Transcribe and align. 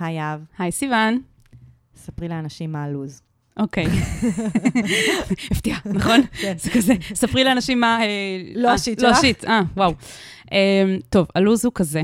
היי 0.00 0.20
אהב, 0.20 0.40
היי 0.58 0.72
סיוון. 0.72 1.18
ספרי 1.96 2.28
לאנשים 2.28 2.72
מה 2.72 2.84
הלו"ז. 2.84 3.22
אוקיי. 3.58 3.86
הפתיע, 5.50 5.76
נכון? 5.84 6.20
כן. 6.40 6.54
זה 6.58 6.70
כזה, 6.70 6.94
ספרי 7.14 7.44
לאנשים 7.44 7.80
מה... 7.80 7.98
אה, 8.00 8.06
לא 8.54 8.68
אה, 8.68 8.74
השיט 8.74 9.02
לא 9.02 9.08
שלך. 9.08 9.18
השיט, 9.18 9.44
אה, 9.44 9.60
וואו. 9.76 9.92
אה, 10.52 10.96
טוב, 11.08 11.26
הלו"ז 11.34 11.64
הוא 11.64 11.72
כזה. 11.74 12.02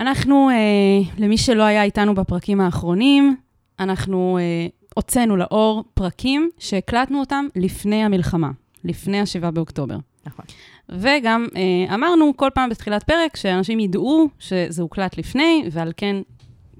אנחנו, 0.00 0.50
אה, 0.50 1.12
למי 1.18 1.38
שלא 1.38 1.62
היה 1.62 1.82
איתנו 1.82 2.14
בפרקים 2.14 2.60
האחרונים, 2.60 3.36
אנחנו 3.80 4.38
אה, 4.40 4.66
הוצאנו 4.94 5.36
לאור 5.36 5.84
פרקים 5.94 6.50
שהקלטנו 6.58 7.20
אותם 7.20 7.46
לפני 7.56 8.04
המלחמה, 8.04 8.50
לפני 8.84 9.20
ה-7 9.20 9.50
באוקטובר. 9.50 9.96
נכון. 10.26 10.44
וגם 10.88 11.46
אה, 11.56 11.94
אמרנו 11.94 12.32
כל 12.36 12.48
פעם 12.54 12.70
בתחילת 12.70 13.02
פרק 13.02 13.36
שאנשים 13.36 13.80
ידעו 13.80 14.28
שזה 14.38 14.82
הוקלט 14.82 15.18
לפני, 15.18 15.68
ועל 15.72 15.92
כן 15.96 16.16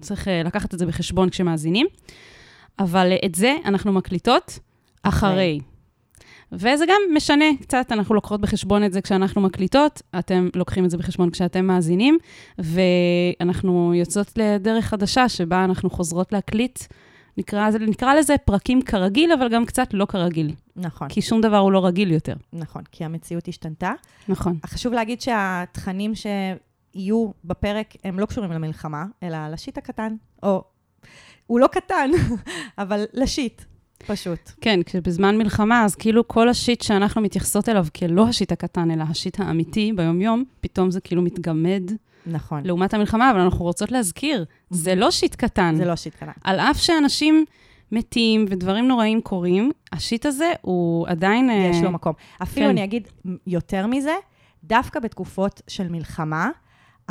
צריך 0.01 0.29
אה, 0.29 0.43
לקחת 0.43 0.75
את 0.75 0.79
זה 0.79 0.87
בחשבון 0.87 1.30
כשמאזינים. 1.30 1.87
אבל 2.79 3.12
את 3.24 3.34
זה 3.34 3.56
אנחנו 3.65 3.93
מקליטות 3.93 4.59
אחרי. 5.02 5.61
וזה 6.52 6.84
גם 6.88 7.01
משנה 7.15 7.45
קצת, 7.61 7.87
אנחנו 7.93 8.15
לוקחות 8.15 8.41
בחשבון 8.41 8.84
את 8.84 8.93
זה 8.93 9.01
כשאנחנו 9.01 9.41
מקליטות, 9.41 10.02
אתם 10.19 10.48
לוקחים 10.57 10.84
את 10.84 10.91
זה 10.91 10.97
בחשבון 10.97 11.30
כשאתם 11.30 11.65
מאזינים, 11.65 12.19
ואנחנו 12.59 13.95
יוצאות 13.95 14.33
לדרך 14.37 14.84
חדשה 14.84 15.29
שבה 15.29 15.65
אנחנו 15.65 15.91
חוזרות 15.91 16.32
להקליט, 16.32 16.79
נקרא, 17.37 17.71
נקרא 17.80 18.15
לזה 18.15 18.35
פרקים 18.45 18.82
כרגיל, 18.82 19.32
אבל 19.32 19.48
גם 19.48 19.65
קצת 19.65 19.95
לא 19.95 20.05
כרגיל, 20.05 20.55
נכון, 20.77 21.09
כי 21.09 21.23
שום 21.23 21.41
דבר 21.41 21.59
הוא 21.59 21.73
לא 21.73 21.87
רגיל 21.87 22.10
יותר. 22.10 22.35
נכון, 22.52 22.82
כי 22.93 23.05
המציאות 23.05 23.48
השתנתה. 23.48 23.93
נכון. 24.29 24.59
חשוב 24.66 24.93
להגיד 24.93 25.21
שהתכנים 25.21 26.15
שיהיו 26.93 27.30
בפרק 27.45 27.95
הם 28.05 28.19
לא 28.19 28.27
קשורים 28.27 28.53
למלחמה, 28.53 29.05
אלא 29.23 29.49
לשיט 29.49 29.79
הקטן, 29.79 30.15
או... 30.43 30.65
הוא 31.47 31.61
לא 31.61 31.66
קטן, 31.66 32.11
אבל 32.79 33.05
לשיט, 33.13 33.63
פשוט. 34.07 34.51
כן, 34.60 34.80
כשבזמן 34.82 35.38
מלחמה, 35.38 35.85
אז 35.85 35.95
כאילו 35.95 36.29
כל 36.29 36.49
השיט 36.49 36.82
שאנחנו 36.82 37.21
מתייחסות 37.21 37.69
אליו 37.69 37.87
כלא 37.97 38.29
השיט 38.29 38.52
הקטן, 38.52 38.91
אלא 38.91 39.05
השיט 39.09 39.41
האמיתי 39.41 39.93
ביום-יום, 39.97 40.45
פתאום 40.60 40.91
זה 40.91 41.01
כאילו 41.01 41.23
מתגמד 41.23 41.82
נכון. 42.27 42.63
לעומת 42.65 42.95
המלחמה, 42.95 43.30
אבל 43.30 43.41
אנחנו 43.41 43.65
רוצות 43.65 43.93
להזכיר, 43.93 44.45
זה 44.71 44.95
לא 44.95 45.10
שיט 45.10 45.35
קטן. 45.35 45.75
זה 45.77 45.85
לא 45.85 45.97
שיט 45.97 46.15
קטן. 46.15 46.30
על 46.45 46.60
אף 46.60 46.77
שאנשים 46.77 47.45
מתים 47.93 48.45
ודברים 48.49 48.88
נוראים 48.88 49.21
קורים, 49.21 49.71
השיט 49.93 50.27
הזה 50.27 50.52
הוא 50.60 51.09
עדיין... 51.09 51.51
אה, 51.51 51.71
יש 51.71 51.82
לו 51.82 51.91
מקום. 51.91 52.13
אפילו 52.43 52.66
כן. 52.66 52.71
אני 52.71 52.85
אגיד 52.85 53.09
יותר 53.47 53.87
מזה, 53.87 54.15
דווקא 54.65 55.01
בתקופות 55.01 55.63
של 55.69 55.88
מלחמה, 55.88 56.51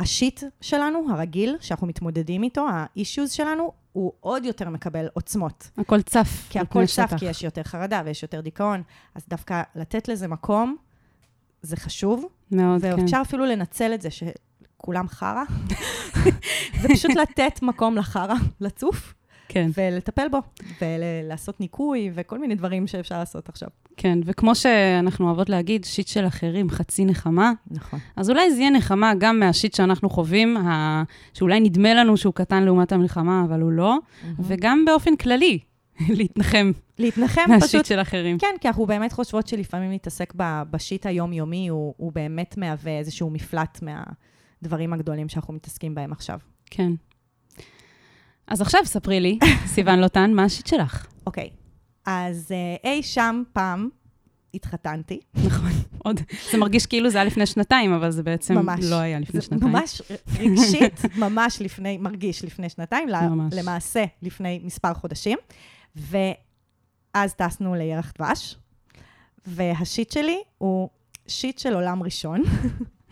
השיט 0.00 0.42
שלנו, 0.60 1.06
הרגיל, 1.10 1.56
שאנחנו 1.60 1.86
מתמודדים 1.86 2.42
איתו, 2.42 2.66
האישוז 2.70 3.30
שלנו, 3.30 3.72
הוא 3.92 4.12
עוד 4.20 4.44
יותר 4.44 4.68
מקבל 4.68 5.08
עוצמות. 5.12 5.70
הכל 5.78 6.02
צף. 6.02 6.46
כי 6.50 6.58
הכל 6.58 6.86
צף, 6.86 6.92
שטח. 6.92 7.18
כי 7.18 7.26
יש 7.26 7.44
יותר 7.44 7.62
חרדה 7.62 8.02
ויש 8.04 8.22
יותר 8.22 8.40
דיכאון, 8.40 8.82
אז 9.14 9.24
דווקא 9.28 9.62
לתת 9.74 10.08
לזה 10.08 10.28
מקום, 10.28 10.76
זה 11.62 11.76
חשוב, 11.76 12.24
מאוד, 12.50 12.82
כן. 12.82 12.94
ואפשר 12.98 13.18
אפילו 13.22 13.46
לנצל 13.46 13.94
את 13.94 14.02
זה 14.02 14.08
שכולם 14.10 15.08
חרא. 15.08 15.42
זה 16.82 16.88
פשוט 16.88 17.10
לתת 17.16 17.62
מקום 17.62 17.96
לחרא, 17.96 18.34
לצוף, 18.60 19.14
כן, 19.48 19.70
ולטפל 19.76 20.28
בו, 20.28 20.38
ולעשות 20.80 21.60
ניקוי, 21.60 22.10
וכל 22.14 22.38
מיני 22.38 22.54
דברים 22.54 22.86
שאפשר 22.86 23.18
לעשות 23.18 23.48
עכשיו. 23.48 23.68
כן. 24.02 24.18
וכמו 24.24 24.54
שאנחנו 24.54 25.26
אוהבות 25.26 25.48
להגיד, 25.48 25.84
שיט 25.84 26.08
של 26.08 26.26
אחרים, 26.26 26.70
חצי 26.70 27.04
נחמה, 27.04 27.52
נכון. 27.70 27.98
אז 28.16 28.30
אולי 28.30 28.50
זה 28.54 28.60
יהיה 28.60 28.70
נחמה 28.70 29.12
גם 29.18 29.40
מהשיט 29.40 29.74
שאנחנו 29.74 30.10
חווים, 30.10 30.56
ה... 30.56 31.02
שאולי 31.34 31.60
נדמה 31.60 31.94
לנו 31.94 32.16
שהוא 32.16 32.34
קטן 32.34 32.62
לעומת 32.62 32.92
המלחמה, 32.92 33.44
אבל 33.44 33.60
הוא 33.60 33.72
לא, 33.72 33.98
וגם 34.38 34.84
באופן 34.86 35.16
כללי, 35.16 35.58
להתנחם 36.18 36.72
להתנחם 36.98 37.40
מהשיט 37.48 37.68
פשוט 37.68 37.86
של 37.86 38.00
אחרים. 38.00 38.38
כן, 38.38 38.54
כי 38.60 38.68
אנחנו 38.68 38.86
באמת 38.86 39.12
חושבות 39.12 39.46
שלפעמים 39.46 39.90
להתעסק 39.90 40.32
ב- 40.36 40.62
בשיט 40.70 41.06
היומיומי, 41.06 41.68
הוא, 41.68 41.94
הוא 41.96 42.12
באמת 42.12 42.56
מהווה 42.56 42.98
איזשהו 42.98 43.30
מפלט 43.30 43.78
מהדברים 43.82 44.92
הגדולים 44.92 45.28
שאנחנו 45.28 45.54
מתעסקים 45.54 45.94
בהם 45.94 46.12
עכשיו. 46.12 46.38
כן. 46.70 46.92
אז 48.46 48.60
עכשיו 48.60 48.80
ספרי 48.84 49.20
לי, 49.20 49.38
סיוון 49.74 49.98
לוטן, 49.98 50.32
מה 50.32 50.44
השיט 50.44 50.66
שלך? 50.66 51.06
אוקיי, 51.26 51.50
אז 52.12 52.52
אה, 52.52 52.90
אי 52.90 53.02
שם 53.02 53.42
פעם 53.52 53.88
התחתנתי. 54.54 55.20
נכון, 55.44 55.70
עוד, 55.98 56.20
זה 56.52 56.58
מרגיש 56.58 56.86
כאילו 56.86 57.10
זה 57.10 57.18
היה 57.18 57.24
לפני 57.24 57.46
שנתיים, 57.46 57.92
אבל 57.92 58.10
זה 58.10 58.22
בעצם 58.22 58.54
ממש. 58.54 58.80
לא 58.82 58.96
היה 58.96 59.20
לפני 59.20 59.40
שנתיים. 59.40 59.72
ממש 59.72 60.02
רגשית, 60.38 61.00
ממש 61.16 61.62
לפני, 61.62 61.98
מרגיש 61.98 62.44
לפני 62.44 62.68
שנתיים, 62.68 63.08
ממש. 63.08 63.54
למעשה 63.56 64.04
לפני 64.22 64.60
מספר 64.64 64.94
חודשים. 64.94 65.38
ואז 65.96 67.34
טסנו 67.34 67.74
לירח 67.74 68.12
דבש, 68.18 68.56
והשיט 69.46 70.10
שלי 70.10 70.38
הוא 70.58 70.88
שיט 71.26 71.58
של 71.58 71.74
עולם 71.74 72.02
ראשון, 72.02 72.42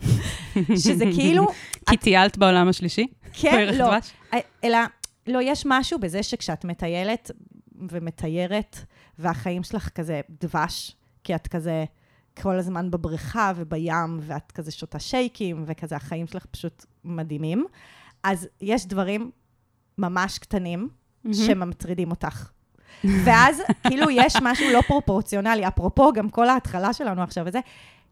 שזה 0.83 1.05
כאילו, 1.15 1.47
כי 1.89 1.97
טיילת 1.97 2.37
בעולם 2.37 2.67
השלישי? 2.67 3.07
כן, 3.33 3.73
לא, 3.73 3.85
דבש? 3.85 4.11
אלא, 4.63 4.77
לא, 5.27 5.39
יש 5.43 5.63
משהו 5.65 5.99
בזה 5.99 6.23
שכשאת 6.23 6.65
מטיילת 6.65 7.31
ומתיירת, 7.91 8.77
והחיים 9.19 9.63
שלך 9.63 9.89
כזה 9.89 10.21
דבש, 10.29 10.95
כי 11.23 11.35
את 11.35 11.47
כזה 11.47 11.85
כל 12.41 12.59
הזמן 12.59 12.91
בבריכה 12.91 13.51
ובים, 13.55 14.19
ואת 14.21 14.51
כזה 14.51 14.71
שותה 14.71 14.99
שייקים, 14.99 15.63
וכזה 15.67 15.95
החיים 15.95 16.27
שלך 16.27 16.45
פשוט 16.45 16.85
מדהימים, 17.03 17.65
אז 18.23 18.47
יש 18.61 18.85
דברים 18.85 19.31
ממש 19.97 20.37
קטנים 20.37 20.89
שמטרידים 21.33 22.11
אותך. 22.11 22.49
ואז 23.03 23.61
כאילו 23.87 24.09
יש 24.09 24.35
משהו 24.41 24.65
לא 24.73 24.81
פרופורציונלי, 24.87 25.67
אפרופו 25.67 26.13
גם 26.13 26.29
כל 26.29 26.49
ההתחלה 26.49 26.93
שלנו 26.93 27.21
עכשיו 27.21 27.45
וזה, 27.47 27.59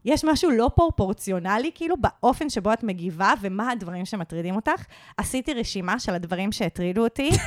יש 0.06 0.26
משהו 0.26 0.52
לא 0.52 0.72
פרופורציונלי, 0.76 1.72
כאילו, 1.76 1.96
באופן 1.98 2.50
שבו 2.50 2.74
את 2.74 2.84
מגיבה 2.84 3.34
ומה 3.42 3.72
הדברים 3.72 4.06
שמטרידים 4.06 4.56
אותך. 4.56 4.86
עשיתי 5.18 5.54
רשימה 5.54 6.00
של 6.00 6.14
הדברים 6.14 6.52
שהטרידו 6.52 7.04
אותי 7.04 7.30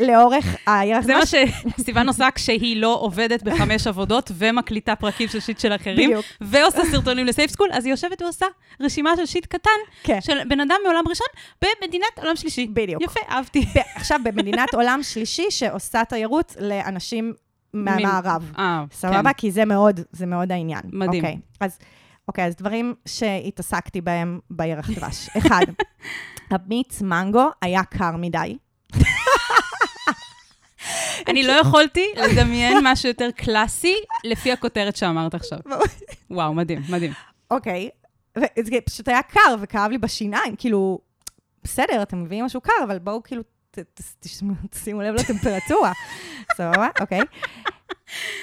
לאורך 0.00 0.56
הירח 0.66 1.04
זה 1.04 1.14
מה. 1.14 1.20
שסיוון 1.78 2.08
עושה 2.08 2.28
כשהיא 2.34 2.76
לא 2.76 2.98
עובדת 3.00 3.42
בחמש 3.42 3.86
עבודות 3.86 4.30
ומקליטה 4.34 4.96
פרקים 4.96 5.28
של 5.28 5.40
שיט 5.40 5.58
של 5.58 5.74
אחרים, 5.74 6.10
בדיוק. 6.10 6.26
ועושה 6.40 6.84
סרטונים 6.90 7.26
לסייף 7.26 7.50
סקול, 7.50 7.68
אז 7.72 7.84
היא 7.84 7.92
יושבת 7.92 8.22
ועושה 8.22 8.46
רשימה 8.80 9.10
של 9.16 9.26
שיט 9.26 9.46
קטן 9.46 9.70
כן. 10.02 10.20
של 10.20 10.44
בן 10.48 10.60
אדם 10.60 10.76
מעולם 10.84 11.04
ראשון 11.08 11.26
במדינת 11.62 12.18
עולם 12.18 12.36
שלישי. 12.36 12.66
בדיוק. 12.66 13.02
יפה, 13.02 13.20
אהבתי. 13.30 13.64
עכשיו, 13.94 14.20
במדינת 14.24 14.74
עולם 14.74 15.00
שלישי 15.02 15.46
שעושה 15.50 16.04
תיירות 16.04 16.56
לאנשים 16.60 17.32
מהמערב. 17.74 18.52
אה, 18.58 18.84
סבבה? 18.92 19.22
כן. 19.22 19.32
כי 19.32 19.50
זה 19.50 19.64
מאוד, 19.64 20.00
זה 20.12 20.26
מאוד 20.26 20.52
העניין. 20.52 20.80
מדהים. 20.92 21.24
אוקיי, 21.24 21.38
אז, 21.60 21.78
אוקיי, 22.28 22.44
אז 22.44 22.56
דברים 22.56 22.94
שהתעסקתי 23.06 24.00
בהם 24.00 24.38
בירח 24.50 24.90
דבש. 24.90 25.28
אחד, 25.38 25.64
המיץ 26.50 27.02
מנגו 27.02 27.48
היה 27.62 27.84
קר 27.84 28.16
מדי. 28.16 28.56
אני 31.26 31.42
לא 31.42 31.52
יכולתי 31.52 32.06
לדמיין 32.22 32.78
משהו 32.92 33.08
יותר 33.08 33.30
קלאסי 33.36 33.94
לפי 34.24 34.52
הכותרת 34.52 34.96
שאמרת 34.96 35.34
עכשיו. 35.34 35.58
וואו, 36.30 36.54
מדהים, 36.54 36.82
מדהים. 36.88 37.12
אוקיי, 37.50 37.88
וזה 38.38 38.78
פשוט 38.84 39.08
היה 39.08 39.22
קר 39.22 39.56
וכאב 39.60 39.90
לי 39.90 39.98
בשיניים, 39.98 40.56
כאילו, 40.56 40.98
בסדר, 41.64 42.02
אתם 42.02 42.22
מביאים 42.22 42.44
משהו 42.44 42.60
קר, 42.60 42.72
אבל 42.84 42.98
בואו 42.98 43.22
כאילו, 43.22 43.42
תשימו 44.70 45.02
לב 45.02 45.14
לטמפרטורה. 45.14 45.92
סבבה? 46.56 46.88
אוקיי. 47.00 47.20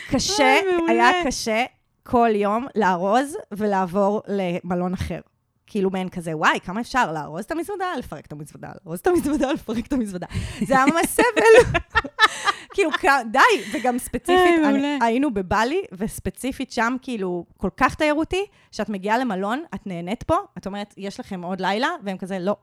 קשה. 0.09 0.55
היה 0.87 1.09
קשה 1.25 1.65
כל 2.03 2.29
יום 2.33 2.67
לארוז 2.75 3.37
ולעבור 3.51 4.21
למלון 4.27 4.93
אחר. 4.93 5.19
כאילו 5.67 5.89
מעין 5.89 6.09
כזה, 6.09 6.37
וואי, 6.37 6.59
כמה 6.63 6.81
אפשר 6.81 7.11
לארוז 7.11 7.43
את 7.45 7.51
המזוודה, 7.51 7.85
לפרק 7.99 8.25
את 8.25 8.31
המזוודה, 8.31 8.67
לארוז 8.85 8.99
את 8.99 9.07
המזוודה, 9.07 9.51
לפרק 9.51 9.87
את 9.87 9.93
המזוודה. 9.93 10.27
זה 10.65 10.75
היה 10.75 10.85
ממש 10.85 11.05
סבל. 11.05 11.79
כאילו, 12.73 12.89
די, 13.31 13.39
וגם 13.73 13.97
ספציפית, 13.99 14.35
איי, 14.63 14.69
אני-. 14.69 14.97
היינו 15.01 15.33
בבלי, 15.33 15.81
וספציפית 15.93 16.71
שם, 16.71 16.95
כאילו, 17.01 17.45
כל 17.57 17.69
כך 17.77 17.95
תיירותי, 17.95 18.45
שאת 18.71 18.89
מגיעה 18.89 19.17
למלון, 19.17 19.63
את 19.75 19.87
נהנית 19.87 20.23
פה, 20.23 20.35
את 20.57 20.65
אומרת, 20.67 20.93
יש 20.97 21.19
לכם 21.19 21.41
עוד 21.43 21.61
לילה, 21.61 21.87
והם 22.03 22.17
כזה, 22.17 22.39
לא. 22.39 22.55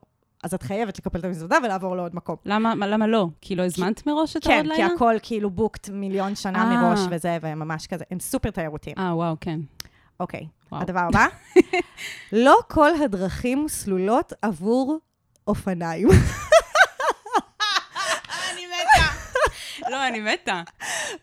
אז 0.44 0.54
את 0.54 0.62
חייבת 0.62 0.98
לקפל 0.98 1.18
את 1.18 1.24
המזוודה 1.24 1.56
ולעבור 1.64 1.96
לעוד 1.96 2.14
מקום. 2.16 2.36
למה 2.44 2.74
מה- 2.74 2.86
למה 2.86 3.06
לא? 3.06 3.26
כי 3.40 3.56
לא 3.56 3.62
הזמנת 3.62 4.06
מראש 4.06 4.36
את 4.36 4.44
כן, 4.44 4.50
העוד 4.52 4.66
כי 4.76 4.82
לילה? 4.82 4.94
הכל 4.94 5.14
כאילו 5.22 5.50
בוקט 5.50 5.88
מיליון 5.88 6.34
שנה 6.34 6.58
אה. 6.62 6.82
מראש 6.82 7.00
וזה, 7.10 7.38
והם 7.42 7.58
ממש 7.58 7.86
כזה, 7.86 8.04
הם 8.10 8.20
סופר 8.20 8.50
תיירותיים. 8.50 8.96
אה, 8.98 9.16
וואו, 9.16 9.36
כן. 9.40 9.60
אוקיי, 10.20 10.46
וואו. 10.72 10.82
הדבר 10.82 11.00
הבא, 11.00 11.26
לא 12.32 12.58
כל 12.68 12.90
הדרכים 13.04 13.68
סלולות 13.68 14.32
עבור 14.42 14.98
אופניים. 15.46 16.08
אני 18.52 18.66
מתה. 18.66 19.06
לא, 19.90 20.08
אני 20.08 20.20
מתה. 20.20 20.62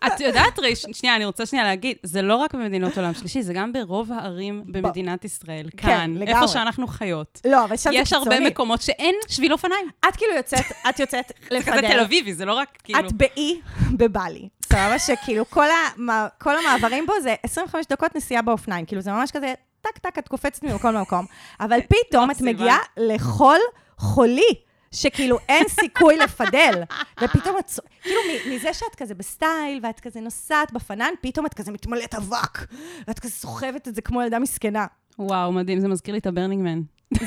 את 0.07 0.19
יודעת, 0.19 0.59
רי, 0.59 0.75
שנייה, 0.75 1.15
אני 1.15 1.25
רוצה 1.25 1.45
שנייה 1.45 1.65
להגיד, 1.65 1.97
זה 2.03 2.21
לא 2.21 2.35
רק 2.35 2.53
במדינות 2.53 2.97
עולם 2.97 3.13
שלישי, 3.13 3.41
זה 3.41 3.53
גם 3.53 3.73
ברוב 3.73 4.11
הערים 4.11 4.63
במדינת 4.67 5.25
ישראל, 5.25 5.69
כאן, 5.77 6.13
לגמרי. 6.15 6.33
איפה 6.33 6.47
שאנחנו 6.47 6.87
חיות. 6.87 7.41
לא, 7.45 7.63
אבל 7.63 7.77
שם 7.77 7.89
זה 7.89 7.95
יש 7.95 8.13
הרבה 8.13 8.29
קיצוני. 8.29 8.49
מקומות 8.49 8.81
שאין 8.81 9.15
שביל 9.27 9.53
אופניים. 9.53 9.89
את 10.09 10.15
כאילו 10.15 10.33
יוצאת, 10.35 10.65
את 10.89 10.99
יוצאת 10.99 11.31
זה 11.49 11.59
כזה. 11.61 11.81
תל 11.81 11.99
אביבי, 11.99 12.33
זה 12.33 12.45
לא 12.45 12.53
רק 12.53 12.77
כאילו... 12.83 12.99
את 12.99 13.11
בעיר 13.11 13.61
בבלי. 13.91 14.49
סבבה 14.73 14.99
שכאילו 14.99 15.49
כל, 15.49 15.65
המ... 15.65 16.07
כל 16.37 16.57
המעברים 16.57 17.05
בו 17.05 17.13
זה 17.23 17.35
25 17.43 17.85
דקות 17.85 18.15
נסיעה 18.15 18.41
באופניים. 18.41 18.85
כאילו 18.85 19.01
זה 19.01 19.11
ממש 19.11 19.31
כזה, 19.31 19.53
טק 19.81 19.97
טק, 19.97 20.19
את 20.19 20.27
קופצת 20.27 20.63
ממקום 20.63 20.93
למקום. 20.93 21.25
אבל 21.59 21.79
פתאום 21.81 22.31
את 22.31 22.35
ב-Seven. 22.35 22.53
מגיעה 22.53 22.77
לחול 22.97 23.59
חולי. 23.97 24.53
שכאילו 24.91 25.37
אין 25.49 25.67
סיכוי 25.67 26.17
לפדל, 26.17 26.83
ופתאום 27.23 27.57
את, 27.59 27.71
כאילו 28.01 28.19
מזה 28.49 28.73
שאת 28.73 28.95
כזה 28.97 29.15
ב 29.15 29.24
style, 29.24 29.79
ואת 29.83 29.99
כזה 29.99 30.21
נוסעת 30.21 30.71
בפנן, 30.71 31.13
פתאום 31.21 31.45
את 31.45 31.53
כזה 31.53 31.71
מתמלאת 31.71 32.15
אבק, 32.15 32.65
ואת 33.07 33.19
כזה 33.19 33.33
סוחבת 33.33 33.87
את 33.87 33.95
זה 33.95 34.01
כמו 34.01 34.21
ילדה 34.21 34.39
מסכנה. 34.39 34.85
וואו, 35.19 35.51
מדהים, 35.51 35.79
זה 35.79 35.87
מזכיר 35.87 36.13
לי 36.13 36.19
את 36.19 36.27
ה 36.27 36.32
Burning 36.32 36.63
Man. 36.63 36.81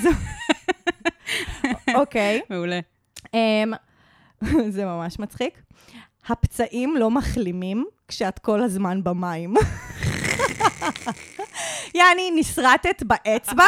אוקיי. 1.95 2.41
מעולה. 2.51 2.81
אמ, 3.35 3.73
זה 4.75 4.85
ממש 4.85 5.19
מצחיק. 5.19 5.63
הפצעים 6.29 6.97
לא 6.97 7.11
מחלימים 7.11 7.87
כשאת 8.09 8.39
כל 8.39 8.63
הזמן 8.63 9.05
במים. 9.05 9.55
יעני, 11.95 12.31
נסרטת 12.37 13.03
באצבע, 13.03 13.65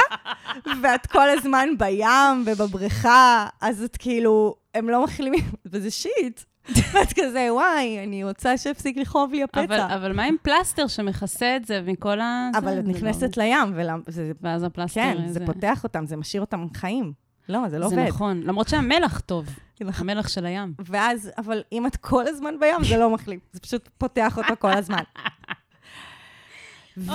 ואת 0.82 1.06
כל 1.06 1.30
הזמן 1.30 1.68
בים 1.78 2.44
ובבריכה, 2.46 3.46
אז 3.60 3.82
את 3.82 3.96
כאילו, 3.96 4.54
הם 4.74 4.88
לא 4.88 5.04
מחלימים, 5.04 5.44
וזה 5.66 5.90
שיט. 5.90 6.40
ואת 6.92 7.12
כזה, 7.12 7.48
וואי, 7.50 8.04
אני 8.04 8.24
רוצה 8.24 8.58
שיפסיק 8.58 8.96
לכאוב 8.96 9.32
לי 9.32 9.44
אבל, 9.54 9.64
הפצע. 9.64 9.96
אבל 9.96 10.12
מה 10.12 10.24
עם 10.24 10.36
פלסטר 10.42 10.86
שמכסה 10.86 11.56
את 11.56 11.64
זה 11.64 11.80
מכל 11.86 12.20
ה... 12.20 12.50
אבל 12.54 12.78
את 12.78 12.86
זה 12.86 12.92
נכנסת 12.92 13.36
לא... 13.36 13.44
לים, 13.44 14.00
וזה, 14.06 14.32
ואז 14.40 14.62
הפלסטר... 14.62 15.00
כן, 15.00 15.26
זה 15.26 15.32
זה 15.32 15.46
פותח 15.46 15.84
אותם, 15.84 16.06
זה 16.06 16.16
משאיר 16.16 16.40
אותם 16.40 16.66
חיים. 16.74 17.23
לא, 17.48 17.68
זה 17.68 17.78
לא 17.78 17.88
זה 17.88 17.94
עובד. 17.94 18.08
נכון, 18.08 18.42
למרות 18.42 18.68
שהמלח 18.68 19.20
טוב, 19.20 19.46
נכון. 19.80 20.10
המלח 20.10 20.28
של 20.28 20.46
הים. 20.46 20.74
ואז, 20.78 21.30
אבל 21.38 21.62
אם 21.72 21.86
את 21.86 21.96
כל 21.96 22.26
הזמן 22.26 22.54
בים, 22.60 22.84
זה 22.84 22.96
לא 22.96 23.10
מחליף. 23.10 23.40
זה 23.52 23.60
פשוט 23.60 23.88
פותח 23.98 24.38
אותו 24.38 24.54
כל 24.58 24.70
הזמן. 24.72 25.02
ו-. 26.96 27.10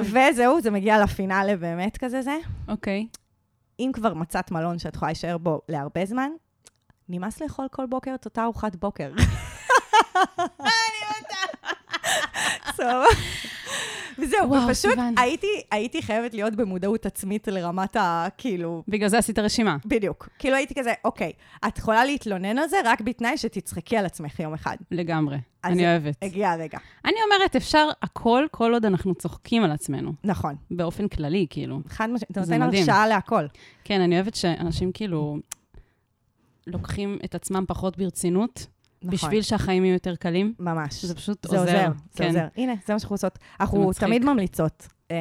וזהו, 0.00 0.60
זה 0.60 0.70
מגיע 0.70 1.02
לפינאלה 1.02 1.56
באמת 1.56 1.96
כזה 1.96 2.22
זה. 2.22 2.36
אוקיי. 2.68 3.06
אם 3.80 3.90
כבר 3.94 4.14
מצאת 4.14 4.50
מלון 4.50 4.78
שאת 4.78 4.94
יכולה 4.94 5.08
להישאר 5.08 5.38
בו 5.38 5.60
להרבה 5.68 6.04
זמן, 6.06 6.30
נמאס 7.08 7.40
לאכול 7.42 7.66
כל 7.70 7.86
בוקר 7.86 8.14
את 8.14 8.24
אותה 8.24 8.44
ארוחת 8.44 8.76
בוקר. 8.76 9.12
סבבה. 12.76 13.06
וזהו, 14.18 14.48
וואו, 14.48 14.68
ופשוט. 14.68 14.98
הייתי, 15.16 15.46
הייתי 15.70 16.02
חייבת 16.02 16.34
להיות 16.34 16.54
במודעות 16.54 17.06
עצמית 17.06 17.48
לרמת 17.48 17.96
ה... 17.96 18.26
כאילו, 18.38 18.82
בגלל 18.88 19.08
זה 19.08 19.18
עשית 19.18 19.38
רשימה. 19.38 19.76
בדיוק. 19.84 20.28
כאילו 20.38 20.56
הייתי 20.56 20.74
כזה, 20.74 20.92
אוקיי, 21.04 21.32
את 21.66 21.78
יכולה 21.78 22.04
להתלונן 22.04 22.58
על 22.58 22.68
זה 22.68 22.76
רק 22.84 23.00
בתנאי 23.00 23.36
שתצחקי 23.36 23.96
על 23.96 24.06
עצמך 24.06 24.40
יום 24.40 24.54
אחד. 24.54 24.76
לגמרי. 24.90 25.36
אני 25.64 25.86
אוהבת. 25.86 26.16
הגיע 26.22 26.50
הרגע. 26.50 26.78
אני 27.04 27.14
אומרת, 27.24 27.56
אפשר 27.56 27.88
הכל, 28.02 28.46
כל 28.50 28.72
עוד 28.74 28.84
אנחנו 28.84 29.14
צוחקים 29.14 29.64
על 29.64 29.70
עצמנו. 29.70 30.12
נכון. 30.24 30.54
באופן 30.70 31.08
כללי, 31.08 31.46
כאילו. 31.50 31.80
חד 31.88 32.06
משמעית, 32.10 32.30
אתה 32.30 32.42
זה 32.42 32.54
נותן 32.54 32.66
מדהים. 32.66 32.82
הרשאה 32.82 33.06
להכל. 33.06 33.46
כן, 33.84 34.00
אני 34.00 34.14
אוהבת 34.14 34.34
שאנשים 34.34 34.92
כאילו 34.92 35.36
לוקחים 36.66 37.18
את 37.24 37.34
עצמם 37.34 37.64
פחות 37.68 37.98
ברצינות, 37.98 38.66
נכון. 39.04 39.10
בשביל 39.10 39.42
שהחיים 39.42 39.84
יהיו 39.84 39.92
יותר 39.92 40.16
קלים. 40.16 40.54
ממש. 40.58 41.04
זה 41.04 41.14
פשוט 41.14 41.46
זה 41.48 41.58
עוזר. 41.58 41.72
עוזר, 41.72 41.92
זה 42.12 42.18
כן. 42.18 42.26
עוזר. 42.26 42.46
הנה, 42.56 42.74
זה 42.86 42.92
מה 42.92 42.98
שאנחנו 42.98 43.14
עושות. 43.14 43.38
אנחנו 43.60 43.88
מצחיק. 43.88 44.04
תמיד 44.04 44.24
ממליצות. 44.24 44.88
אמ, 45.10 45.16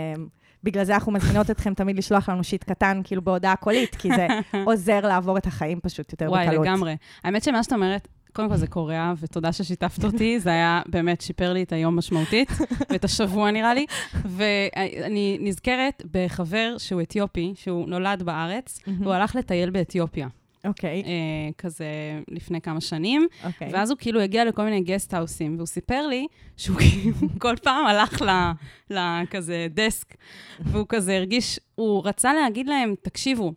בגלל 0.63 0.83
זה 0.83 0.93
אנחנו 0.93 1.11
מזמינות 1.11 1.51
אתכם 1.51 1.73
תמיד 1.73 1.97
לשלוח 1.97 2.29
לנו 2.29 2.43
שיט 2.43 2.63
קטן, 2.63 3.01
כאילו 3.03 3.21
בהודעה 3.21 3.55
קולית, 3.55 3.95
כי 3.95 4.09
זה 4.15 4.27
עוזר 4.67 4.99
לעבור 4.99 5.37
את 5.37 5.47
החיים 5.47 5.79
פשוט 5.83 6.11
יותר 6.11 6.29
וואי, 6.29 6.47
בקלות. 6.47 6.65
לגמרי. 6.65 6.95
האמת 7.23 7.43
שמה 7.43 7.63
שאת 7.63 7.73
אומרת, 7.73 8.07
קודם 8.33 8.49
כל 8.49 8.55
זה 8.55 8.67
קורע, 8.67 9.13
ותודה 9.19 9.51
ששיתפת 9.51 10.03
אותי, 10.03 10.39
זה 10.39 10.49
היה 10.49 10.81
באמת 10.87 11.21
שיפר 11.21 11.53
לי 11.53 11.63
את 11.63 11.71
היום 11.71 11.97
משמעותית, 11.97 12.51
ואת 12.89 13.03
השבוע 13.03 13.51
נראה 13.51 13.73
לי. 13.73 13.85
ואני 14.25 15.37
נזכרת 15.41 16.03
בחבר 16.11 16.75
שהוא 16.77 17.01
אתיופי, 17.01 17.53
שהוא 17.55 17.89
נולד 17.89 18.23
בארץ. 18.23 18.79
והוא 18.99 19.13
הלך 19.13 19.35
לטייל 19.35 19.69
באתיופיה, 19.69 20.27
אוקיי, 20.65 21.03
אה, 21.05 21.09
כזה 21.57 21.85
לפני 22.27 22.61
כמה 22.61 22.81
שנים, 22.81 23.27
אוקיי. 23.45 23.69
ואז 23.73 23.89
הוא 23.91 23.97
כאילו 23.97 24.19
הגיע 24.21 24.45
לכל 24.45 24.63
מיני 24.63 24.81
גסט-האוסים, 24.81 25.55
והוא 25.55 25.67
סיפר 25.67 26.07
לי 26.07 26.27
שהוא 26.57 26.77
כאילו 26.77 27.15
כל 27.41 27.55
פעם 27.63 27.85
הלך 27.85 28.21
לכזה 28.89 29.67
דסק, 29.69 30.15
והוא 30.59 30.85
כזה 30.89 31.15
הרגיש, 31.15 31.59
הוא 31.75 32.01
רצה 32.05 32.33
להגיד 32.33 32.67
להם, 32.67 32.95
תקשיבו, 33.01 33.53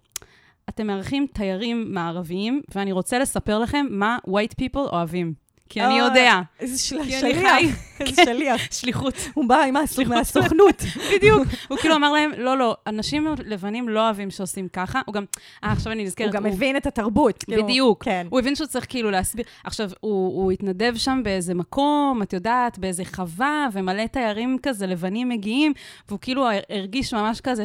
אתם 0.68 0.86
מארחים 0.86 1.26
תיירים 1.32 1.94
מערביים, 1.94 2.60
ואני 2.74 2.92
רוצה 2.92 3.18
לספר 3.18 3.58
לכם 3.58 3.86
מה 3.90 4.18
white 4.28 4.62
people 4.64 4.78
אוהבים. 4.92 5.32
כי 5.68 5.80
אני 5.82 5.98
יודע, 5.98 6.40
איזה 6.60 6.78
של- 6.78 6.96
כי 7.04 7.20
אני 7.20 7.34
שליח, 7.34 7.52
חי. 7.58 7.66
איזה 8.00 8.16
כן. 8.16 8.24
שליח. 8.24 8.60
שליחות. 8.72 9.14
הוא 9.34 9.44
בא 9.48 9.62
עם. 9.62 9.74
מהסוכנות. 10.08 10.82
בדיוק. 11.14 11.48
הוא 11.68 11.78
כאילו 11.78 11.96
אמר 11.96 12.12
להם, 12.12 12.30
לא, 12.36 12.58
לא, 12.58 12.76
אנשים 12.86 13.26
לבנים 13.44 13.88
לא 13.88 14.04
אוהבים 14.04 14.30
שעושים 14.30 14.68
ככה. 14.68 15.00
הוא 15.06 15.14
גם, 15.14 15.24
אה, 15.64 15.72
עכשיו 15.72 15.92
אני 15.92 16.04
נזכרת. 16.04 16.26
הוא 16.26 16.34
גם 16.34 16.44
מבין 16.44 16.76
את 16.76 16.86
התרבות. 16.86 17.44
כאילו, 17.44 17.64
בדיוק. 17.64 18.04
כן. 18.04 18.26
הוא 18.30 18.38
הבין 18.40 18.54
שהוא 18.54 18.66
צריך 18.66 18.86
כאילו 18.88 19.10
להסביר. 19.10 19.44
עכשיו, 19.64 19.90
הוא, 20.00 20.42
הוא 20.42 20.52
התנדב 20.52 20.96
שם 20.96 21.20
באיזה 21.24 21.54
מקום, 21.54 22.22
את 22.22 22.32
יודעת, 22.32 22.78
באיזה 22.78 23.04
חווה, 23.04 23.68
ומלא 23.72 24.06
תיירים 24.06 24.58
כזה 24.62 24.86
לבנים 24.86 25.28
מגיעים, 25.28 25.72
והוא 26.08 26.18
כאילו 26.22 26.46
הרגיש 26.70 27.14
ממש 27.14 27.40
כזה 27.40 27.64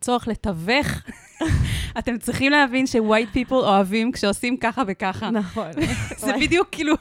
צורך 0.00 0.28
לתווך. 0.28 0.86
אתם 1.98 2.18
צריכים 2.18 2.52
להבין 2.52 2.86
ש-white 2.86 3.36
people 3.36 3.52
אוהבים 3.52 4.12
כשעושים 4.12 4.56
ככה 4.56 4.82
וככה. 4.86 5.30
נכון. 5.30 5.70
זה 6.16 6.32
בדיוק 6.40 6.68
כאילו, 6.72 6.94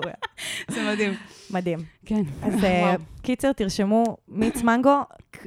קורה. 0.00 0.12
זה 0.74 0.92
מדהים. 0.92 1.14
מדהים. 1.50 1.78
כן. 2.06 2.22
אז 2.42 2.54
אה. 2.64 2.94
קיצר, 3.22 3.52
תרשמו 3.52 4.16
מיץ 4.28 4.62
מנגו, 4.62 5.00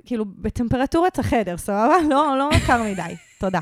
כאילו, 0.05 0.25
בטמפרטורת 0.27 1.19
החדר, 1.19 1.57
סבבה? 1.57 1.95
לא, 2.09 2.37
לא 2.37 2.49
קר 2.67 2.83
מדי. 2.83 3.15
תודה. 3.39 3.59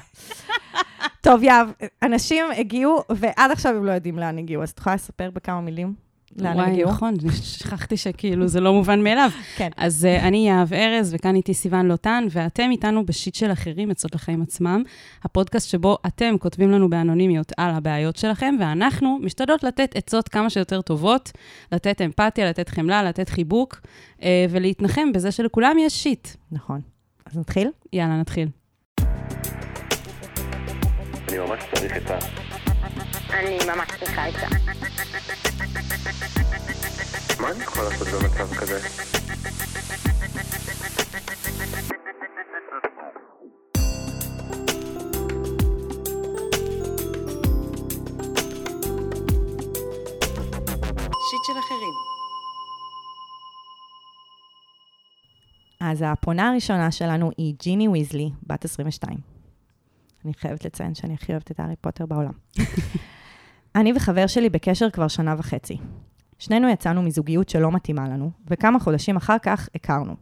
טוב, 1.22 1.44
יהב, 1.44 1.68
אנשים 2.04 2.46
הגיעו, 2.58 3.04
ועד 3.10 3.52
עכשיו 3.52 3.76
הם 3.76 3.86
לא 3.86 3.92
יודעים 3.92 4.20
לאן 4.20 4.38
הגיעו, 4.38 4.64
אז 4.64 4.70
את 4.70 4.80
יכולה 4.80 4.96
לספר 4.96 5.30
בכמה 5.32 5.62
מילים 5.62 6.09
לאן 6.38 6.52
הם 6.52 6.58
וואי, 6.58 6.72
הגיעו? 6.72 6.90
נכון, 6.90 7.16
שכחתי 7.44 7.98
שכאילו 7.98 8.48
זה 8.48 8.60
לא 8.60 8.74
מובן 8.74 9.04
מאליו. 9.04 9.30
כן. 9.58 9.70
אז 9.78 10.08
uh, 10.08 10.24
אני 10.24 10.48
יהב 10.48 10.74
ארז, 10.74 11.14
וכאן 11.14 11.36
איתי 11.36 11.54
סיוון 11.54 11.86
לוטן, 11.86 12.28
ואתם 12.32 12.72
איתנו 12.72 13.06
בשיט 13.06 13.36
של 13.36 13.52
אחרים, 13.52 13.92
עצות 13.92 14.16
לחיים 14.16 14.42
עצמם, 14.42 14.84
הפודקאסט 15.24 15.70
שבו 15.70 15.98
אתם 16.08 16.36
כותבים 16.40 16.72
לנו 16.72 16.90
באנונימיות 16.90 17.52
על 17.58 17.72
הבעיות 17.72 18.16
שלכם, 18.16 18.56
ואנחנו 18.60 19.20
משתדלות 19.22 19.64
לתת 19.64 19.96
עצות 19.96 20.30
כמה 20.30 20.50
שיותר 20.50 20.82
טובות, 20.82 21.32
לתת 21.72 22.02
אמפתיה, 22.02 22.50
לתת 22.50 22.70
חמלה, 22.70 23.04
לתת 23.04 23.30
חיבוק, 23.30 23.82
uh, 24.20 24.24
ולהתנחם 24.50 25.12
בזה 25.12 25.32
שלכולם 25.32 25.76
יש 25.80 26.04
שיט. 26.04 26.28
נכון. 26.52 26.82
אז 27.26 27.38
נתחיל? 27.38 27.70
יאללה, 27.94 28.20
נתחיל. 28.20 28.48
אני 31.30 31.38
ממש 31.38 31.60
צריך 31.74 31.98
את 31.98 32.12
ה... 32.12 32.18
אני 33.34 33.58
ממש 33.68 33.88
צריכה 34.00 34.30
את 34.30 34.34
זה. 34.34 36.19
מה 37.42 37.52
אני 37.52 37.64
יכול 37.64 37.84
לעשות 37.84 38.08
במצב 38.08 38.56
כזה? 38.56 38.80
שיט 51.30 51.44
של 51.46 51.60
אחרים. 51.60 51.94
אז 55.82 56.04
הפונה 56.08 56.50
הראשונה 56.50 56.92
שלנו 56.92 57.32
היא 57.38 57.56
ג'יני 57.60 57.88
ויזלי, 57.88 58.30
בת 58.44 58.66
22. 58.66 59.18
אני 60.26 60.34
חייבת 60.34 60.66
לציין 60.66 60.96
שאני 60.96 61.14
הכי 61.14 61.32
אוהבת 61.32 61.52
את 61.52 61.60
הארי 61.60 61.76
פוטר 61.82 62.06
בעולם. 62.06 62.34
אני 63.76 63.94
וחבר 63.96 64.28
שלי 64.28 64.50
בקשר 64.50 64.90
כבר 64.90 65.08
שנה 65.08 65.36
וחצי. 65.38 65.78
שנינו 66.40 66.70
יצאנו 66.70 67.02
מזוגיות 67.02 67.50
שלא 67.50 67.72
מתאימה 67.72 68.10
לנו, 68.10 68.32
וכמה 68.48 68.80
חודשים 68.80 69.18
אחר 69.18 69.38
כך 69.42 69.70
הכרנו. 69.76 70.14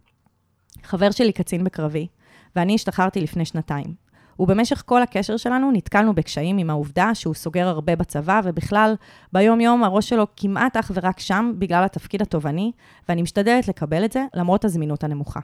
חבר 0.83 1.11
שלי 1.11 1.31
קצין 1.31 1.63
בקרבי, 1.63 2.07
ואני 2.55 2.75
השתחררתי 2.75 3.21
לפני 3.21 3.45
שנתיים. 3.45 4.07
ובמשך 4.39 4.83
כל 4.85 5.01
הקשר 5.01 5.37
שלנו 5.37 5.71
נתקלנו 5.71 6.15
בקשיים 6.15 6.57
עם 6.57 6.69
העובדה 6.69 7.15
שהוא 7.15 7.33
סוגר 7.33 7.67
הרבה 7.67 7.95
בצבא, 7.95 8.41
ובכלל, 8.43 8.95
ביום-יום 9.33 9.83
הראש 9.83 10.09
שלו 10.09 10.27
כמעט 10.37 10.77
אך 10.77 10.91
ורק 10.95 11.19
שם 11.19 11.53
בגלל 11.59 11.83
התפקיד 11.83 12.21
התובעני, 12.21 12.71
ואני 13.09 13.21
משתדלת 13.21 13.67
לקבל 13.67 14.05
את 14.05 14.11
זה 14.11 14.25
למרות 14.33 14.65
הזמינות 14.65 15.03
הנמוכה. 15.03 15.39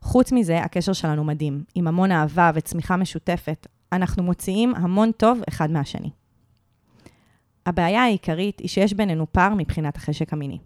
חוץ 0.00 0.32
מזה, 0.32 0.58
הקשר 0.58 0.92
שלנו 0.92 1.24
מדהים, 1.24 1.64
עם 1.74 1.88
המון 1.88 2.12
אהבה 2.12 2.50
וצמיחה 2.54 2.96
משותפת. 2.96 3.66
אנחנו 3.92 4.22
מוציאים 4.22 4.74
המון 4.74 5.12
טוב 5.12 5.40
אחד 5.48 5.70
מהשני. 5.70 6.10
הבעיה 7.66 8.02
העיקרית 8.02 8.58
היא 8.58 8.68
שיש 8.68 8.94
בינינו 8.94 9.26
פער 9.32 9.54
מבחינת 9.54 9.96
החשק 9.96 10.32
המיני. 10.32 10.58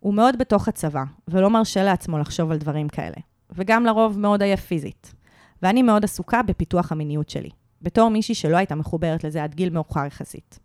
הוא 0.00 0.14
מאוד 0.14 0.38
בתוך 0.38 0.68
הצבא, 0.68 1.02
ולא 1.28 1.50
מרשה 1.50 1.82
לעצמו 1.82 2.18
לחשוב 2.18 2.50
על 2.50 2.58
דברים 2.58 2.88
כאלה. 2.88 3.16
וגם 3.52 3.84
לרוב 3.84 4.18
מאוד 4.18 4.42
עייף 4.42 4.60
פיזית. 4.60 5.14
ואני 5.62 5.82
מאוד 5.82 6.04
עסוקה 6.04 6.42
בפיתוח 6.42 6.92
המיניות 6.92 7.30
שלי, 7.30 7.50
בתור 7.82 8.08
מישהי 8.08 8.34
שלא 8.34 8.56
הייתה 8.56 8.74
מחוברת 8.74 9.24
לזה 9.24 9.44
עד 9.44 9.54
גיל 9.54 9.70
מאוחר 9.70 10.06
יחסית. 10.06 10.58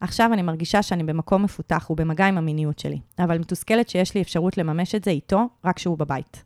עכשיו 0.00 0.32
אני 0.32 0.42
מרגישה 0.42 0.82
שאני 0.82 1.02
במקום 1.02 1.42
מפותח 1.42 1.90
ובמגע 1.90 2.26
עם 2.26 2.38
המיניות 2.38 2.78
שלי, 2.78 2.98
אבל 3.18 3.38
מתוסכלת 3.38 3.88
שיש 3.88 4.14
לי 4.14 4.22
אפשרות 4.22 4.58
לממש 4.58 4.94
את 4.94 5.04
זה 5.04 5.10
איתו, 5.10 5.48
רק 5.64 5.76
כשהוא 5.76 5.98
בבית. 5.98 6.44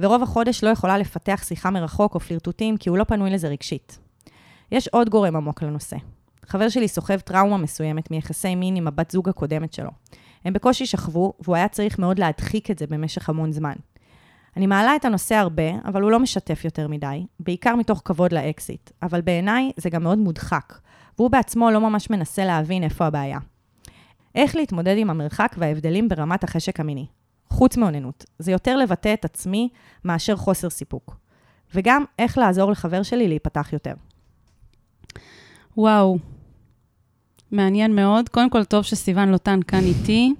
ורוב 0.00 0.22
החודש 0.22 0.64
לא 0.64 0.68
יכולה 0.68 0.98
לפתח 0.98 1.44
שיחה 1.44 1.70
מרחוק 1.70 2.14
או 2.14 2.20
פלירטוטים, 2.20 2.76
כי 2.76 2.88
הוא 2.88 2.98
לא 2.98 3.04
פנוי 3.04 3.30
לזה 3.30 3.48
רגשית. 3.48 3.98
יש 4.72 4.88
עוד 4.88 5.08
גורם 5.08 5.36
עמוק 5.36 5.62
לנושא. 5.62 5.96
חבר 6.46 6.68
שלי 6.68 6.88
סוחב 6.88 7.18
טראומה 7.18 7.56
מסוימת 7.56 8.10
מיחסי 8.10 8.54
מין 8.54 8.76
עם 8.76 8.88
הבת 8.88 9.10
זוג 9.10 9.28
הקודמת 9.28 9.72
שלו. 9.72 9.90
הם 10.44 10.52
בקושי 10.52 10.86
שכבו, 10.86 11.32
והוא 11.40 11.56
היה 11.56 11.68
צריך 11.68 11.98
מאוד 11.98 12.18
להדחיק 12.18 12.70
את 12.70 12.78
זה 12.78 12.86
במשך 12.86 13.28
המון 13.28 13.52
זמן. 13.52 13.74
אני 14.56 14.66
מעלה 14.66 14.96
את 14.96 15.04
הנושא 15.04 15.34
הרבה, 15.34 15.70
אבל 15.84 16.02
הוא 16.02 16.10
לא 16.10 16.20
משתף 16.20 16.64
יותר 16.64 16.88
מדי, 16.88 17.26
בעיקר 17.40 17.76
מתוך 17.76 18.02
כבוד 18.04 18.32
לאקזיט, 18.32 18.90
אבל 19.02 19.20
בעיניי 19.20 19.72
זה 19.76 19.90
גם 19.90 20.02
מאוד 20.02 20.18
מודחק, 20.18 20.78
והוא 21.18 21.30
בעצמו 21.30 21.70
לא 21.70 21.80
ממש 21.80 22.10
מנסה 22.10 22.44
להבין 22.44 22.84
איפה 22.84 23.06
הבעיה. 23.06 23.38
איך 24.34 24.56
להתמודד 24.56 24.94
עם 24.98 25.10
המרחק 25.10 25.54
וההבדלים 25.58 26.08
ברמת 26.08 26.44
החשק 26.44 26.80
המיני. 26.80 27.06
חוץ 27.48 27.76
מאוננות, 27.76 28.24
זה 28.38 28.52
יותר 28.52 28.76
לבטא 28.76 29.14
את 29.14 29.24
עצמי 29.24 29.68
מאשר 30.04 30.36
חוסר 30.36 30.70
סיפוק. 30.70 31.16
וגם 31.74 32.04
איך 32.18 32.38
לעזור 32.38 32.70
לחבר 32.70 33.02
שלי 33.02 33.28
להיפתח 33.28 33.72
יותר. 33.72 33.94
וואו, 35.76 36.18
מעניין 37.52 37.94
מאוד. 37.94 38.28
קודם 38.28 38.50
כל, 38.50 38.64
טוב 38.64 38.82
שסיוון 38.84 39.28
לוטן 39.28 39.62
כאן 39.62 39.80
איתי, 39.84 40.32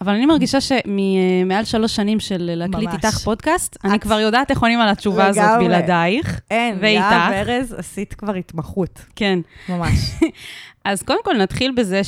אבל 0.00 0.12
אני 0.14 0.26
מרגישה 0.26 0.58
שמעל 0.60 1.64
שלוש 1.64 1.96
שנים 1.96 2.20
של 2.20 2.50
להקליט 2.54 2.88
ממש. 2.88 3.04
איתך 3.04 3.18
פודקאסט, 3.18 3.76
אני 3.84 3.98
כבר 3.98 4.20
יודעת 4.20 4.50
איך 4.50 4.62
עונים 4.62 4.80
על 4.80 4.88
התשובה 4.88 5.26
הזאת 5.26 5.44
לגמרי. 5.44 5.66
בלעדייך. 5.66 6.40
אין, 6.50 6.78
ואיתך? 6.80 7.04
יהב 7.10 7.32
ארז, 7.48 7.72
עשית 7.72 8.14
כבר 8.14 8.34
התמחות, 8.34 9.04
כן. 9.16 9.38
ממש. 9.68 9.94
אז 10.84 11.02
קודם 11.02 11.18
כל 11.24 11.36
נתחיל 11.36 11.72
בזה 11.76 12.00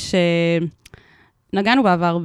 שנגענו 1.53 1.83
בעבר 1.83 2.17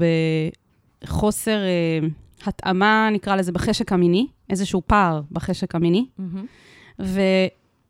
בחוסר 1.04 1.56
אה, 1.56 2.08
התאמה, 2.46 3.08
נקרא 3.12 3.36
לזה, 3.36 3.52
בחשק 3.52 3.92
המיני, 3.92 4.26
איזשהו 4.50 4.82
פער 4.86 5.20
בחשק 5.32 5.74
המיני, 5.74 6.06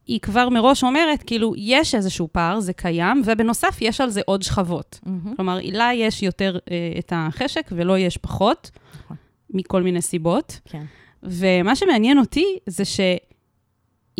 והיא 0.09 0.21
כבר 0.21 0.49
מראש 0.49 0.85
אומרת, 0.85 1.23
כאילו, 1.23 1.53
יש 1.57 1.95
איזשהו 1.95 2.29
פער, 2.33 2.61
זה 2.61 2.73
קיים, 2.73 3.23
ובנוסף 3.25 3.79
יש 3.81 4.01
על 4.01 4.11
זה 4.11 4.21
עוד 4.27 4.43
שכבות. 4.43 5.01
כלומר, 5.37 5.59
לה 5.63 5.91
יש 5.95 6.23
יותר 6.23 6.59
אה, 6.71 6.93
את 6.99 7.13
החשק 7.17 7.67
ולא 7.73 7.99
יש 7.99 8.17
פחות, 8.17 8.71
נכון. 9.05 9.17
מכל 9.51 9.83
מיני 9.83 10.03
סיבות. 10.03 10.61
כן. 10.65 10.83
ומה 11.23 11.77
שמעניין 11.77 12.19
אותי 12.19 12.45
זה 12.67 12.85
שהיא 12.85 13.09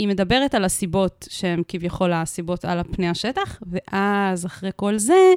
מדברת 0.09 0.55
על 0.55 0.65
הסיבות 0.65 1.29
שהן 1.31 1.63
כביכול 1.69 2.13
הסיבות 2.13 2.65
על 2.65 2.83
פני 2.83 3.09
השטח, 3.09 3.63
ואז 3.67 4.47
אחרי 4.47 4.71
כל 4.77 4.99
זה, 4.99 5.33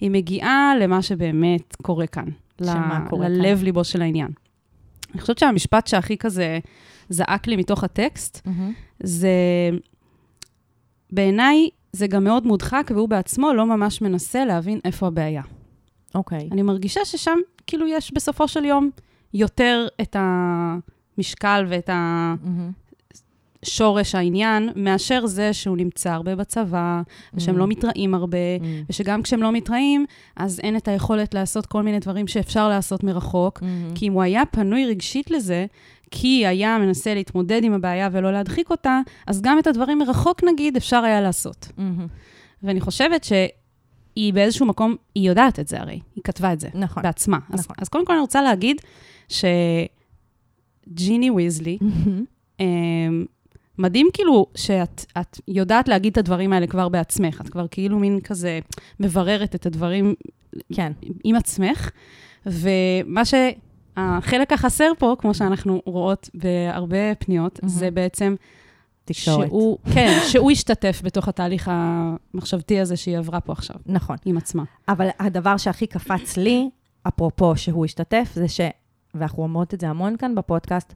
היא 0.00 0.10
מגיעה 0.10 0.72
למה 0.80 1.02
שבאמת 1.02 1.76
קורה 1.82 2.06
כאן. 2.06 2.28
שמה 2.64 3.00
ל- 3.06 3.10
קורה 3.10 3.26
כאן? 3.26 3.32
ללב-ליבו 3.34 3.84
של 3.84 4.02
העניין. 4.02 4.28
אני 5.14 5.20
חושבת 5.20 5.38
שהמשפט 5.38 5.86
שהכי 5.86 6.16
כזה 6.16 6.58
זעק 7.08 7.46
לי 7.46 7.56
מתוך 7.56 7.84
הטקסט, 7.84 8.48
זה, 9.02 9.28
בעיניי, 11.14 11.68
זה 11.92 12.06
גם 12.06 12.24
מאוד 12.24 12.46
מודחק, 12.46 12.90
והוא 12.94 13.08
בעצמו 13.08 13.52
לא 13.52 13.66
ממש 13.66 14.02
מנסה 14.02 14.44
להבין 14.44 14.80
איפה 14.84 15.06
הבעיה. 15.06 15.42
אוקיי. 16.14 16.48
אני 16.52 16.62
מרגישה 16.62 17.00
ששם, 17.04 17.38
כאילו, 17.66 17.86
יש 17.86 18.12
בסופו 18.12 18.48
של 18.48 18.64
יום 18.64 18.90
יותר 19.34 19.86
את 20.00 20.16
המשקל 20.18 21.66
ואת 21.68 21.90
השורש 23.62 24.14
העניין, 24.14 24.68
מאשר 24.76 25.26
זה 25.26 25.52
שהוא 25.52 25.76
נמצא 25.76 26.10
הרבה 26.10 26.36
בצבא, 26.36 27.02
ושהם 27.34 27.58
לא 27.58 27.66
מתראים 27.66 28.14
הרבה, 28.14 28.38
ושגם 28.90 29.22
כשהם 29.22 29.42
לא 29.42 29.52
מתראים, 29.52 30.06
אז 30.36 30.60
אין 30.60 30.76
את 30.76 30.88
היכולת 30.88 31.34
לעשות 31.34 31.66
כל 31.66 31.82
מיני 31.82 31.98
דברים 31.98 32.26
שאפשר 32.26 32.68
לעשות 32.68 33.04
מרחוק. 33.04 33.62
כי 33.94 34.08
אם 34.08 34.12
הוא 34.12 34.22
היה 34.22 34.46
פנוי 34.46 34.86
רגשית 34.86 35.30
לזה, 35.30 35.66
כי 36.16 36.46
היה 36.46 36.78
מנסה 36.78 37.14
להתמודד 37.14 37.64
עם 37.64 37.72
הבעיה 37.72 38.08
ולא 38.12 38.32
להדחיק 38.32 38.70
אותה, 38.70 39.00
אז 39.26 39.42
גם 39.42 39.58
את 39.58 39.66
הדברים 39.66 39.98
מרחוק, 39.98 40.44
נגיד, 40.44 40.76
אפשר 40.76 41.04
היה 41.04 41.20
לעשות. 41.20 41.68
ואני 42.62 42.80
חושבת 42.80 43.24
שהיא 43.24 44.32
באיזשהו 44.34 44.66
מקום, 44.66 44.96
היא 45.14 45.28
יודעת 45.28 45.60
את 45.60 45.68
זה 45.68 45.80
הרי, 45.80 46.00
היא 46.16 46.24
כתבה 46.24 46.52
את 46.52 46.60
זה 46.60 46.68
נכון. 46.74 47.02
בעצמה. 47.02 47.38
אז, 47.50 47.60
נכון. 47.60 47.76
אז 47.78 47.88
קודם 47.88 48.06
כל 48.06 48.12
אני 48.12 48.20
רוצה 48.20 48.42
להגיד 48.42 48.76
שג'יני 50.88 51.30
ויזלי, 51.30 51.78
אמ, 52.60 53.24
מדהים 53.78 54.08
כאילו 54.12 54.46
שאת 54.54 55.04
את 55.20 55.40
יודעת 55.48 55.88
להגיד 55.88 56.12
את 56.12 56.18
הדברים 56.18 56.52
האלה 56.52 56.66
כבר 56.66 56.88
בעצמך, 56.88 57.40
את 57.40 57.48
כבר 57.48 57.66
כאילו 57.70 57.98
מין 57.98 58.20
כזה 58.20 58.60
מבררת 59.00 59.54
את 59.54 59.66
הדברים 59.66 60.14
כן. 60.74 60.92
עם 61.24 61.36
עצמך, 61.36 61.90
ומה 62.46 63.24
שהחלק 63.96 64.52
החסר 64.52 64.92
פה, 64.98 65.16
כמו 65.18 65.34
שאנחנו 65.34 65.82
רואות 65.86 66.30
בהרבה 66.34 67.14
פניות, 67.14 67.60
זה 67.62 67.90
בעצם 67.90 68.34
תקשורת. 69.04 69.48
שהוא, 69.48 69.78
כן, 69.94 70.18
שהוא 70.28 70.50
השתתף 70.50 71.00
בתוך 71.04 71.28
התהליך 71.28 71.70
המחשבתי 71.72 72.80
הזה 72.80 72.96
שהיא 72.96 73.18
עברה 73.18 73.40
פה 73.40 73.52
עכשיו, 73.52 73.76
נכון. 73.86 74.16
עם 74.24 74.36
עצמה. 74.36 74.64
אבל 74.88 75.08
הדבר 75.18 75.56
שהכי 75.56 75.86
קפץ 75.86 76.36
לי, 76.36 76.70
אפרופו 77.08 77.56
שהוא 77.56 77.84
השתתף, 77.84 78.30
זה 78.34 78.48
ש... 78.48 78.60
ואנחנו 79.14 79.42
אומרות 79.42 79.74
את 79.74 79.80
זה 79.80 79.88
המון 79.88 80.16
כאן 80.16 80.34
בפודקאסט, 80.34 80.94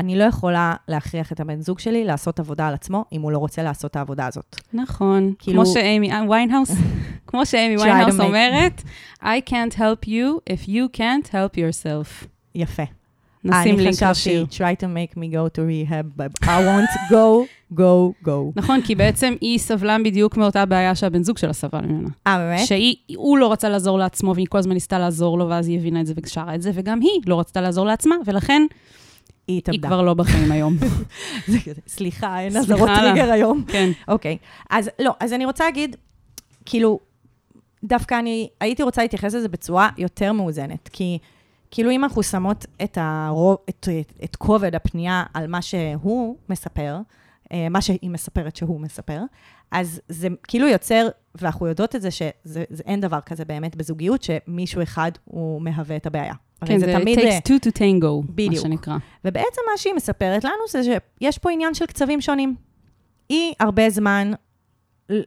שאני 0.00 0.18
לא 0.18 0.24
יכולה 0.24 0.74
להכריח 0.88 1.32
את 1.32 1.40
הבן 1.40 1.60
זוג 1.60 1.78
שלי 1.78 2.04
לעשות 2.04 2.40
עבודה 2.40 2.68
על 2.68 2.74
עצמו, 2.74 3.04
אם 3.12 3.20
הוא 3.20 3.32
לא 3.32 3.38
רוצה 3.38 3.62
לעשות 3.62 3.90
את 3.90 3.96
העבודה 3.96 4.26
הזאת. 4.26 4.56
נכון, 4.72 5.32
כאילו- 5.38 5.64
כמו 5.64 5.72
שאימי 5.72 6.10
ויינהאוס, 6.28 6.70
כמו 7.26 7.46
שאימי 7.46 7.76
ויינהאוס 7.76 8.20
אומרת, 8.20 8.82
I 9.22 9.50
can't 9.50 9.74
help 9.74 10.06
you 10.06 10.52
if 10.52 10.68
you 10.68 10.96
can't 10.96 11.28
help 11.28 11.54
yourself. 11.56 12.26
יפה. 12.54 12.82
נשים 13.44 13.74
אני 13.74 13.82
לינק 13.82 13.94
חשבתי, 13.94 14.10
לשיר. 14.12 14.46
try 14.50 14.80
to 14.80 14.84
make 14.84 15.16
me 15.16 15.34
go 15.34 15.56
to 15.56 15.60
rehab, 15.60 16.20
but 16.20 16.44
I 16.44 16.48
won't 16.48 17.10
go, 17.12 17.46
go, 17.78 18.26
go. 18.26 18.52
נכון, 18.56 18.80
כי 18.82 18.94
בעצם 18.94 19.34
היא 19.40 19.58
סבלה 19.58 19.96
בדיוק 20.04 20.36
מאותה 20.36 20.66
בעיה 20.66 20.94
שהבן 20.94 21.22
זוג 21.22 21.38
שלה 21.38 21.52
סבל 21.52 21.80
ממנה. 21.80 22.08
אה, 22.26 22.38
באמת? 22.38 22.66
שהוא 22.66 23.38
לא 23.38 23.52
רצה 23.52 23.68
לעזור 23.68 23.98
לעצמו, 23.98 24.34
והיא 24.34 24.46
כל 24.50 24.58
הזמן 24.58 24.72
ניסתה 24.74 24.98
לעזור 24.98 25.38
לו, 25.38 25.48
ואז 25.48 25.68
היא 25.68 25.78
הבינה 25.78 26.00
את 26.00 26.06
זה 26.06 26.14
ושרה 26.24 26.54
את 26.54 26.62
זה, 26.62 26.70
וגם 26.74 27.00
היא 27.00 27.20
לא 27.26 27.40
רצתה 27.40 27.60
לעזור 27.60 27.86
לעצמה, 27.86 28.16
ולכן 28.26 28.62
היא 29.50 29.56
היא 29.56 29.58
התאבדה. 29.58 29.88
כבר 29.88 30.02
לא 30.02 30.14
בחיים 30.14 30.52
היום. 30.52 30.76
סליחה, 31.86 32.40
אין 32.40 32.56
אזהרות. 32.56 32.88
טריגר 32.96 33.32
היום. 33.32 33.64
כן. 33.68 33.90
אוקיי, 34.08 34.36
אז 34.70 34.90
לא, 34.98 35.14
אז 35.20 35.32
אני 35.32 35.44
רוצה 35.44 35.64
להגיד, 35.64 35.96
כאילו, 36.64 37.00
דווקא 37.84 38.18
אני 38.18 38.48
הייתי 38.60 38.82
רוצה 38.82 39.02
להתייחס 39.02 39.34
לזה 39.34 39.48
בצורה 39.48 39.88
יותר 39.98 40.32
מאוזנת, 40.32 40.88
כי 40.92 41.18
כאילו 41.70 41.90
אם 41.90 42.04
אנחנו 42.04 42.22
שמות 42.22 42.66
את, 42.82 42.98
הרוב, 43.00 43.56
את, 43.68 43.88
את, 44.00 44.12
את 44.24 44.36
כובד 44.36 44.74
הפנייה 44.74 45.24
על 45.34 45.46
מה 45.46 45.62
שהוא 45.62 46.36
מספר, 46.48 46.98
אה, 47.52 47.68
מה 47.68 47.80
שהיא 47.80 48.10
מספרת 48.10 48.56
שהוא 48.56 48.80
מספר, 48.80 49.20
אז 49.70 50.00
זה 50.08 50.28
כאילו 50.48 50.68
יוצר, 50.68 51.08
ואנחנו 51.34 51.66
יודעות 51.66 51.96
את 51.96 52.02
זה, 52.02 52.10
שאין 52.10 53.00
דבר 53.00 53.20
כזה 53.20 53.44
באמת 53.44 53.76
בזוגיות, 53.76 54.22
שמישהו 54.22 54.82
אחד 54.82 55.10
הוא 55.24 55.62
מהווה 55.62 55.96
את 55.96 56.06
הבעיה. 56.06 56.34
כן, 56.64 56.78
זה 56.78 56.94
תמיד, 57.00 57.18
אה, 57.18 57.38
takes 57.38 57.48
two 57.48 57.68
to 57.68 57.72
tango, 57.78 58.06
מה 58.26 58.32
בדיוק. 58.34 58.62
שנקרא. 58.64 58.96
ובעצם 59.24 59.60
מה 59.72 59.78
שהיא 59.78 59.94
מספרת 59.94 60.44
לנו 60.44 60.52
זה 60.70 60.80
שיש 60.84 61.38
פה 61.38 61.50
עניין 61.50 61.74
של 61.74 61.86
קצבים 61.86 62.20
שונים. 62.20 62.54
היא 63.28 63.52
הרבה 63.60 63.90
זמן 63.90 64.32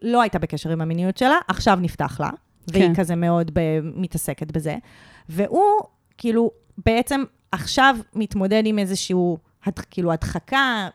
לא 0.02 0.22
הייתה 0.22 0.40
בקשר 0.40 0.70
עם 0.70 0.82
המיניות 0.82 1.18
שלה, 1.18 1.38
עכשיו 1.48 1.78
נפתח 1.82 2.20
לה, 2.20 2.30
והיא 2.68 2.88
כן. 2.88 2.96
כזה 2.96 3.16
מאוד 3.16 3.52
ב- 3.54 3.60
מתעסקת 3.96 4.52
בזה. 4.52 4.76
והוא, 5.30 5.64
כאילו, 6.18 6.52
בעצם 6.86 7.24
עכשיו 7.52 7.96
מתמודד 8.16 8.64
עם 8.66 8.80
איזשהו, 8.80 9.38
הד- 9.66 9.80
כאילו, 9.80 10.12
הדחקה, 10.12 10.88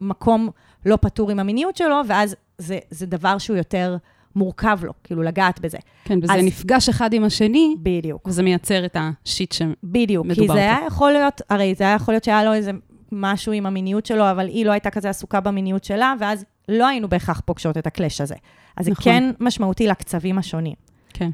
מקום 0.00 0.50
לא 0.86 0.96
פתור 1.00 1.30
עם 1.30 1.38
המיניות 1.40 1.76
שלו, 1.76 2.00
ואז 2.06 2.36
זה, 2.58 2.78
זה 2.90 3.06
דבר 3.06 3.38
שהוא 3.38 3.56
יותר 3.56 3.96
מורכב 4.36 4.78
לו, 4.82 4.92
כאילו, 5.04 5.22
לגעת 5.22 5.60
בזה. 5.60 5.78
כן, 6.04 6.18
וזה 6.22 6.32
אז- 6.32 6.44
נפגש 6.44 6.88
אחד 6.88 7.12
עם 7.12 7.24
השני, 7.24 7.76
בדיוק. 7.82 8.28
וזה 8.28 8.42
מייצר 8.42 8.84
את 8.84 8.96
השיט 9.00 9.52
ש... 9.52 9.62
בדיוק, 9.84 10.26
כי 10.26 10.40
זה 10.40 10.46
פה. 10.46 10.54
היה 10.54 10.78
יכול 10.86 11.12
להיות, 11.12 11.40
הרי 11.50 11.74
זה 11.74 11.84
היה 11.84 11.94
יכול 11.94 12.14
להיות 12.14 12.24
שהיה 12.24 12.44
לו 12.44 12.52
איזה 12.52 12.70
משהו 13.12 13.52
עם 13.52 13.66
המיניות 13.66 14.06
שלו, 14.06 14.30
אבל 14.30 14.46
היא 14.48 14.66
לא 14.66 14.72
הייתה 14.72 14.90
כזה 14.90 15.10
עסוקה 15.10 15.40
במיניות 15.40 15.84
שלה, 15.84 16.14
ואז 16.20 16.44
לא 16.68 16.86
היינו 16.86 17.08
בהכרח 17.08 17.40
פוגשות 17.44 17.78
את 17.78 17.86
הקלאש 17.86 18.20
הזה. 18.20 18.34
אז 18.76 18.84
זה 18.84 18.90
נכון. 18.90 19.04
כן 19.04 19.30
משמעותי 19.40 19.86
לקצבים 19.86 20.38
השונים. 20.38 20.74
כן. 21.08 21.30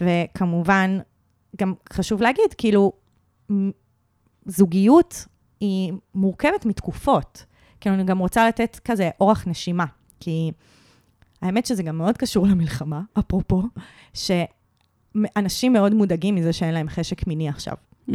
וכמובן, 0.00 0.98
גם 1.56 1.74
חשוב 1.92 2.22
להגיד, 2.22 2.54
כאילו, 2.58 2.92
זוגיות 4.46 5.26
היא 5.60 5.92
מורכבת 6.14 6.66
מתקופות. 6.66 7.44
כאילו, 7.80 7.94
אני 7.94 8.04
גם 8.04 8.18
רוצה 8.18 8.48
לתת 8.48 8.80
כזה 8.84 9.10
אורך 9.20 9.46
נשימה, 9.46 9.84
כי 10.20 10.50
האמת 11.42 11.66
שזה 11.66 11.82
גם 11.82 11.98
מאוד 11.98 12.16
קשור 12.18 12.46
למלחמה, 12.46 13.00
אפרופו, 13.18 13.62
אנשים 15.36 15.72
מאוד 15.72 15.94
מודאגים 15.94 16.34
מזה 16.34 16.52
שאין 16.52 16.74
להם 16.74 16.88
חשק 16.88 17.26
מיני 17.26 17.48
עכשיו. 17.48 17.74
Mm, 18.08 18.12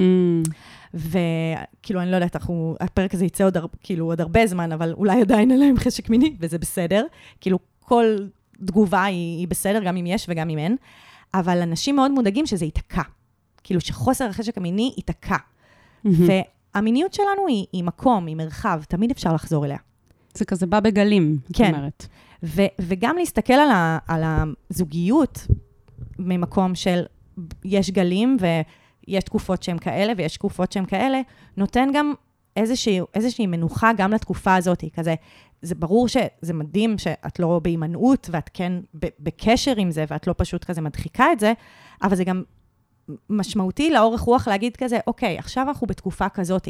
וכאילו, 0.93 2.01
אני 2.01 2.11
לא 2.11 2.15
יודעת, 2.15 2.35
אנחנו, 2.35 2.75
הפרק 2.79 3.13
הזה 3.13 3.25
יצא 3.25 3.43
עוד, 3.45 3.57
הר- 3.57 3.65
כאילו, 3.81 4.05
עוד 4.05 4.21
הרבה 4.21 4.47
זמן, 4.47 4.71
אבל 4.71 4.93
אולי 4.93 5.21
עדיין 5.21 5.51
אין 5.51 5.59
להם 5.59 5.77
חשק 5.77 6.09
מיני, 6.09 6.35
וזה 6.39 6.57
בסדר. 6.57 7.05
כאילו, 7.41 7.59
כל 7.79 8.05
תגובה 8.65 9.03
היא, 9.03 9.39
היא 9.39 9.47
בסדר, 9.47 9.83
גם 9.83 9.97
אם 9.97 10.05
יש 10.05 10.25
וגם 10.29 10.49
אם 10.49 10.57
אין. 10.57 10.75
אבל 11.33 11.61
אנשים 11.61 11.95
מאוד 11.95 12.11
מודאגים 12.11 12.45
שזה 12.45 12.65
ייתקע. 12.65 13.01
כאילו, 13.63 13.81
שחוסר 13.81 14.25
החשק 14.29 14.57
המיני 14.57 14.93
ייתקע. 14.97 15.35
מהמם. 16.03 16.27
והמיניות 16.75 17.13
שלנו 17.13 17.47
היא, 17.47 17.65
היא 17.73 17.83
מקום, 17.83 18.25
היא 18.25 18.35
מרחב, 18.35 18.81
תמיד 18.87 19.11
אפשר 19.11 19.33
לחזור 19.33 19.65
אליה. 19.65 19.77
זה 20.33 20.45
כזה 20.45 20.65
בא 20.65 20.79
בגלים, 20.79 21.37
כן. 21.53 21.73
אומרת. 21.75 22.07
ו, 22.43 22.61
וגם 22.81 23.15
להסתכל 23.17 23.53
על, 23.53 23.71
ה, 23.71 23.97
על 24.07 24.23
הזוגיות 24.23 25.47
ממקום 26.19 26.75
של 26.75 27.03
יש 27.65 27.91
גלים 27.91 28.37
ויש 28.39 29.23
תקופות 29.23 29.63
שהן 29.63 29.77
כאלה 29.77 30.13
ויש 30.17 30.33
תקופות 30.33 30.71
שהן 30.71 30.85
כאלה, 30.85 31.21
נותן 31.57 31.89
גם 31.93 32.13
איזושהי, 32.55 32.99
איזושהי 33.13 33.47
מנוחה 33.47 33.91
גם 33.97 34.11
לתקופה 34.11 34.55
הזאת. 34.55 34.83
כזה, 34.93 35.15
זה 35.61 35.75
ברור 35.75 36.07
שזה 36.07 36.53
מדהים 36.53 36.97
שאת 36.97 37.39
לא 37.39 37.59
בהימנעות 37.63 38.29
ואת 38.31 38.49
כן 38.53 38.73
בקשר 39.19 39.73
עם 39.77 39.91
זה 39.91 40.05
ואת 40.07 40.27
לא 40.27 40.35
פשוט 40.37 40.63
כזה 40.63 40.81
מדחיקה 40.81 41.31
את 41.31 41.39
זה, 41.39 41.53
אבל 42.03 42.15
זה 42.15 42.23
גם 42.23 42.43
משמעותי 43.29 43.91
לאורך 43.91 44.21
רוח 44.21 44.47
להגיד 44.47 44.77
כזה, 44.77 44.99
אוקיי, 45.07 45.37
עכשיו 45.37 45.67
אנחנו 45.67 45.87
בתקופה 45.87 46.29
כזאת. 46.29 46.67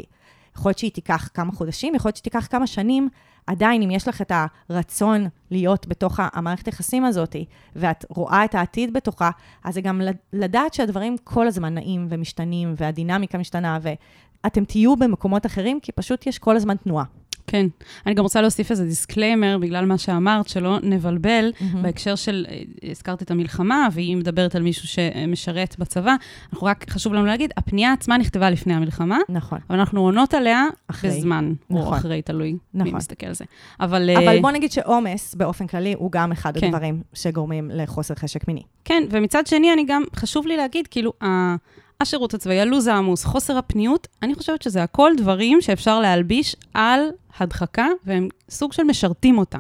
יכול 0.58 0.70
להיות 0.70 0.80
שהיא 0.80 0.92
תיקח 0.92 1.30
כמה 1.34 1.52
חודשים, 1.52 1.96
יכול 1.96 2.10
להיות 2.10 2.18
שתיקח 2.18 2.48
כמה 2.52 2.68
שנים, 2.68 3.10
עדיין, 3.48 3.82
אם 3.82 3.92
יש 3.92 4.08
לך 4.08 4.22
את 4.22 4.32
הרצון 4.70 5.28
להיות 5.52 5.88
בתוך 5.88 6.20
המערכת 6.34 6.66
היחסים 6.66 7.06
הזאת, 7.06 7.36
ואת 7.76 8.06
רואה 8.10 8.46
את 8.46 8.56
העתיד 8.56 8.94
בתוכה, 8.94 9.30
אז 9.64 9.74
זה 9.74 9.82
גם 9.82 10.02
לד- 10.02 10.18
לדעת 10.34 10.74
שהדברים 10.74 11.16
כל 11.24 11.48
הזמן 11.48 11.74
נעים 11.74 12.08
ומשתנים, 12.10 12.74
והדינמיקה 12.78 13.38
משתנה, 13.38 13.80
ואתם 13.82 14.66
תהיו 14.66 14.96
במקומות 14.96 15.46
אחרים, 15.46 15.80
כי 15.80 15.92
פשוט 15.92 16.28
יש 16.28 16.40
כל 16.40 16.56
הזמן 16.56 16.76
תנועה. 16.76 17.06
כן. 17.48 17.66
אני 18.06 18.14
גם 18.14 18.24
רוצה 18.24 18.42
להוסיף 18.42 18.72
איזה 18.72 18.86
disclaimer, 18.86 19.58
בגלל 19.62 19.86
מה 19.86 19.98
שאמרת, 19.98 20.48
שלא 20.48 20.78
נבלבל, 20.84 21.52
מהמם. 21.62 21.84
בהקשר 21.84 22.16
של, 22.16 22.46
אה, 22.50 22.62
הזכרת 22.92 23.22
את 23.22 23.32
המלחמה, 23.32 23.88
והיא 23.92 24.18
מדברת 24.18 24.56
על 24.56 24.62
מישהו 24.62 24.88
שמשרת 24.88 25.76
בצבא. 25.80 26.16
אנחנו 26.54 26.68
רק, 26.68 26.90
חשוב 26.90 27.14
לנו 27.14 27.26
להגיד, 27.26 27.54
הפנייה 27.58 27.94
עצמה 27.94 28.18
נכתבה 28.18 28.50
לפני 28.50 28.74
המלחמה, 28.74 29.18
נכון. 29.30 29.60
אבל 29.70 29.80
אנחנו 29.80 30.02
עונות 30.02 30.34
עליה 30.34 30.66
אחרי. 30.88 31.10
בזמן, 31.10 31.54
או 31.70 31.80
נכון. 31.80 31.98
אחרי, 31.98 32.22
תלוי 32.22 32.52
מי 32.52 32.60
נכון. 32.74 32.96
מסתכל 32.96 33.26
על 33.28 33.34
זה. 33.34 33.46
אבל... 33.80 34.10
אבל 34.18 34.28
אה, 34.28 34.42
בוא 34.42 34.52
נגיד 34.52 34.72
שעומס, 34.72 35.36
באופן 35.36 35.68
כללי, 35.68 35.94
הוא 35.98 36.12
גם 36.12 36.32
אחד 36.32 36.58
כן. 36.58 36.68
הדברים 36.68 37.02
שגורמים 37.14 37.72
לחוסר 37.74 38.16
חשק 38.16 38.48
מיני. 38.48 38.62
כן, 38.86 39.04
ומצד 39.12 39.48
שני, 39.48 39.74
אני 39.74 39.86
גם, 39.88 40.04
חשוב 40.16 40.48
לי 40.48 40.58
להגיד, 40.58 40.88
כאילו, 40.88 41.14
ה- 41.24 41.56
השירות 42.02 42.34
הצבאי, 42.34 42.60
הלו"ז 42.60 42.88
העמוס, 42.88 43.26
חוסר 43.26 43.58
הפניות, 43.58 44.08
אני 44.24 44.36
חושבת 44.36 44.62
שזה 44.62 44.84
הכל 44.84 45.12
דברים 45.18 45.62
שאפשר 45.62 46.00
להלביש 46.00 46.56
על 46.74 47.00
הדחקה, 47.40 47.88
והם 48.06 48.28
סוג 48.50 48.74
של 48.74 48.84
משרתים 48.84 49.38
אותה. 49.38 49.58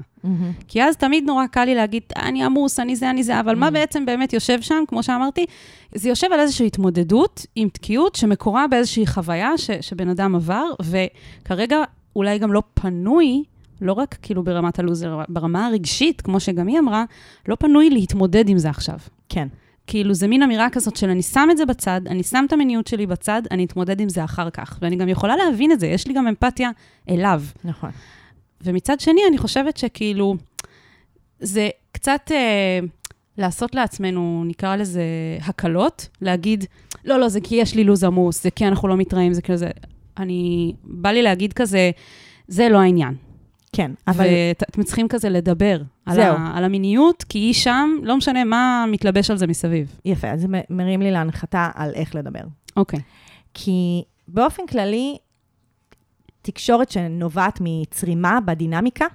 כי 0.67 0.83
אז 0.83 0.97
תמיד 0.97 1.23
נורא 1.23 1.47
קל 1.47 1.65
לי 1.65 1.75
להגיד, 1.75 2.03
אני 2.15 2.43
עמוס, 2.43 2.79
אני 2.79 2.95
זה, 2.95 3.09
אני 3.09 3.23
זה, 3.23 3.39
אבל 3.39 3.55
מה 3.55 3.67
Mm. 3.67 3.71
בעצם 3.71 4.05
באמת 4.05 4.33
יושב 4.33 4.61
שם, 4.61 4.83
כמו 4.87 5.03
שאמרתי? 5.03 5.45
זה 5.95 6.09
יושב 6.09 6.27
על 6.33 6.39
איזושהי 6.39 6.67
התמודדות 6.67 7.45
עם 7.55 7.69
תקיעות 7.69 8.15
שמקורה 8.15 8.67
באיזושהי 8.67 9.07
חוויה 9.07 9.57
ש, 9.57 9.71
שבן 9.81 10.09
אדם 10.09 10.35
עבר, 10.35 10.65
וכרגע 10.81 11.77
אולי 12.15 12.39
גם 12.39 12.53
לא 12.53 12.61
פנוי, 12.73 13.43
לא 13.81 13.93
רק 13.93 14.15
כאילו 14.21 14.43
ברמת 14.43 14.79
הלוזר, 14.79 15.19
ברמה 15.29 15.67
הרגשית, 15.67 16.21
כמו 16.21 16.39
שגם 16.39 16.67
היא 16.67 16.79
אמרה, 16.79 17.03
לא 17.47 17.55
פנוי 17.55 17.89
להתמודד 17.89 18.49
עם 18.49 18.57
זה 18.57 18.69
עכשיו. 18.69 18.97
כן. 19.29 19.47
כאילו, 19.87 20.13
זה 20.13 20.27
מין 20.27 20.43
אמירה 20.43 20.69
כזאת 20.69 20.95
של 20.95 21.09
אני 21.09 21.21
שם 21.21 21.47
את 21.51 21.57
זה 21.57 21.65
בצד, 21.65 22.01
אני 22.07 22.23
שם 22.23 22.45
את 22.47 22.53
המיניות 22.53 22.87
שלי 22.87 23.05
בצד, 23.05 23.41
אני 23.51 23.65
אתמודד 23.65 23.99
עם 23.99 24.09
זה 24.09 24.23
אחר 24.23 24.49
כך. 24.49 24.79
ואני 24.81 24.95
גם 24.95 25.09
יכולה 25.09 25.35
להבין 25.35 25.71
את 25.71 25.79
זה, 25.79 25.87
יש 25.87 26.07
לי 26.07 26.13
גם 26.13 26.27
אמפתיה 26.27 26.69
אליו. 27.09 27.43
נכון. 27.63 27.89
ומצד 28.61 28.99
שני, 28.99 29.21
אני 29.29 29.37
חושבת 29.37 29.77
שכאילו, 29.77 30.35
זה 31.39 31.69
קצת 31.91 32.31
אה, 32.31 32.79
לעשות 33.37 33.75
לעצמנו, 33.75 34.43
נקרא 34.47 34.75
לזה 34.75 35.03
הקלות, 35.41 36.07
להגיד, 36.21 36.65
לא, 37.05 37.19
לא, 37.19 37.29
זה 37.29 37.41
כי 37.41 37.55
יש 37.55 37.75
לי 37.75 37.83
לו"ז 37.83 38.03
עמוס, 38.03 38.43
זה 38.43 38.51
כי 38.51 38.67
אנחנו 38.67 38.87
לא 38.87 38.97
מתראים, 38.97 39.33
זה 39.33 39.41
כאילו 39.41 39.57
זה... 39.57 39.69
אני, 40.17 40.73
בא 40.83 41.09
לי 41.09 41.21
להגיד 41.21 41.53
כזה, 41.53 41.91
זה 42.47 42.69
לא 42.69 42.77
העניין. 42.77 43.15
כן, 43.75 43.91
אבל... 44.07 44.25
ואתם 44.59 44.83
צריכים 44.83 45.07
כזה 45.07 45.29
לדבר 45.29 45.81
על. 46.05 46.19
ה, 46.19 46.57
על 46.57 46.63
המיניות, 46.63 47.23
כי 47.29 47.39
היא 47.39 47.53
שם, 47.53 47.89
לא 48.03 48.17
משנה 48.17 48.43
מה 48.43 48.85
מתלבש 48.91 49.31
על 49.31 49.37
זה 49.37 49.47
מסביב. 49.47 49.99
יפה, 50.05 50.29
אז 50.29 50.41
זה 50.41 50.47
מרים 50.69 51.01
לי 51.01 51.11
להנחתה 51.11 51.69
על 51.75 51.91
איך 51.93 52.15
לדבר. 52.15 52.43
אוקיי. 52.77 52.99
כי 53.53 54.03
באופן 54.27 54.63
כללי, 54.69 55.17
תקשורת 56.41 56.91
שנובעת 56.91 57.59
מצרימה 57.61 58.39
בדינמיקה, 58.45 59.05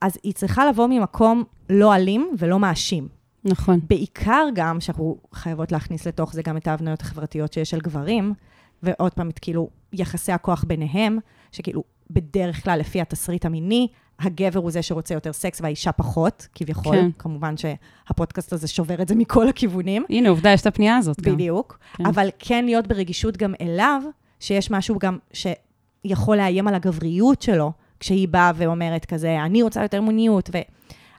אז 0.00 0.18
היא 0.22 0.32
צריכה 0.32 0.66
לבוא 0.66 0.86
ממקום 0.86 1.44
לא 1.70 1.94
אלים 1.94 2.30
ולא 2.38 2.58
מאשים. 2.58 3.08
נכון. 3.44 3.80
בעיקר 3.88 4.46
גם, 4.54 4.80
שאנחנו 4.80 5.16
חייבות 5.32 5.72
להכניס 5.72 6.06
לתוך 6.06 6.32
זה 6.32 6.42
גם 6.42 6.56
את 6.56 6.66
ההבניות 6.66 7.00
החברתיות 7.00 7.52
שיש 7.52 7.74
על 7.74 7.80
גברים, 7.80 8.34
ועוד 8.82 9.12
פעם, 9.12 9.28
את 9.28 9.38
כאילו 9.38 9.68
יחסי 9.92 10.32
הכוח 10.32 10.64
ביניהם, 10.64 11.18
שכאילו 11.52 11.84
בדרך 12.10 12.64
כלל 12.64 12.78
לפי 12.78 13.00
התסריט 13.00 13.44
המיני, 13.44 13.88
הגבר 14.20 14.60
הוא 14.60 14.70
זה 14.70 14.82
שרוצה 14.82 15.14
יותר 15.14 15.32
סקס 15.32 15.60
והאישה 15.60 15.92
פחות, 15.92 16.48
כביכול. 16.54 16.96
כן. 16.96 17.10
כמובן 17.18 17.54
שהפודקאסט 17.56 18.52
הזה 18.52 18.68
שובר 18.68 19.02
את 19.02 19.08
זה 19.08 19.14
מכל 19.14 19.48
הכיוונים. 19.48 20.04
הנה, 20.10 20.28
עובדה, 20.28 20.50
יש 20.50 20.60
את 20.60 20.66
הפנייה 20.66 20.96
הזאת 20.96 21.20
גם. 21.20 21.34
בדיוק. 21.34 21.78
כן. 21.96 22.06
אבל 22.06 22.28
כן 22.38 22.64
להיות 22.64 22.86
ברגישות 22.86 23.36
גם 23.36 23.54
אליו, 23.60 24.02
שיש 24.40 24.70
משהו 24.70 24.98
גם 24.98 25.18
שיכול 25.32 26.36
לאיים 26.36 26.68
על 26.68 26.74
הגבריות 26.74 27.42
שלו, 27.42 27.72
כשהיא 28.00 28.28
באה 28.28 28.52
ואומרת 28.54 29.04
כזה, 29.04 29.42
אני 29.44 29.62
רוצה 29.62 29.82
יותר 29.82 30.00
מוניות. 30.00 30.50
ו... 30.52 30.58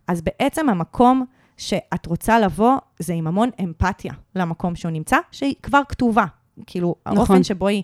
אז 0.08 0.22
בעצם 0.22 0.70
המקום 0.70 1.26
שאת 1.58 2.06
רוצה 2.06 2.40
לבוא, 2.40 2.78
זה 3.00 3.14
עם 3.14 3.28
המון 3.28 3.50
אמפתיה 3.64 4.14
למקום 4.36 4.76
שהוא 4.76 4.92
נמצא, 4.92 5.18
שהיא 5.32 5.56
כבר 5.64 5.82
כתובה. 5.90 6.26
כאילו, 6.66 6.96
נכון. 7.06 7.18
האופן 7.18 7.44
שבו 7.44 7.68
היא 7.68 7.84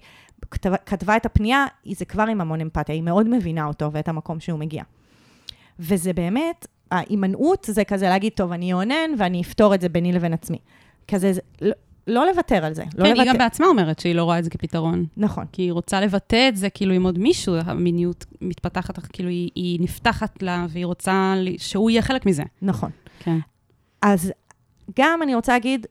כתבה, 0.51 0.77
כתבה 0.77 1.17
את 1.17 1.25
הפנייה, 1.25 1.65
זה 1.85 2.05
כבר 2.05 2.23
עם 2.23 2.41
המון 2.41 2.61
אמפתיה, 2.61 2.95
היא 2.95 3.03
מאוד 3.03 3.29
מבינה 3.29 3.65
אותו 3.65 3.91
ואת 3.91 4.07
המקום 4.07 4.39
שהוא 4.39 4.59
מגיע. 4.59 4.83
וזה 5.79 6.13
באמת, 6.13 6.67
ההימנעות 6.91 7.67
זה 7.71 7.83
כזה 7.83 8.09
להגיד, 8.09 8.33
טוב, 8.35 8.51
אני 8.51 8.73
אונן 8.73 9.11
ואני 9.17 9.41
אפתור 9.41 9.75
את 9.75 9.81
זה 9.81 9.89
ביני 9.89 10.11
לבין 10.11 10.33
עצמי. 10.33 10.57
כזה, 11.07 11.33
זה, 11.33 11.41
לא, 11.61 11.71
לא 12.07 12.25
לוותר 12.27 12.65
על 12.65 12.73
זה. 12.73 12.83
לא 12.83 13.03
כן, 13.03 13.09
לוותר. 13.09 13.21
היא 13.21 13.29
גם 13.29 13.37
בעצמה 13.37 13.67
אומרת 13.67 13.99
שהיא 13.99 14.15
לא 14.15 14.23
רואה 14.23 14.39
את 14.39 14.43
זה 14.43 14.49
כפתרון. 14.49 15.05
נכון. 15.17 15.45
כי 15.51 15.61
היא 15.61 15.71
רוצה 15.71 16.01
לבטא 16.01 16.49
את 16.49 16.57
זה 16.57 16.69
כאילו 16.69 16.93
עם 16.93 17.03
עוד 17.03 17.19
מישהו, 17.19 17.55
המיניות 17.65 18.25
מתפתחת, 18.41 18.99
כאילו 18.99 19.29
היא, 19.29 19.49
היא 19.55 19.79
נפתחת 19.81 20.43
לה, 20.43 20.65
והיא 20.69 20.85
רוצה 20.85 21.33
שהוא 21.57 21.89
יהיה 21.89 22.01
חלק 22.01 22.25
מזה. 22.25 22.43
נכון. 22.61 22.91
כן. 23.19 23.37
אז 24.01 24.31
גם 24.99 25.19
אני 25.23 25.35
רוצה 25.35 25.53
להגיד, 25.53 25.85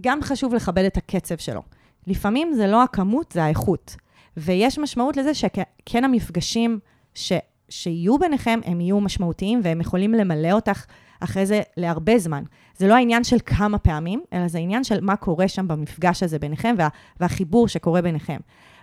גם 0.00 0.22
חשוב 0.22 0.54
לכבד 0.54 0.84
את 0.84 0.96
הקצב 0.96 1.36
שלו. 1.36 1.62
לפעמים 2.06 2.52
זה 2.52 2.66
לא 2.66 2.82
הכמות, 2.82 3.32
זה 3.32 3.44
האיכות. 3.44 3.96
ויש 4.36 4.78
משמעות 4.78 5.16
לזה 5.16 5.34
שכן 5.34 6.04
המפגשים 6.04 6.78
ש, 7.14 7.32
שיהיו 7.68 8.18
ביניכם, 8.18 8.60
הם 8.64 8.80
יהיו 8.80 9.00
משמעותיים 9.00 9.60
והם 9.64 9.80
יכולים 9.80 10.12
למלא 10.14 10.52
אותך 10.52 10.84
אחרי 11.20 11.46
זה 11.46 11.60
להרבה 11.76 12.18
זמן. 12.18 12.42
זה 12.76 12.88
לא 12.88 12.94
העניין 12.94 13.24
של 13.24 13.36
כמה 13.46 13.78
פעמים, 13.78 14.22
אלא 14.32 14.48
זה 14.48 14.58
העניין 14.58 14.84
של 14.84 15.00
מה 15.00 15.16
קורה 15.16 15.48
שם 15.48 15.68
במפגש 15.68 16.22
הזה 16.22 16.38
ביניכם 16.38 16.74
וה, 16.78 16.88
והחיבור 17.20 17.68
שקורה 17.68 18.02
ביניכם. 18.02 18.38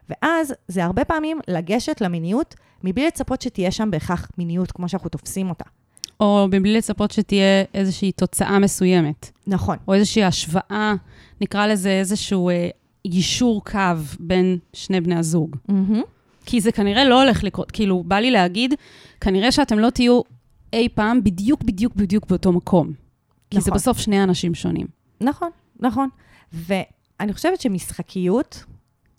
ואז 0.09 0.53
זה 0.67 0.83
הרבה 0.85 1.05
פעמים 1.05 1.39
לגשת 1.47 2.01
למיניות 2.01 2.55
מבלי 2.83 3.07
לצפות 3.07 3.41
שתהיה 3.41 3.71
שם 3.71 3.91
בהכרח 3.91 4.31
מיניות 4.37 4.71
כמו 4.71 4.89
שאנחנו 4.89 5.09
תופסים 5.09 5.49
אותה. 5.49 5.65
או 6.19 6.47
מבלי 6.51 6.73
לצפות 6.77 7.11
שתהיה 7.11 7.63
איזושהי 7.73 8.11
תוצאה 8.11 8.59
מסוימת, 8.59 9.31
נכון. 9.47 9.77
או 9.87 9.93
איזושהי 9.93 10.23
השוואה, 10.23 10.93
נקרא 11.41 11.67
לזה 11.67 11.89
איזשהו 11.89 12.49
אה, 12.49 12.69
יישור 13.05 13.63
קו 13.65 13.79
בין 14.19 14.57
שני 14.73 15.01
בני 15.01 15.15
הזוג. 15.15 15.55
Mm-hmm. 15.69 15.97
כי 16.45 16.61
זה 16.61 16.71
כנראה 16.71 17.05
לא 17.05 17.23
הולך 17.23 17.43
לקרות, 17.43 17.71
כאילו, 17.71 18.03
בא 18.03 18.15
לי 18.15 18.31
להגיד, 18.31 18.73
כנראה 19.21 19.51
שאתם 19.51 19.79
לא 19.79 19.89
תהיו 19.89 20.21
אי 20.73 20.89
פעם 20.89 21.23
בדיוק, 21.23 21.63
בדיוק, 21.63 21.95
בדיוק 21.95 22.27
באותו 22.27 22.51
מקום. 22.51 22.91
כי 23.51 23.61
זה 23.61 23.69
נכון. 23.69 23.73
בסוף 23.73 23.97
שני 23.97 24.23
אנשים 24.23 24.55
שונים. 24.55 24.87
נכון, 25.21 25.49
נכון. 25.79 26.09
ואני 26.53 27.33
חושבת 27.33 27.61
שמשחקיות, 27.61 28.63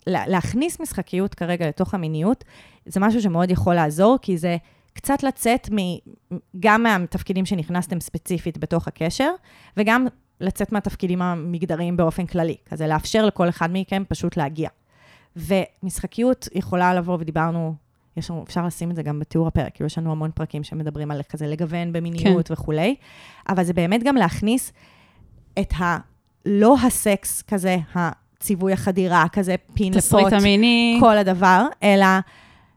לה- 0.07 0.27
להכניס 0.27 0.79
משחקיות 0.81 1.33
כרגע 1.35 1.67
לתוך 1.67 1.93
המיניות, 1.93 2.43
זה 2.85 2.99
משהו 2.99 3.21
שמאוד 3.21 3.51
יכול 3.51 3.75
לעזור, 3.75 4.17
כי 4.21 4.37
זה 4.37 4.57
קצת 4.93 5.23
לצאת 5.23 5.69
מ, 5.71 5.75
גם 6.59 6.83
מהתפקידים 6.83 7.45
שנכנסתם 7.45 7.99
ספציפית 7.99 8.57
בתוך 8.57 8.87
הקשר, 8.87 9.29
וגם 9.77 10.07
לצאת 10.41 10.71
מהתפקידים 10.71 11.21
המגדריים 11.21 11.97
באופן 11.97 12.25
כללי. 12.25 12.55
כזה 12.69 12.87
לאפשר 12.87 13.25
לכל 13.25 13.49
אחד 13.49 13.69
מכם 13.73 14.03
פשוט 14.07 14.37
להגיע. 14.37 14.69
ומשחקיות 15.35 16.47
יכולה 16.53 16.93
לבוא, 16.93 17.17
ודיברנו, 17.19 17.75
יש 18.17 18.29
לנו, 18.29 18.43
אפשר 18.43 18.65
לשים 18.65 18.91
את 18.91 18.95
זה 18.95 19.03
גם 19.03 19.19
בתיאור 19.19 19.47
הפרק, 19.47 19.75
כאילו 19.75 19.87
יש 19.87 19.97
לנו 19.97 20.11
המון 20.11 20.31
פרקים 20.31 20.63
שמדברים 20.63 21.11
על 21.11 21.21
כזה 21.29 21.47
לגוון 21.47 21.93
במיניות 21.93 22.47
כן. 22.47 22.53
וכולי, 22.53 22.95
אבל 23.49 23.63
זה 23.63 23.73
באמת 23.73 24.03
גם 24.03 24.15
להכניס 24.15 24.73
את 25.59 25.73
ה... 25.79 25.97
לא 26.45 26.75
הסקס 26.83 27.41
כזה, 27.41 27.77
הציווי 27.95 28.73
החדירה, 28.73 29.25
כזה 29.31 29.55
פין 29.73 29.93
לפוט. 29.93 30.21
כל 30.99 31.17
הדבר, 31.17 31.65
אלא 31.83 32.05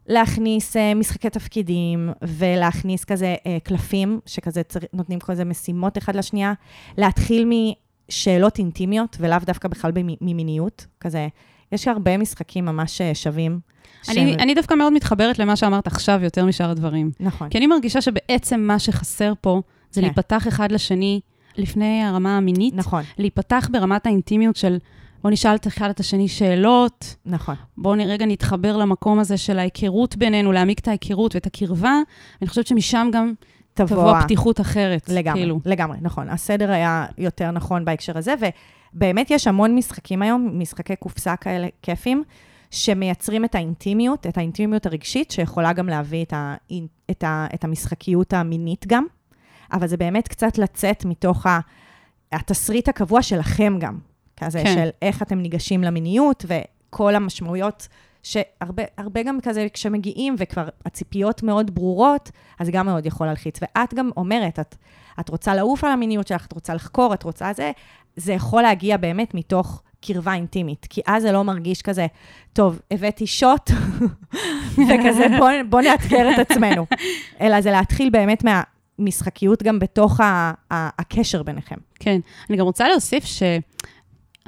להכניס 0.06 0.76
uh, 0.76 0.80
משחקי 0.96 1.30
תפקידים 1.30 2.10
ולהכניס 2.22 3.04
כזה 3.04 3.34
uh, 3.38 3.48
קלפים, 3.64 4.20
שכזה 4.26 4.62
צר... 4.62 4.80
נותנים 4.92 5.18
כזה 5.18 5.44
משימות 5.44 5.98
אחד 5.98 6.16
לשנייה, 6.16 6.52
להתחיל 6.98 7.50
משאלות 8.08 8.58
אינטימיות, 8.58 9.16
ולאו 9.20 9.38
דווקא 9.46 9.68
בכלל 9.68 9.92
ממיניות, 10.20 10.86
כזה, 11.00 11.28
יש 11.72 11.88
הרבה 11.88 12.18
משחקים 12.18 12.64
ממש 12.64 13.00
אה, 13.00 13.14
שווים. 13.14 13.60
אני, 14.08 14.34
אני 14.34 14.54
דווקא 14.54 14.74
מאוד 14.74 14.92
מתחברת 14.92 15.38
למה 15.38 15.56
שאמרת 15.56 15.86
עכשיו 15.86 16.20
יותר 16.22 16.44
משאר 16.44 16.70
הדברים. 16.70 17.10
נכון. 17.20 17.48
כי 17.48 17.58
אני 17.58 17.66
מרגישה 17.66 18.00
שבעצם 18.00 18.60
מה 18.60 18.78
שחסר 18.78 19.32
פה 19.40 19.62
זה 19.90 20.00
כן. 20.00 20.06
להיפתח 20.06 20.48
אחד 20.48 20.72
לשני 20.72 21.20
לפני 21.56 22.02
הרמה 22.02 22.36
המינית, 22.36 22.74
נכון, 22.74 23.02
להיפתח 23.18 23.68
ברמת 23.72 24.06
האינטימיות 24.06 24.56
של 24.56 24.78
בוא 25.24 25.30
נשאל 25.30 25.54
את 25.54 25.66
אחד 25.66 25.90
את 25.90 26.00
השני 26.00 26.28
שאלות, 26.28 27.16
נכון. 27.26 27.54
בואו 27.76 27.98
רגע 28.06 28.26
נתחבר 28.26 28.76
למקום 28.76 29.18
הזה 29.18 29.36
של 29.36 29.58
ההיכרות 29.58 30.16
בינינו, 30.16 30.52
להעמיק 30.52 30.78
את 30.78 30.88
ההיכרות 30.88 31.34
ואת 31.34 31.46
הקרבה, 31.46 31.98
ואני 32.40 32.48
חושבת 32.48 32.66
שמשם 32.66 33.08
גם 33.12 33.32
תבוא 33.74 34.10
הפתיחות 34.10 34.60
אחרת. 34.60 35.08
לגמרי, 35.08 35.40
כאילו. 35.40 35.60
לגמרי, 35.64 35.98
נכון. 36.00 36.28
הסדר 36.28 36.70
היה 36.70 37.06
יותר 37.18 37.50
נכון 37.50 37.84
בהקשר 37.84 38.18
הזה, 38.18 38.34
ובאמת 38.94 39.30
יש 39.30 39.46
המון 39.46 39.76
משחקים 39.76 40.22
היום, 40.22 40.50
משחקי 40.52 40.96
קופסה 40.96 41.36
כאלה 41.36 41.68
כיפים, 41.82 42.22
שמייצרים 42.70 43.44
את 43.44 43.54
האינטימיות, 43.54 44.26
את 44.26 44.38
האינטימיות 44.38 44.86
הרגשית, 44.86 45.30
שיכולה 45.30 45.72
גם 45.72 45.88
להביא 45.88 46.24
את, 46.24 46.32
ה, 46.32 46.54
את, 47.10 47.24
ה, 47.24 47.46
את 47.54 47.64
המשחקיות 47.64 48.32
המינית 48.32 48.86
גם, 48.86 49.04
אבל 49.72 49.86
זה 49.86 49.96
באמת 49.96 50.28
קצת 50.28 50.58
לצאת 50.58 51.04
מתוך 51.04 51.46
ה, 51.46 51.60
התסריט 52.32 52.88
הקבוע 52.88 53.22
שלכם 53.22 53.76
גם, 53.78 53.98
כזה 54.36 54.62
כן. 54.64 54.74
של 54.74 54.88
איך 55.02 55.22
אתם 55.22 55.38
ניגשים 55.38 55.84
למיניות, 55.84 56.44
וכל 56.48 57.14
המשמעויות 57.14 57.88
שהרבה 58.24 58.82
הרבה 58.98 59.22
גם 59.22 59.38
כזה, 59.42 59.66
כשמגיעים 59.72 60.34
וכבר 60.38 60.68
הציפיות 60.86 61.42
מאוד 61.42 61.74
ברורות, 61.74 62.30
אז 62.58 62.70
גם 62.70 62.86
מאוד 62.86 63.06
יכול 63.06 63.26
להלחיץ. 63.26 63.58
ואת 63.62 63.94
גם 63.94 64.10
אומרת, 64.16 64.60
את, 64.60 64.74
את 65.20 65.28
רוצה 65.28 65.54
לעוף 65.54 65.84
על 65.84 65.90
המיניות 65.90 66.28
שלך, 66.28 66.46
את 66.46 66.52
רוצה 66.52 66.74
לחקור, 66.74 67.14
את 67.14 67.22
רוצה 67.22 67.52
זה, 67.52 67.72
זה 68.16 68.32
יכול 68.32 68.62
להגיע 68.62 68.96
באמת 68.96 69.34
מתוך 69.34 69.82
קרבה 70.00 70.34
אינטימית. 70.34 70.86
כי 70.90 71.00
אז 71.06 71.22
זה 71.22 71.32
לא 71.32 71.44
מרגיש 71.44 71.82
כזה, 71.82 72.06
טוב, 72.52 72.80
הבאתי 72.90 73.26
שוט, 73.26 73.70
וכזה, 74.88 75.26
בוא, 75.38 75.48
בוא 75.68 75.80
נאתגר 75.80 76.30
את 76.34 76.50
עצמנו. 76.50 76.86
אלא 77.40 77.60
זה 77.60 77.70
להתחיל 77.70 78.10
באמת 78.10 78.44
מהמשחקיות 78.44 79.62
גם 79.62 79.78
בתוך 79.78 80.20
ה, 80.20 80.52
ה, 80.70 80.88
הקשר 81.00 81.42
ביניכם. 81.42 81.76
כן. 81.94 82.20
אני 82.50 82.58
גם 82.58 82.64
רוצה 82.64 82.88
להוסיף 82.88 83.24
ש... 83.24 83.42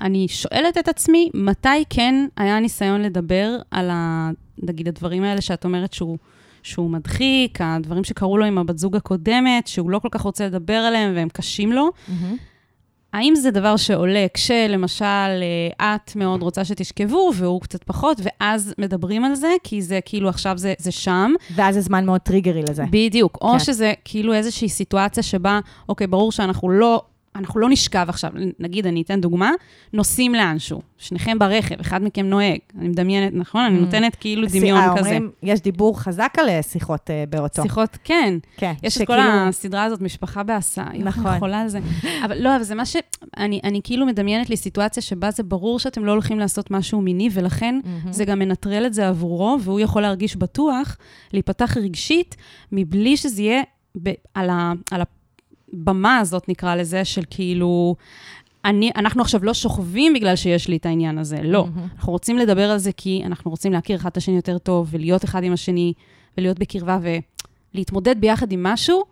אני 0.01 0.29
שואלת 0.29 0.79
את 0.79 0.89
עצמי, 0.89 1.31
מתי 1.35 1.85
כן 1.91 2.15
היה 2.37 2.61
ניסיון 2.61 3.03
לדבר 3.03 3.57
על, 3.71 3.91
ה, 3.91 4.31
נגיד, 4.63 4.89
הדברים 4.89 5.23
האלה 5.23 5.41
שאת 5.41 5.65
אומרת 5.65 5.93
שהוא, 5.93 6.19
שהוא 6.63 6.91
מדחיק, 6.91 7.59
הדברים 7.61 8.05
שקרו 8.05 8.39
לו 8.39 8.45
עם 8.45 8.59
הבת 8.59 8.79
זוג 8.79 8.97
הקודמת, 8.97 9.67
שהוא 9.67 9.91
לא 9.91 9.99
כל 9.99 10.09
כך 10.11 10.21
רוצה 10.21 10.47
לדבר 10.47 10.75
עליהם 10.75 11.13
והם 11.17 11.29
קשים 11.29 11.73
לו. 11.73 11.91
האם 13.13 13.35
זה 13.35 13.51
דבר 13.51 13.77
שעולה 13.77 14.27
כשלמשל 14.35 15.05
אה, 15.05 15.97
את 15.97 16.17
מאוד 16.17 16.43
רוצה 16.43 16.65
שתשכבו 16.65 17.31
והוא 17.35 17.61
קצת 17.61 17.85
פחות, 17.85 18.21
ואז 18.23 18.75
מדברים 18.79 19.25
על 19.25 19.35
זה, 19.35 19.49
כי 19.65 19.83
זה 19.83 19.99
כאילו 20.05 20.29
עכשיו 20.29 20.59
זה, 20.59 20.75
זה 20.79 20.91
שם? 20.91 21.33
ואז 21.55 21.75
זה 21.75 21.81
זמן 21.81 22.07
מאוד 22.07 22.21
טריגרי 22.21 22.63
לזה. 22.71 22.85
בדיוק. 22.91 23.39
או 23.41 23.53
כן. 23.53 23.59
שזה 23.59 23.93
כאילו 24.05 24.35
איזושהי 24.35 24.69
סיטואציה 24.69 25.23
שבה, 25.23 25.61
אוקיי, 25.89 26.07
ברור 26.07 26.33
שאנחנו 26.33 26.71
לא... 26.71 27.03
אנחנו 27.39 27.61
לא 27.61 27.69
נשכב 27.69 28.07
עכשיו, 28.09 28.31
נגיד, 28.59 28.87
אני 28.87 29.03
אתן 29.03 29.21
דוגמה, 29.21 29.51
נוסעים 29.93 30.35
לאנשהו, 30.35 30.83
שניכם 30.99 31.39
ברכב, 31.39 31.81
אחד 31.81 32.03
מכם 32.05 32.27
נוהג, 32.27 32.59
אני 32.79 32.89
מדמיינת, 32.89 33.33
נכון? 33.35 33.61
אני 33.65 33.79
Mm. 33.79 33.81
נותנת 33.81 34.15
כאילו 34.15 34.47
דמיון 34.53 34.81
אה, 34.81 34.91
כזה. 34.99 35.01
אומרים, 35.01 35.31
יש 35.43 35.61
דיבור 35.61 36.01
חזק 36.01 36.33
על 36.39 36.49
אה, 36.49 36.63
שיחות 36.63 37.11
אה, 37.11 37.25
באוטו. 37.29 37.63
שיחות, 37.63 37.99
כן. 38.05 38.35
כן. 38.57 38.73
יש 38.83 39.01
את 39.01 39.07
כל 39.07 39.19
הסדרה 39.21 39.85
הזאת, 39.85 40.01
משפחה 40.01 40.43
בהסעה. 40.43 40.89
נכון. 40.99 41.27
אני 41.27 41.39
חולה 41.39 41.61
על 41.61 41.69
זה. 41.69 41.79
אבל 42.25 42.43
לא, 42.43 42.57
אבל 42.57 42.63
זה 42.63 42.75
מה 42.75 42.87
ש... 42.87 42.97
אני, 43.37 43.61
אני 43.65 43.81
כאילו 43.85 44.07
מדמיינת 44.07 44.51
לי 44.51 44.57
סיטואציה 44.57 45.03
שבה 45.03 45.31
זה 45.31 45.43
ברור 45.43 45.79
שאתם 45.79 46.05
לא 46.05 46.13
הולכים 46.13 46.39
לעשות 46.39 46.71
משהו 46.71 47.01
מיני, 47.01 47.29
ולכן. 47.33 47.81
זה 48.11 48.25
גם 48.25 48.39
מנטרל 48.39 48.87
את 48.87 48.95
זה 48.95 49.09
עבורו, 49.09 49.59
והוא 49.61 49.81
יכול 49.81 50.03
להרגיש 50.03 50.37
בטוח, 50.37 50.97
להיפתח 51.33 51.77
רגשית, 51.77 52.37
מבלי 52.73 53.17
שזה 53.17 53.43
יהיה 53.43 53.63
ב, 54.03 54.11
על, 54.35 54.51
ה, 54.51 54.73
על 54.91 55.01
הבמה 55.77 56.19
הזאת, 56.19 56.49
נקרא 56.49 56.75
לזה, 56.75 57.05
של 57.05 57.23
כאילו... 57.31 57.97
אני, 58.65 58.91
אנחנו 58.97 59.23
עכשיו 59.23 59.45
לא 59.45 59.55
שוכבים 59.55 60.15
בגלל 60.15 60.37
שיש 60.37 60.69
לי 60.69 60.77
את 60.77 60.87
העניין 60.87 61.19
הזה, 61.19 61.43
לא. 61.43 61.67
מהמם. 61.67 61.89
אנחנו 61.97 62.13
רוצים 62.13 62.39
לדבר 62.39 62.71
על 62.71 62.79
זה 62.79 62.93
כי 62.93 63.23
אנחנו 63.27 63.51
רוצים 63.51 63.73
להכיר 63.73 63.97
אחד 63.97 64.11
את 64.11 64.17
השני 64.17 64.37
יותר 64.37 64.59
טוב, 64.59 64.89
ולהיות 64.91 65.25
אחד 65.25 65.45
עם 65.45 65.53
השני, 65.53 65.93
ולהיות 66.39 66.59
בקרבה, 66.59 66.99
ולהתמודד 67.75 68.21
ביחד 68.21 68.53
עם 68.53 68.63
משהו, 68.63 69.05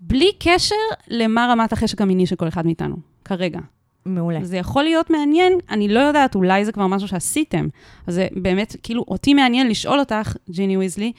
בלי 0.00 0.30
קשר 0.38 0.74
למה 1.08 1.48
רמת 1.52 1.72
החשק 1.72 2.00
המיני 2.00 2.26
של 2.26 2.36
כל 2.36 2.48
אחד 2.48 2.66
מאיתנו, 2.66 2.96
כרגע. 3.24 3.60
מעולה. 4.06 4.44
זה 4.44 4.56
יכול 4.56 4.84
להיות 4.84 5.10
מעניין, 5.10 5.52
אני 5.70 5.88
לא 5.88 6.00
יודעת, 6.00 6.34
אולי 6.34 6.64
זה 6.64 6.72
כבר 6.72 6.86
משהו 6.86 7.08
שעשיתם. 7.08 7.68
אז 8.06 8.14
זה 8.14 8.28
באמת, 8.32 8.76
כאילו, 8.82 9.04
אותי 9.08 9.34
מעניין 9.34 9.68
לשאול 9.68 10.00
אותך, 10.00 10.36
ג'יני 10.50 10.76
ויזלי, 10.76 11.12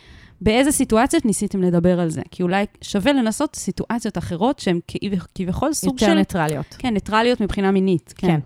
באיזה 0.43 0.71
סיטואציות 0.71 1.25
ניסיתם 1.25 1.61
לדבר 1.61 1.99
על 1.99 2.09
זה? 2.09 2.21
כי 2.31 2.43
אולי 2.43 2.65
שווה 2.81 3.13
לנסות 3.13 3.55
סיטואציות 3.55 4.17
אחרות 4.17 4.59
שהן 4.59 4.79
כביכ- 4.91 5.27
כביכול 5.35 5.73
סוג 5.73 5.93
יותר 5.93 6.05
של... 6.05 6.13
ניטרליות. 6.13 6.75
כן, 6.79 6.93
ניטרליות 6.93 7.41
מבחינה 7.41 7.71
מינית. 7.71 8.13
כן. 8.17 8.27
כן. 8.27 8.39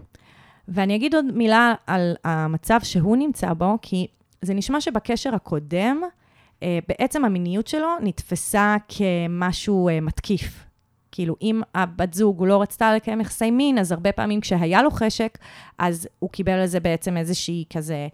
ואני 0.67 0.95
אגיד 0.95 1.15
עוד 1.15 1.25
מילה 1.33 1.73
על 1.88 2.15
המצב 2.23 2.79
שהוא 2.83 3.17
נמצא 3.17 3.53
בו, 3.53 3.77
כי 3.81 4.07
זה 4.41 4.53
נשמע 4.53 4.81
שבקשר 4.81 5.36
הקודם, 5.36 6.01
אה, 6.63 6.79
בעצם 6.89 7.25
המיניות 7.25 7.67
שלו 7.67 7.88
נתפסה 8.01 8.75
כמשהו 8.88 9.89
אה, 9.89 10.01
מתקיף. 10.01 10.63
כאילו, 11.12 11.36
אם 11.41 11.62
הבת 11.75 12.13
זוג 12.13 12.43
לא 12.43 12.62
רצתה 12.62 12.95
לקיים 12.95 13.21
יחסי 13.21 13.51
מין, 13.51 13.77
אז 13.77 13.91
הרבה 13.91 14.12
פעמים 14.12 14.41
כשהיה 14.41 14.81
לו 14.81 14.91
חשק, 14.91 15.38
אז 15.77 16.07
הוא 16.19 16.29
קיבל 16.29 16.51
על 16.51 16.65
זה 16.67 16.79
בעצם 16.79 17.17
איזושהי 17.17 17.63
כזה, 17.73 18.07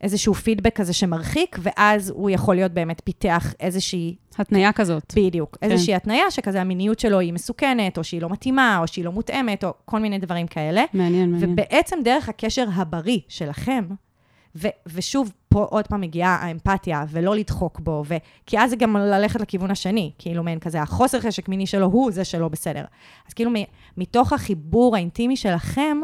איזשהו 0.00 0.34
פידבק 0.34 0.76
כזה 0.76 0.92
שמרחיק, 0.92 1.58
ואז 1.62 2.10
הוא 2.10 2.30
יכול 2.30 2.54
להיות 2.54 2.72
באמת 2.72 3.00
פיתח 3.04 3.54
איזושהי 3.60 4.16
התניה 4.38 4.72
כזאת. 4.72 5.14
בדיוק. 5.16 5.56
כן. 5.60 5.70
איזושהי 5.70 5.94
התניה 5.94 6.30
שכזה 6.30 6.60
המיניות 6.60 6.98
שלו 6.98 7.18
היא 7.18 7.32
מסוכנת, 7.32 7.98
או 7.98 8.04
שהיא 8.04 8.22
לא 8.22 8.30
מתאימה, 8.30 8.78
או 8.78 8.86
שהיא 8.86 9.04
לא 9.04 9.12
מותאמת, 9.12 9.64
או 9.64 9.72
כל 9.84 9.98
מיני 9.98 10.18
דברים 10.18 10.46
כאלה. 10.46 10.84
מעניין, 10.92 11.30
מעניין. 11.30 11.52
ובעצם 11.52 11.96
דרך 12.04 12.28
הקשר 12.28 12.64
הבריא 12.74 13.18
שלכם, 13.28 13.84
ו- 14.56 14.68
ושוב, 14.86 15.32
פה 15.48 15.62
עוד 15.70 15.86
פעם 15.86 16.00
מגיעה 16.00 16.36
האמפתיה, 16.36 17.04
ולא 17.10 17.36
לדחוק 17.36 17.80
בו, 17.80 18.02
ו- 18.06 18.16
כי 18.46 18.58
אז 18.58 18.70
זה 18.70 18.76
גם 18.76 18.96
ללכת 18.96 19.40
לכיוון 19.40 19.70
השני, 19.70 20.10
כאילו 20.18 20.42
מעין 20.42 20.58
כזה, 20.58 20.82
החוסר 20.82 21.20
חשק 21.20 21.48
מיני 21.48 21.66
שלו 21.66 21.86
הוא 21.86 22.10
זה 22.12 22.24
שלא 22.24 22.48
בסדר. 22.48 22.84
אז 23.28 23.32
כאילו 23.34 23.50
מ- 23.50 23.64
מתוך 23.96 24.32
החיבור 24.32 24.96
האינטימי 24.96 25.36
שלכם, 25.36 25.96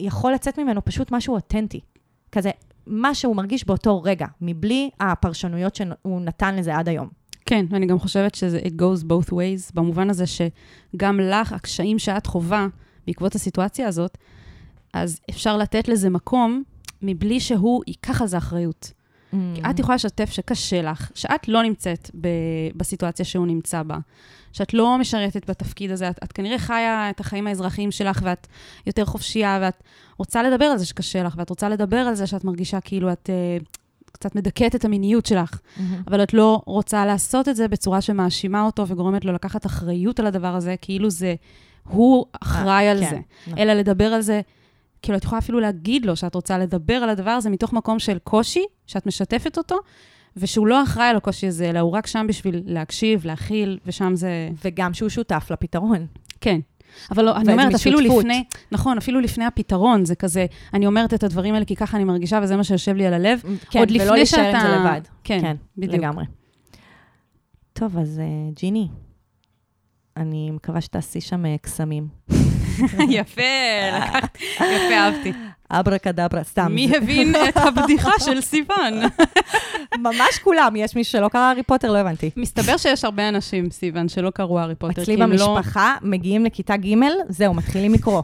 יכול 0.00 0.32
לצאת 0.32 0.58
ממנו 0.58 0.84
פשוט 0.84 1.12
משהו 1.12 1.34
אותנטי. 1.34 1.80
כזה, 2.36 2.50
מה 2.86 3.14
שהוא 3.14 3.36
מרגיש 3.36 3.66
באותו 3.66 4.02
רגע, 4.02 4.26
מבלי 4.40 4.90
הפרשנויות 5.00 5.74
שהוא 5.74 6.20
נתן 6.20 6.56
לזה 6.56 6.76
עד 6.76 6.88
היום. 6.88 7.08
כן, 7.46 7.66
ואני 7.70 7.86
גם 7.86 7.98
חושבת 7.98 8.34
שזה 8.34 8.58
it 8.58 8.80
goes 8.80 9.04
both 9.04 9.30
ways, 9.30 9.72
במובן 9.74 10.10
הזה 10.10 10.24
שגם 10.26 11.20
לך, 11.20 11.52
הקשיים 11.52 11.98
שאת 11.98 12.26
חווה 12.26 12.66
בעקבות 13.06 13.34
הסיטואציה 13.34 13.88
הזאת, 13.88 14.18
אז 14.92 15.20
אפשר 15.30 15.56
לתת 15.56 15.88
לזה 15.88 16.10
מקום 16.10 16.62
מבלי 17.02 17.40
שהוא 17.40 17.82
ייקח 17.86 18.22
על 18.22 18.28
זה 18.28 18.38
אחריות. 18.38 18.92
כי 19.54 19.62
את 19.70 19.78
יכולה 19.78 19.94
לשתף 19.94 20.30
שקשה 20.30 20.82
לך, 20.82 21.10
שאת 21.14 21.48
לא 21.48 21.62
נמצאת 21.62 22.10
ב- 22.20 22.28
בסיטואציה 22.76 23.24
שהוא 23.24 23.46
נמצא 23.46 23.82
בה, 23.82 23.98
שאת 24.56 24.74
לא 24.74 24.98
משרתת 24.98 25.50
בתפקיד 25.50 25.90
הזה, 25.90 26.08
את, 26.08 26.18
את 26.24 26.32
כנראה 26.32 26.58
חיה 26.58 27.10
את 27.10 27.20
החיים 27.20 27.46
האזרחיים 27.46 27.90
שלך 27.90 28.20
ואת 28.22 28.46
יותר 28.86 29.04
חופשייה, 29.04 29.58
ואת 29.62 29.82
רוצה 30.18 30.42
לדבר 30.42 30.64
על 30.64 30.78
זה 30.78 30.86
שקשה 30.86 31.22
לך, 31.22 31.34
ואת 31.38 31.50
רוצה 31.50 31.68
לדבר 31.68 31.96
על 31.96 32.14
זה 32.14 32.26
שאת 32.26 32.44
מרגישה 32.44 32.80
כאילו 32.80 33.12
את 33.12 33.30
uh, 33.62 33.64
קצת 34.12 34.34
מדכאת 34.34 34.74
את 34.74 34.84
המיניות 34.84 35.26
שלך, 35.26 35.60
מהמם. 35.76 36.02
אבל 36.08 36.22
את 36.22 36.34
לא 36.34 36.62
רוצה 36.66 37.06
לעשות 37.06 37.48
את 37.48 37.56
זה 37.56 37.68
בצורה 37.68 38.00
שמאשימה 38.00 38.62
אותו 38.62 38.88
וגורמת 38.88 39.24
לו 39.24 39.32
לקחת 39.32 39.66
אחריות 39.66 40.20
על 40.20 40.26
הדבר 40.26 40.54
הזה, 40.54 40.74
כאילו 40.80 41.10
זה, 41.10 41.34
הוא 41.88 42.26
אחראי 42.40 42.88
על 42.88 43.00
כן, 43.00 43.10
זה. 43.10 43.18
נכון. 43.46 43.58
אלא 43.58 43.72
לדבר 43.72 44.04
על 44.04 44.20
זה, 44.20 44.40
כאילו, 45.02 45.18
את 45.18 45.24
יכולה 45.24 45.38
אפילו 45.38 45.60
להגיד 45.60 46.06
לו 46.06 46.16
שאת 46.16 46.34
רוצה 46.34 46.58
לדבר 46.58 46.94
על 46.94 47.08
הדבר 47.08 47.30
הזה 47.30 47.50
מתוך 47.50 47.72
מקום 47.72 47.98
של 47.98 48.18
קושי, 48.24 48.64
שאת 48.86 49.06
משתפת 49.06 49.58
אותו, 49.58 49.76
ושהוא 50.36 50.66
לא 50.66 50.82
אחראי 50.82 51.06
על 51.06 51.16
הקושי 51.16 51.46
הזה, 51.46 51.70
אלא 51.70 51.78
הוא 51.78 51.92
רק 51.92 52.06
שם 52.06 52.26
בשביל 52.28 52.62
להקשיב, 52.66 53.26
להכיל, 53.26 53.78
ושם 53.86 54.16
זה... 54.16 54.48
וגם 54.64 54.94
שהוא 54.94 55.08
שותף 55.08 55.48
לפתרון. 55.50 56.06
כן. 56.40 56.60
אבל 57.10 57.24
לא, 57.24 57.36
אני 57.36 57.52
אומרת, 57.52 57.74
אפילו 57.74 57.98
משותפות. 57.98 58.18
לפני, 58.24 58.44
נכון, 58.72 58.96
אפילו 58.98 59.20
לפני 59.20 59.44
הפתרון, 59.44 60.04
זה 60.04 60.14
כזה, 60.14 60.46
אני 60.74 60.86
אומרת 60.86 61.14
את 61.14 61.24
הדברים 61.24 61.54
האלה 61.54 61.64
כי 61.64 61.76
ככה 61.76 61.96
אני 61.96 62.04
מרגישה 62.04 62.40
וזה 62.42 62.56
מה 62.56 62.64
שיושב 62.64 62.94
לי 62.96 63.06
על 63.06 63.14
הלב. 63.14 63.40
כן, 63.70 63.78
עוד 63.78 63.90
ולא 63.90 64.04
לפני 64.04 64.16
להישאר 64.16 64.40
עם 64.40 64.52
שאתה- 64.52 64.60
זה 64.70 64.76
לבד. 64.76 65.00
כן, 65.24 65.40
כן, 65.40 65.56
בדיוק. 65.76 65.94
לגמרי. 65.94 66.24
טוב, 67.72 67.98
אז 67.98 68.18
אה, 68.18 68.24
ג'יני, 68.56 68.88
אני 70.16 70.50
מקווה 70.50 70.80
שתעשי 70.80 71.20
שם 71.20 71.46
אה, 71.46 71.56
קסמים. 71.62 72.08
יפה, 73.08 73.42
לקחת, 73.98 74.38
יפה, 74.56 74.94
אהבתי. 74.94 75.32
אברה 75.70 75.98
קדברה, 75.98 76.44
סתם. 76.44 76.72
מי 76.74 76.92
הבין 76.96 77.34
את 77.48 77.56
הבדיחה 77.56 78.10
של 78.20 78.40
סיוון? 78.40 78.94
ממש 79.98 80.38
כולם, 80.42 80.76
יש 80.76 80.96
מישהו 80.96 81.12
שלא 81.12 81.28
קרא 81.28 81.40
הארי 81.40 81.62
פוטר, 81.62 81.92
לא 81.92 81.98
הבנתי. 81.98 82.30
מסתבר 82.36 82.76
שיש 82.76 83.04
הרבה 83.04 83.28
אנשים, 83.28 83.70
סיוון, 83.70 84.08
שלא 84.08 84.30
קראו 84.30 84.58
הארי 84.60 84.74
פוטר. 84.74 85.02
אצלי 85.02 85.16
לא- 85.16 85.26
במשפחה, 85.26 85.94
מגיעים 86.02 86.44
לכיתה 86.44 86.76
ג', 86.76 86.94
זהו, 87.28 87.54
מתחילים 87.54 87.94
לקרוא. 87.94 88.22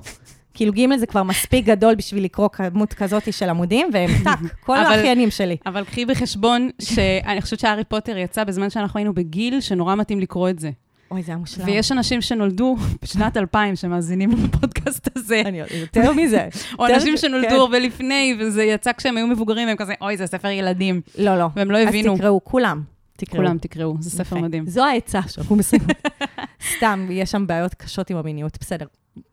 כאילו 0.55 0.73
ג' 0.73 0.97
זה 0.99 1.07
כבר 1.07 1.23
מספיק 1.23 1.65
גדול 1.67 1.95
בשביל 1.95 2.25
לקרוא 2.25 2.49
כמות 2.53 2.95
כזאת 2.95 3.33
של 3.33 3.49
עמודים, 3.49 3.91
והם 3.93 4.11
טאק, 4.25 4.39
כל 4.67 4.77
האחיינים 4.77 5.31
שלי. 5.31 5.57
אבל 5.67 5.85
קחי 5.85 6.05
בחשבון 6.05 6.71
שאני 6.83 7.43
חושבת 7.43 7.61
שהארי 7.61 7.85
פוטר 7.85 8.17
יצא 8.19 8.45
בזמן 8.45 8.71
שאנחנו 8.71 8.99
היינו 8.99 9.15
בגיל 9.15 9.61
שנורא 9.61 9.95
מתאים 9.95 10.21
לקרוא 10.21 10.49
את 10.49 10.59
זה. 10.59 10.71
אוי, 11.13 11.23
זה 11.23 11.33
היה 11.33 11.39
מושלם. 11.39 11.67
ויש 11.67 11.93
אנשים 11.93 12.21
שנולדו 12.21 12.77
בשנת 13.03 13.37
2000 13.37 13.77
שמאזינים 13.77 14.31
לפודקאסט 14.31 15.09
הזה. 15.17 15.43
אני 15.47 15.59
יותר 15.59 16.13
מזה. 16.13 16.49
או 16.79 16.87
אנשים 16.87 17.17
שנולדו 17.17 17.49
כן. 17.49 17.55
הרבה 17.55 17.79
לפני, 17.79 18.37
וזה 18.41 18.65
יצא 18.65 18.93
כשהם 18.93 19.17
היו 19.17 19.27
מבוגרים, 19.27 19.69
והם 19.69 19.77
כזה, 19.77 19.95
אוי, 20.01 20.17
זה 20.17 20.27
ספר 20.27 20.49
ילדים. 20.49 21.01
לא, 21.19 21.39
לא. 21.39 21.49
והם 21.57 21.71
לא 21.71 21.79
הבינו. 21.79 22.13
אז 22.13 22.19
תקראו, 22.19 22.45
כולם. 22.45 22.83
תקראו. 23.17 23.37
כולם 23.37 23.59
תקראו, 23.59 23.95
זה 24.01 24.11
ספר. 24.11 24.37
מדהים. 24.37 24.67
זו 24.67 24.85
העצה 24.85 25.21
שאנחנו 25.29 25.57
מסיימים. 25.57 25.89
סתם, 26.77 27.09
יש 27.11 27.31
שם 27.31 27.47
בעיות 27.47 27.75
קשות 27.75 28.11
עם 28.11 28.17
המיניות, 28.17 28.59
בסדר. 28.61 28.87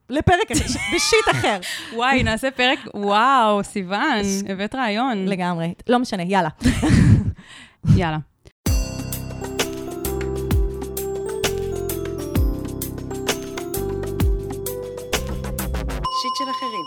לפרק 0.10 0.52
בשיט 0.96 1.30
אחר. 1.32 1.60
וואי, 1.96 2.24
נעשה 2.24 2.52
פרק, 2.52 2.80
וואו, 2.94 3.64
סיוון, 3.64 4.22
הבאת 4.50 4.76
רעיון. 4.76 5.26
לגמרי. 5.26 5.74
לא 5.88 6.00
משנה, 6.00 6.24
יאללה. 6.24 6.50
יאללה. 7.96 8.18
שיט 16.22 16.32
של 16.36 16.52
אחרים. 16.52 16.86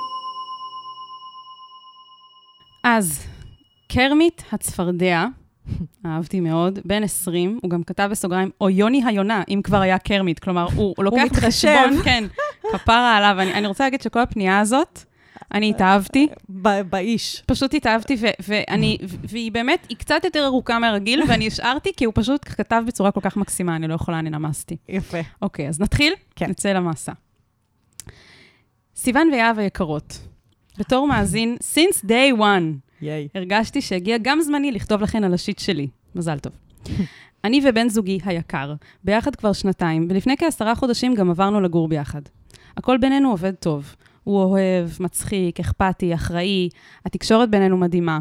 אז, 2.84 3.26
קרמיט 3.88 4.42
הצפרדע, 4.52 5.24
אהבתי 6.06 6.40
מאוד, 6.40 6.78
בן 6.84 7.02
20, 7.02 7.58
הוא 7.62 7.70
גם 7.70 7.82
כתב 7.82 8.08
בסוגריים, 8.10 8.50
או 8.60 8.70
יוני 8.70 9.02
היונה, 9.06 9.42
אם 9.48 9.60
כבר 9.64 9.80
היה 9.80 9.98
קרמיט. 9.98 10.38
כלומר, 10.38 10.66
הוא, 10.74 10.94
הוא 10.96 11.04
לוקח. 11.08 11.22
בחשבון, 11.32 12.02
כן, 12.04 12.24
כפרה 12.72 13.16
עליו. 13.16 13.36
אני, 13.40 13.54
אני 13.54 13.66
רוצה 13.66 13.84
להגיד 13.84 14.02
שכל 14.02 14.20
הפנייה 14.20 14.60
הזאת, 14.60 15.04
אני 15.54 15.70
התאהבתי, 15.70 16.28
באיש. 16.90 17.42
פשוט 17.46 17.74
התאהבתי, 17.74 18.16
ואני, 18.48 18.98
והיא 19.02 19.52
באמת, 19.52 19.86
היא 19.88 19.96
קצת 19.96 20.24
יותר 20.24 20.44
ארוכה 20.44 20.78
מהרגיל, 20.78 21.22
ואני 21.28 21.46
השארתי, 21.46 21.90
כי 21.96 22.04
הוא 22.04 22.12
פשוט 22.16 22.40
כתב 22.44 22.82
בצורה 22.86 23.10
כל 23.10 23.20
כך 23.20 23.36
מקסימה, 23.36 23.76
אני 23.76 23.88
לא 23.88 23.94
יכולה, 23.94 24.18
אני 24.18 24.30
נמסתי. 24.30 24.76
יפה. 24.88 25.18
אוקיי, 25.42 25.68
אז 25.68 25.80
נתחיל? 25.80 26.14
כן. 26.36 26.50
נצא 26.50 26.72
למסע. 26.72 27.12
סיוון 29.02 29.28
ויהב 29.32 29.58
היקרות, 29.58 30.28
בתור 30.78 31.08
מאזין, 31.08 31.56
since 31.74 32.04
day 32.04 32.38
one, 32.38 32.90
ייי. 33.00 33.28
הרגשתי 33.34 33.80
שהגיע 33.80 34.16
גם 34.22 34.40
זמני 34.40 34.72
לכתוב 34.72 35.02
לכן 35.02 35.24
על 35.24 35.34
השיט 35.34 35.58
שלי. 35.58 35.88
מזל 36.14 36.38
טוב. 36.38 36.52
אני 37.44 37.60
ובן 37.64 37.88
זוגי 37.88 38.18
היקר, 38.24 38.74
ביחד 39.04 39.36
כבר 39.36 39.52
שנתיים, 39.52 40.06
ולפני 40.10 40.36
כעשרה 40.36 40.74
חודשים 40.74 41.14
גם 41.14 41.30
עברנו 41.30 41.60
לגור 41.60 41.88
ביחד. 41.88 42.20
הכל 42.76 42.98
בינינו 42.98 43.30
עובד 43.30 43.54
טוב. 43.54 43.94
הוא 44.24 44.42
אוהב, 44.42 44.88
מצחיק, 45.00 45.60
אכפתי, 45.60 46.14
אחראי, 46.14 46.68
התקשורת 47.06 47.50
בינינו 47.50 47.76
מדהימה. 47.76 48.18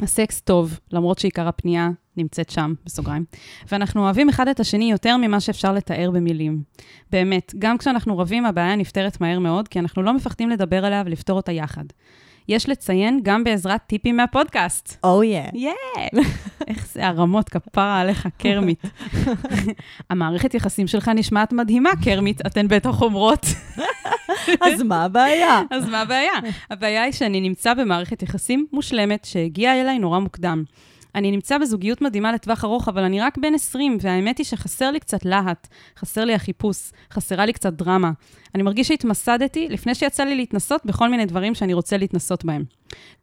הסקס 0.00 0.40
טוב, 0.40 0.80
למרות 0.92 1.18
שעיקר 1.18 1.48
הפנייה 1.48 1.88
נמצאת 2.16 2.50
שם, 2.50 2.74
בסוגריים. 2.86 3.24
ואנחנו 3.72 4.04
אוהבים 4.04 4.28
אחד 4.28 4.48
את 4.48 4.60
השני 4.60 4.90
יותר 4.90 5.16
ממה 5.16 5.40
שאפשר 5.40 5.72
לתאר 5.72 6.10
במילים. 6.10 6.62
באמת, 7.10 7.54
גם 7.58 7.78
כשאנחנו 7.78 8.18
רבים, 8.18 8.46
הבעיה 8.46 8.76
נפתרת 8.76 9.20
מהר 9.20 9.38
מאוד, 9.38 9.68
כי 9.68 9.78
אנחנו 9.78 10.02
לא 10.02 10.14
מפחדים 10.14 10.50
לדבר 10.50 10.84
עליה 10.84 11.02
ולפתור 11.06 11.36
אותה 11.36 11.52
יחד. 11.52 11.84
יש 12.48 12.68
לציין 12.68 13.20
גם 13.22 13.44
בעזרת 13.44 13.80
טיפים 13.86 14.16
מהפודקאסט. 14.16 14.96
או 15.04 15.22
יא. 15.22 15.42
יא! 15.54 15.70
איך 16.68 16.88
זה 16.92 17.06
הרמות, 17.06 17.48
כפרה 17.48 18.00
עליך, 18.00 18.28
קרמיט. 18.38 18.86
המערכת 20.10 20.54
יחסים 20.54 20.86
שלך 20.86 21.08
נשמעת 21.08 21.52
מדהימה, 21.52 21.90
קרמיט, 22.04 22.46
אתן 22.46 22.68
בטח 22.68 23.02
אומרות. 23.02 23.46
אז 24.60 24.82
מה 24.82 25.04
הבעיה? 25.04 25.62
אז 25.70 25.88
מה 25.88 26.00
הבעיה? 26.00 26.32
הבעיה 26.70 27.02
היא 27.02 27.12
שאני 27.12 27.40
נמצא 27.40 27.74
במערכת 27.74 28.22
יחסים 28.22 28.66
מושלמת 28.72 29.24
שהגיעה 29.24 29.80
אליי 29.80 29.98
נורא 29.98 30.18
מוקדם. 30.18 30.64
אני 31.14 31.30
נמצא 31.30 31.58
בזוגיות 31.58 32.02
מדהימה 32.02 32.32
לטווח 32.32 32.64
ארוך, 32.64 32.88
אבל 32.88 33.02
אני 33.02 33.20
רק 33.20 33.38
בן 33.38 33.54
20, 33.54 33.98
והאמת 34.00 34.38
היא 34.38 34.46
שחסר 34.46 34.90
לי 34.90 35.00
קצת 35.00 35.24
להט, 35.24 35.68
חסר 35.98 36.24
לי 36.24 36.34
החיפוש, 36.34 36.90
חסרה 37.12 37.46
לי 37.46 37.52
קצת 37.52 37.72
דרמה. 37.72 38.10
אני 38.54 38.62
מרגיש 38.62 38.88
שהתמסדתי 38.88 39.68
לפני 39.68 39.94
שיצא 39.94 40.24
לי 40.24 40.34
להתנסות 40.34 40.80
בכל 40.84 41.08
מיני 41.08 41.26
דברים 41.26 41.54
שאני 41.54 41.74
רוצה 41.74 41.96
להתנסות 41.96 42.44
בהם. 42.44 42.64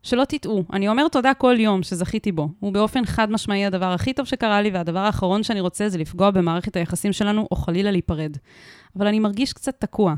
שלא 0.03 0.23
תטעו, 0.23 0.63
אני 0.73 0.87
אומר 0.87 1.07
תודה 1.07 1.33
כל 1.33 1.55
יום 1.59 1.83
שזכיתי 1.83 2.31
בו. 2.31 2.49
הוא 2.59 2.73
באופן 2.73 3.05
חד 3.05 3.31
משמעי 3.31 3.65
הדבר 3.65 3.91
הכי 3.91 4.13
טוב 4.13 4.25
שקרה 4.25 4.61
לי, 4.61 4.69
והדבר 4.69 4.99
האחרון 4.99 5.43
שאני 5.43 5.59
רוצה 5.59 5.89
זה 5.89 5.97
לפגוע 5.97 6.31
במערכת 6.31 6.75
היחסים 6.75 7.13
שלנו, 7.13 7.47
או 7.51 7.55
חלילה 7.55 7.91
להיפרד. 7.91 8.37
אבל 8.97 9.07
אני 9.07 9.19
מרגיש 9.19 9.53
קצת 9.53 9.75
תקוע. 9.79 10.13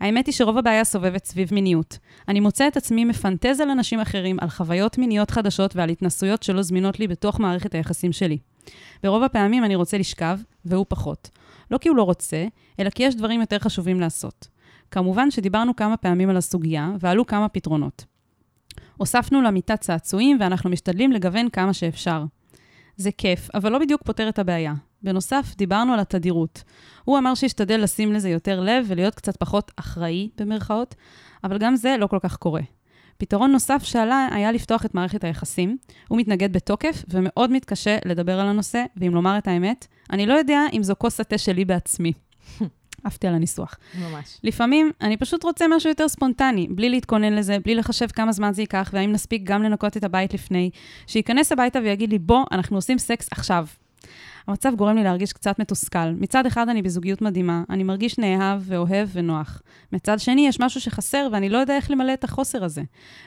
האמת 0.00 0.26
היא 0.26 0.34
שרוב 0.34 0.58
הבעיה 0.58 0.84
סובבת 0.84 1.24
סביב 1.24 1.54
מיניות. 1.54 1.98
אני 2.28 2.40
מוצא 2.40 2.68
את 2.68 2.76
עצמי 2.76 3.04
מפנטז 3.04 3.60
על 3.60 3.70
אנשים 3.70 4.00
אחרים, 4.00 4.36
על 4.40 4.48
חוויות 4.48 4.98
מיניות 4.98 5.30
חדשות 5.30 5.76
ועל 5.76 5.90
התנסויות 5.90 6.42
שלא 6.42 6.62
זמינות 6.62 7.00
לי 7.00 7.08
בתוך 7.08 7.40
מערכת 7.40 7.74
היחסים 7.74 8.12
שלי. 8.12 8.38
ברוב 9.02 9.22
הפעמים 9.22 9.64
אני 9.64 9.74
רוצה 9.74 9.98
לשכב, 9.98 10.38
והוא 10.64 10.86
פחות. 10.88 11.30
לא 11.70 11.78
כי 11.78 11.88
הוא 11.88 11.96
לא 11.96 12.02
רוצה, 12.02 12.46
אלא 12.80 12.90
כי 12.90 13.02
יש 13.02 13.14
דברים 13.14 13.40
יותר 13.40 13.58
חשובים 13.58 14.00
לעשות. 14.00 14.48
כמובן 14.90 15.30
שדיברנו 15.30 15.76
כמה 15.76 15.96
פעמים 15.96 16.30
על 16.30 16.36
הסוגיה, 16.36 16.90
ועלו 17.00 17.26
כמה 17.26 17.48
פתרונות. 17.48 18.04
הוספנו 18.96 19.42
למיטה 19.42 19.76
צעצועים, 19.76 20.36
ואנחנו 20.40 20.70
משתדלים 20.70 21.12
לגוון 21.12 21.48
כמה 21.48 21.72
שאפשר. 21.72 22.24
זה 22.96 23.10
כיף, 23.18 23.48
אבל 23.54 23.72
לא 23.72 23.78
בדיוק 23.78 24.02
פותר 24.02 24.28
את 24.28 24.38
הבעיה. 24.38 24.74
בנוסף, 25.02 25.54
דיברנו 25.56 25.92
על 25.92 26.00
התדירות. 26.00 26.62
הוא 27.04 27.18
אמר 27.18 27.34
שישתדל 27.34 27.82
לשים 27.82 28.12
לזה 28.12 28.30
יותר 28.30 28.60
לב 28.60 28.84
ולהיות 28.88 29.14
קצת 29.14 29.36
פחות 29.36 29.70
אחראי, 29.76 30.28
במרכאות, 30.38 30.94
אבל 31.44 31.58
גם 31.58 31.76
זה 31.76 31.96
לא 31.98 32.06
כל 32.06 32.18
כך 32.22 32.36
קורה. 32.36 32.62
פתרון 33.18 33.52
נוסף 33.52 33.82
שעלה 33.82 34.28
היה 34.30 34.52
לפתוח 34.52 34.84
את 34.86 34.94
מערכת 34.94 35.24
היחסים. 35.24 35.76
הוא 36.08 36.18
מתנגד 36.18 36.52
בתוקף 36.52 37.04
ומאוד 37.08 37.52
מתקשה 37.52 37.98
לדבר 38.04 38.40
על 38.40 38.46
הנושא, 38.46 38.84
ואם 38.96 39.14
לומר 39.14 39.38
את 39.38 39.48
האמת, 39.48 39.86
אני 40.10 40.26
לא 40.26 40.34
יודע 40.34 40.60
אם 40.72 40.82
זו 40.82 40.94
כוס 40.98 41.20
התה 41.20 41.38
שלי 41.38 41.64
בעצמי. 41.64 42.12
עפתי 43.04 43.26
על 43.26 43.34
הניסוח. 43.34 43.78
ממש. 44.00 44.38
לפעמים 44.44 44.90
אני 45.00 45.16
פשוט 45.16 45.44
רוצה 45.44 45.64
משהו 45.76 45.90
יותר 45.90 46.08
ספונטני, 46.08 46.66
בלי 46.70 46.90
להתכונן 46.90 47.32
לזה, 47.32 47.58
בלי 47.64 47.74
לחשב 47.74 48.06
כמה 48.06 48.32
זמן 48.32 48.52
זה 48.52 48.62
ייקח, 48.62 48.90
והאם 48.92 49.12
נספיק 49.12 49.42
גם 49.44 49.62
לנקות 49.62 49.96
את 49.96 50.04
הבית 50.04 50.34
לפני, 50.34 50.70
שייכנס 51.06 51.52
הביתה 51.52 51.78
ויגיד 51.78 52.10
לי, 52.10 52.18
בוא, 52.18 52.44
אנחנו 52.52 52.76
עושים 52.76 52.98
סקס 52.98 53.28
עכשיו. 53.30 53.66
המצב 54.48 54.74
גורם 54.74 54.96
לי 54.96 55.04
להרגיש 55.04 55.32
קצת 55.32 55.58
מתוסכל. 55.58 56.10
מצד 56.18 56.46
אחד 56.46 56.68
אני 56.68 56.82
בזוגיות 56.82 57.22
מדהימה, 57.22 57.62
אני 57.70 57.82
מרגיש 57.82 58.18
נאהב 58.18 58.60
ואוהב 58.64 59.08
ונוח. 59.12 59.62
מצד 59.92 60.20
שני, 60.20 60.48
יש 60.48 60.60
משהו 60.60 60.80
שחסר 60.80 61.28
ואני 61.32 61.48
לא 61.48 61.58
יודע 61.58 61.76
איך 61.76 61.90
למלא 61.90 62.14
את 62.14 62.24
החוסר 62.24 62.64
הזה. 62.64 62.82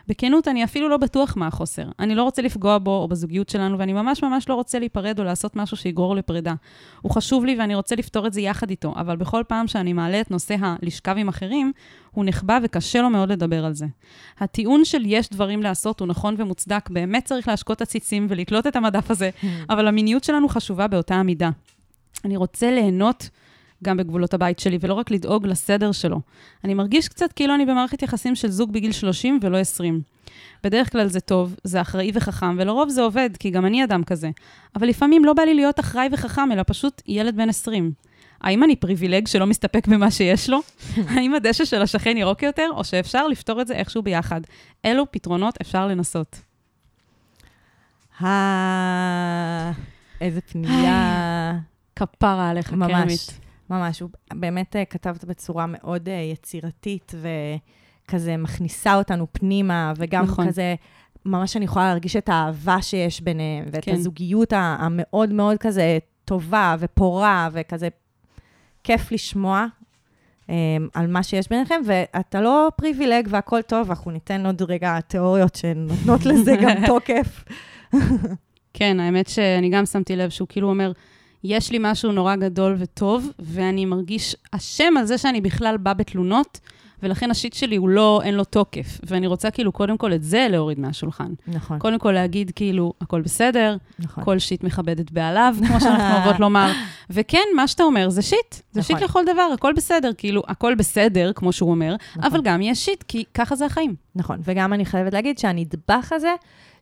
בכנות, 0.07 0.47
אני 0.47 0.63
אפילו 0.63 0.89
לא 0.89 0.97
בטוח 0.97 1.37
מה 1.37 1.47
החוסר. 1.47 1.87
אני 1.99 2.15
לא 2.15 2.23
רוצה 2.23 2.41
לפגוע 2.41 2.77
בו 2.77 2.97
או 2.97 3.07
בזוגיות 3.07 3.49
שלנו, 3.49 3.79
ואני 3.79 3.93
ממש 3.93 4.23
ממש 4.23 4.49
לא 4.49 4.55
רוצה 4.55 4.79
להיפרד 4.79 5.19
או 5.19 5.23
לעשות 5.23 5.55
משהו 5.55 5.77
שיגרור 5.77 6.15
לפרידה. 6.15 6.53
הוא 7.01 7.11
חשוב 7.11 7.45
לי 7.45 7.55
ואני 7.59 7.75
רוצה 7.75 7.95
לפתור 7.95 8.27
את 8.27 8.33
זה 8.33 8.41
יחד 8.41 8.69
איתו, 8.69 8.93
אבל 8.95 9.15
בכל 9.15 9.43
פעם 9.47 9.67
שאני 9.67 9.93
מעלה 9.93 10.21
את 10.21 10.31
נושא 10.31 10.55
הלשכב 10.59 11.15
עם 11.17 11.27
אחרים, 11.27 11.71
הוא 12.15 12.25
נחבא 12.25 12.59
וקשה 12.63 13.01
לו 13.01 13.09
מאוד 13.09 13.31
לדבר 13.31 13.65
על 13.65 13.73
זה. 13.73 13.85
הטיעון 14.39 14.85
של 14.85 15.03
יש 15.05 15.29
דברים 15.29 15.63
לעשות 15.63 15.99
הוא 15.99 16.07
נכון 16.07 16.35
ומוצדק, 16.37 16.89
באמת 16.89 17.25
צריך 17.25 17.47
להשקות 17.47 17.81
עציצים 17.81 18.27
ולתלות 18.29 18.67
את 18.67 18.75
המדף 18.75 19.11
הזה, 19.11 19.29
אבל 19.69 19.87
המיניות 19.87 20.23
שלנו 20.23 20.49
חשובה 20.49 20.87
באותה 20.87 21.15
המידה. 21.15 21.49
אני 22.25 22.37
רוצה 22.37 22.71
ליהנות 22.71 23.29
גם 23.83 23.97
בגבולות 23.97 24.33
הבית 24.33 24.59
שלי, 24.59 24.77
ולא 24.81 24.93
רק 24.93 25.11
לדאוג 25.11 25.47
לסדר 25.47 25.91
שלו. 25.91 26.21
אני 26.63 26.73
מרגיש 26.73 27.07
קצת 27.07 27.31
כאילו 27.31 27.55
אני 27.55 27.65
במערכת 27.65 28.01
יחסים 28.01 28.35
של 28.35 28.51
זוג 28.51 28.71
בגיל 28.71 28.91
30 28.91 29.39
ולא 29.41 29.57
20. 29.57 30.01
בדרך 30.63 30.91
כלל 30.91 31.07
זה 31.07 31.19
טוב, 31.19 31.55
זה 31.63 31.81
אחראי 31.81 32.11
וחכם, 32.13 32.55
ולרוב 32.59 32.89
זה 32.89 33.01
עובד, 33.01 33.29
כי 33.39 33.49
גם 33.49 33.65
אני 33.65 33.83
אדם 33.83 34.03
כזה. 34.03 34.29
אבל 34.75 34.87
לפעמים 34.87 35.25
לא 35.25 35.33
בא 35.33 35.41
לי 35.41 35.53
להיות 35.53 35.79
אחראי 35.79 36.07
וחכם, 36.11 36.51
אלא 36.51 36.63
פשוט 36.67 37.01
ילד 37.07 37.35
בן 37.35 37.49
20. 37.49 37.91
האם 38.45 38.63
אני 38.63 38.75
פריבילג 38.75 39.27
שלא 39.27 39.47
מסתפק 39.47 39.87
במה 39.87 40.11
שיש 40.11 40.49
לו? 40.49 40.59
האם 41.15 41.35
הדשא 41.35 41.65
של 41.65 41.81
השכן 41.81 42.17
ירוק 42.17 42.43
יותר, 42.43 42.69
או 42.75 42.83
שאפשר 42.83 43.27
לפתור 43.27 43.61
את 43.61 43.67
זה 43.67 43.73
איכשהו 43.73 44.01
ביחד? 44.01 44.41
אילו 44.83 45.11
פתרונות 45.11 45.57
אפשר 45.61 45.87
לנסות? 45.87 46.41
איזה 50.21 50.41
פנייה. 50.41 51.59
כפרה 51.95 52.49
עליך, 52.49 52.73
ממש, 52.73 52.91
קרמית. 52.91 53.39
ממש. 53.69 53.99
הוא 53.99 54.09
באמת 54.33 54.75
אה, 54.75 54.85
כתבת 54.85 55.25
בצורה 55.25 55.65
מאוד 55.67 56.09
אה, 56.09 56.13
יצירתית 56.13 57.11
וכזה 57.15 58.37
מכניסה 58.37 58.95
אותנו 58.95 59.27
פנימה, 59.31 59.93
וגם 59.97 60.23
נכון. 60.23 60.47
כזה, 60.47 60.75
ממש 61.25 61.57
אני 61.57 61.65
יכולה 61.65 61.85
להרגיש 61.85 62.15
את 62.15 62.29
האהבה 62.29 62.81
שיש 62.81 63.21
ביניהם, 63.21 63.65
ואת 63.71 63.85
כן. 63.85 63.93
הזוגיות 63.93 64.53
המאוד 64.55 65.33
מאוד 65.33 65.57
כזה 65.57 65.97
טובה 66.25 66.75
ופורה, 66.79 67.49
וכזה 67.51 67.87
כיף 68.85 69.11
לשמוע. 69.11 69.65
אה, 70.49 70.55
על 70.93 71.07
מה 71.07 71.23
שיש 71.23 71.49
ביניכם, 71.49 71.81
ואתה 71.85 72.41
לא 72.41 72.71
פריבילג 72.75 73.27
והכל 73.29 73.61
טוב, 73.61 73.89
אנחנו 73.89 74.11
ניתן 74.11 74.45
עוד 74.45 74.61
רגע 74.61 74.99
תיאוריות 74.99 75.55
שנותנות 75.55 76.25
לזה 76.25 76.55
גם 76.63 76.85
תוקף. 76.85 77.43
כן, 78.73 78.99
האמת 78.99 79.27
שאני 79.27 79.69
גם 79.69 79.85
שמתי 79.85 80.15
לב 80.15 80.29
שהוא 80.29 80.47
כאילו 80.47 80.69
אומר, 80.69 80.91
יש 81.43 81.71
לי 81.71 81.77
משהו 81.81 82.11
נורא 82.11 82.35
גדול 82.35 82.75
וטוב, 82.79 83.31
ואני 83.39 83.85
מרגיש 83.85 84.35
אשם 84.51 84.97
על 84.97 85.05
זה 85.05 85.17
שאני 85.17 85.41
בכלל 85.41 85.77
בא 85.77 85.93
בתלונות, 85.93 86.59
ולכן 87.03 87.31
השיט 87.31 87.53
שלי 87.53 87.75
הוא 87.75 87.89
לא, 87.89 88.21
אין 88.23 88.35
לו 88.35 88.43
תוקף. 88.43 88.99
ואני 89.03 89.27
רוצה 89.27 89.51
כאילו 89.51 89.71
קודם 89.71 89.97
כל 89.97 90.13
את 90.13 90.23
זה 90.23 90.47
להוריד 90.49 90.79
מהשולחן. 90.79 91.33
נכון, 91.47 91.79
קודם 91.79 91.99
כל 91.99 92.11
להגיד 92.11 92.51
כאילו, 92.55 92.93
הכל 93.01 93.21
בסדר, 93.21 93.77
נכון. 93.99 94.23
כל 94.23 94.39
שיט 94.39 94.63
מכבדת 94.63 95.11
בעליו, 95.11 95.55
כמו 95.67 95.81
שאנחנו 95.81 96.13
אוהבות 96.15 96.39
לומר. 96.39 96.71
וכן, 97.09 97.43
מה 97.55 97.67
שאתה 97.67 97.83
אומר 97.83 98.09
זה 98.09 98.21
שיט, 98.21 98.55
זה 98.71 98.79
נכון. 98.79 98.97
שיט 98.99 99.09
לכל 99.09 99.23
דבר, 99.33 99.49
הכל 99.53 99.73
בסדר, 99.73 100.11
כאילו, 100.17 100.43
הכל 100.47 100.75
בסדר, 100.75 101.31
כמו 101.35 101.53
שהוא 101.53 101.71
אומר, 101.71 101.95
נכון. 102.15 102.31
אבל 102.31 102.41
גם 102.43 102.61
יש 102.61 102.85
שיט, 102.85 103.03
כי 103.07 103.23
ככה 103.33 103.55
זה 103.55 103.65
החיים. 103.65 103.95
נכון, 104.15 104.39
וגם 104.43 104.73
אני 104.73 104.85
חייבת 104.85 105.13
להגיד 105.13 105.37
שהנדבך 105.37 106.11
הזה, 106.11 106.33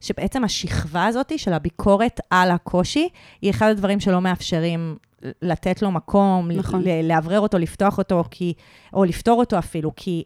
שבעצם 0.04 0.44
השכבה 0.44 1.06
הזאת 1.06 1.39
של 1.39 1.54
הביקורת 1.54 2.20
על 2.30 2.52
הקושי, 2.52 3.10
היא 3.42 3.52
אחד 3.52 3.70
הדברים 3.70 4.00
שלא 4.00 4.22
מאפשרים 4.22 4.98
לתת 5.42 5.82
לו 5.82 5.92
מקום, 5.92 6.52
נכון. 6.52 6.84
לאוורר 7.04 7.39
אותו, 7.39 7.58
לפתוח 7.58 7.98
אותו, 7.98 8.24
כי, 8.32 8.54
או 8.94 9.04
לפתור 9.06 9.39
אותו 9.39 9.58
אפילו, 9.60 9.92
כי 9.96 10.24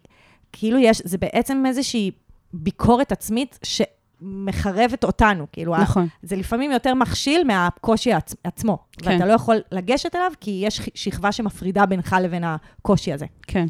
כאילו 0.52 0.78
יש, 0.78 1.02
זה 1.04 1.18
בעצם 1.18 1.62
איזושהי 1.66 2.10
ביקורת 2.52 3.12
עצמית 3.12 3.58
שמחרבת 3.62 5.04
אותנו, 5.04 5.46
כאילו, 5.52 5.76
נכון. 5.76 6.06
זה 6.22 6.36
לפעמים 6.36 6.72
יותר 6.72 6.94
מכשיל 6.94 7.44
מהקושי 7.46 8.12
עצ- 8.14 8.34
עצמו. 8.44 8.78
כן. 8.92 9.10
ואתה 9.10 9.26
לא 9.26 9.32
יכול 9.32 9.56
לגשת 9.72 10.14
אליו, 10.16 10.32
כי 10.40 10.60
יש 10.64 10.76
ש- 10.76 10.88
שכבה 10.94 11.32
שמפרידה 11.32 11.86
בינך 11.86 12.16
לבין 12.22 12.44
הקושי 12.44 13.12
הזה. 13.12 13.26
כן. 13.42 13.66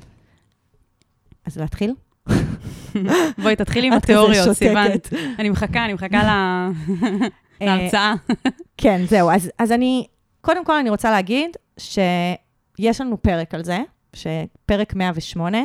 אז 1.46 1.58
להתחיל? 1.58 1.94
בואי, 3.42 3.56
תתחילי 3.56 3.86
עם 3.86 3.92
את 3.92 4.02
התיאוריות. 4.04 4.52
סיוון. 4.56 4.86
אני 5.38 5.50
מחכה, 5.50 5.84
אני 5.84 5.92
מחכה 5.92 6.22
ל- 6.22 6.70
להרצאה. 7.66 8.14
כן, 8.76 9.02
זהו. 9.08 9.30
אז, 9.58 9.72
אני, 9.72 10.06
קודם 10.40 10.64
כל 10.64 10.72
אני 10.76 10.90
רוצה 10.90 11.10
להגיד 11.10 11.50
שיש 11.78 13.00
לנו 13.00 13.22
פרק 13.22 13.54
על 13.54 13.64
זה, 13.64 13.78
שפרק 14.12 14.94
108, 14.94 15.58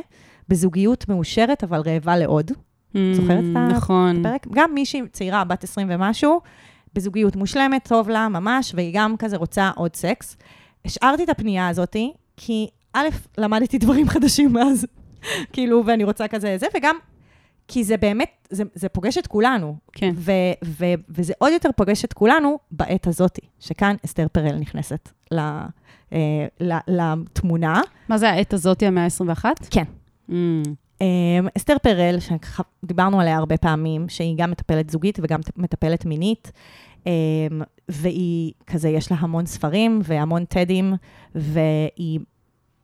בזוגיות 0.49 1.10
מאושרת 1.10 1.63
אבל 1.63 1.82
רעבה 1.86 2.17
לעוד. 2.17 2.52
זוכרת 3.13 3.43
את 3.52 3.56
ה- 3.56 3.67
נכון. 3.67 4.23
פרק, 4.23 4.47
גם 4.52 4.73
מישהי 4.73 5.02
צעירה, 5.12 5.43
בת 5.43 5.63
20 5.63 5.88
ומשהו, 5.91 6.41
בזוגיות 6.95 7.36
מושלמת, 7.36 7.88
טוב 7.88 8.10
לה 8.10 8.28
ממש, 8.30 8.71
והיא 8.76 8.91
גם 8.95 9.17
כזה 9.17 9.38
רוצה 9.38 9.71
עוד 9.76 9.95
סקס. 9.95 10.38
השארתי 10.86 11.23
את 11.23 11.30
הפנייה 11.30 11.67
הזאתי, 11.67 12.13
כי 12.38 12.67
א', 12.93 13.08
למדתי 13.38 13.78
דברים 13.78 14.10
חדשים 14.10 14.54
מאז, 14.54 14.86
כאילו, 15.53 15.83
ואני 15.86 16.03
רוצה 16.03 16.27
כזה 16.27 16.57
זה, 16.57 16.67
וגם 16.77 16.95
כי 17.67 17.83
זה 17.83 17.97
באמת, 17.97 18.47
זה, 18.49 18.63
זה 18.73 18.89
פוגש 18.89 19.17
את 19.17 19.27
כולנו. 19.27 19.75
כן. 19.93 20.12
ו, 20.15 20.31
ו, 20.65 20.86
וזה 21.09 21.33
עוד 21.38 21.53
יותר 21.53 21.69
פוגש 21.75 22.05
את 22.05 22.13
כולנו 22.13 22.59
בעת 22.71 23.07
הזאתי, 23.07 23.41
שכאן 23.59 23.95
אסתר 24.05 24.27
פרל 24.31 24.55
נכנסת 24.55 25.09
ל, 25.31 25.39
אה, 26.13 26.45
ל, 26.59 26.73
לתמונה. 26.88 27.81
מה 28.09 28.17
זה 28.17 28.29
העת 28.29 28.53
הזאתי, 28.53 28.86
המאה 28.86 29.03
ה-21? 29.03 29.45
כן. 29.69 29.83
Mm, 30.29 30.33
אמ, 31.01 31.47
אסתר 31.57 31.75
פרל, 31.83 32.17
שדיברנו 32.19 33.19
עליה 33.21 33.38
הרבה 33.38 33.57
פעמים, 33.57 34.09
שהיא 34.09 34.36
גם 34.38 34.51
מטפלת 34.51 34.89
זוגית 34.89 35.19
וגם 35.21 35.39
מטפלת 35.57 36.05
מינית, 36.05 36.51
אמ, 37.05 37.12
והיא 37.89 38.53
כזה, 38.67 38.89
יש 38.89 39.12
לה 39.12 39.17
המון 39.19 39.45
ספרים 39.45 39.99
והמון 40.03 40.45
טדים, 40.45 40.93
והיא 41.36 42.19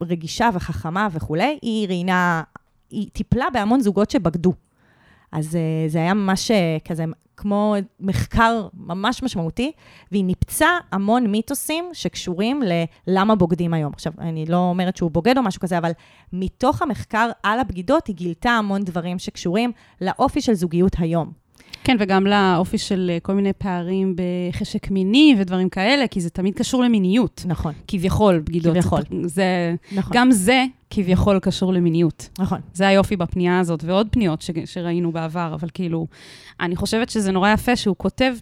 רגישה 0.03 0.49
וחכמה 0.53 1.07
וכולי, 1.11 1.59
היא 1.61 1.87
ראיינה, 1.87 2.43
היא 2.89 3.09
טיפלה 3.13 3.45
בהמון 3.53 3.81
זוגות 3.81 4.11
שבגדו. 4.11 4.53
אז 5.31 5.55
אה, 5.55 5.61
זה 5.87 5.99
היה 5.99 6.13
ממש 6.13 6.51
אה, 6.51 6.77
כזה, 6.87 7.05
כמו 7.37 7.75
מחקר 7.99 8.67
ממש 8.73 9.23
משמעותי, 9.23 9.71
והיא 10.11 10.25
ניפצה 10.25 10.67
המון 10.91 11.27
מיתוסים 11.27 11.85
שקשורים 11.93 12.61
ללמה 13.07 13.35
בוגדים 13.35 13.73
היום. 13.73 13.93
עכשיו, 13.93 14.13
אני 14.19 14.45
לא 14.45 14.57
אומרת 14.57 14.97
שהוא 14.97 15.11
בוגד 15.11 15.37
או 15.37 15.43
משהו 15.43 15.61
כזה, 15.61 15.77
אבל 15.77 15.91
מתוך 16.33 16.81
המחקר 16.81 17.29
על 17.43 17.59
הבגידות, 17.59 18.07
היא 18.07 18.15
גילתה 18.15 18.49
המון 18.49 18.83
דברים 18.83 19.19
שקשורים 19.19 19.71
לאופי 20.01 20.41
של 20.41 20.53
זוגיות 20.53 20.95
היום. 20.99 21.38
כן, 21.83 21.97
וגם 21.99 22.27
לאופי 22.27 22.77
של 22.77 23.11
אה, 23.13 23.19
כל 23.19 23.33
מיני 23.33 23.53
פערים 23.53 24.15
בחשק 24.15 24.91
מיני 24.91 25.35
ודברים 25.39 25.69
כאלה, 25.69 26.07
כי 26.07 26.21
זה 26.21 26.29
תמיד 26.29 26.53
קשור 26.55 26.83
למיניות. 26.83 27.43
נכון, 27.47 27.73
כביכול, 27.87 28.39
בגידות. 28.39 28.73
כביכול. 28.73 29.01
זה, 29.25 29.75
נכון. 29.91 30.11
גם 30.17 30.31
זה 30.31 30.65
כביכול 30.89 31.39
קשור 31.39 31.73
למיניות. 31.73 32.29
נכון. 32.39 32.59
זה 32.73 32.87
היופי 32.87 33.15
בפנייה 33.15 33.59
הזאת, 33.59 33.83
ועוד 33.83 34.07
פניות 34.11 34.41
ש, 34.41 34.51
שראינו 34.65 35.11
בעבר, 35.11 35.51
אבל 35.53 35.67
כאילו, 35.73 36.07
אני 36.59 36.75
חושבת 36.75 37.09
שזה 37.09 37.31
נורא 37.31 37.49
יפה 37.49 37.75
שהוא 37.75 37.95
כותב, 37.97 38.35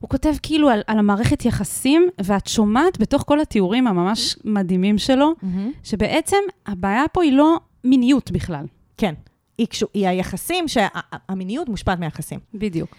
הוא 0.00 0.10
כותב 0.10 0.32
כאילו 0.42 0.68
על, 0.68 0.80
על 0.86 0.98
המערכת 0.98 1.44
יחסים, 1.44 2.08
ואת 2.24 2.46
שומעת 2.46 3.00
בתוך 3.00 3.24
כל 3.26 3.40
התיאורים 3.40 3.86
הממש 3.86 4.36
מדהימים 4.44 4.98
שלו, 4.98 5.34
שבעצם 5.82 6.36
הבעיה 6.66 7.04
פה 7.12 7.22
היא 7.22 7.32
לא 7.32 7.60
מיניות 7.84 8.30
בכלל. 8.30 8.64
כן. 8.96 9.14
היא, 9.58 9.66
קשור, 9.66 9.88
היא 9.94 10.08
היחסים, 10.08 10.68
שהמיניות 10.68 11.68
מושפעת 11.68 11.98
מהיחסים. 11.98 12.40
בדיוק. 12.54 12.96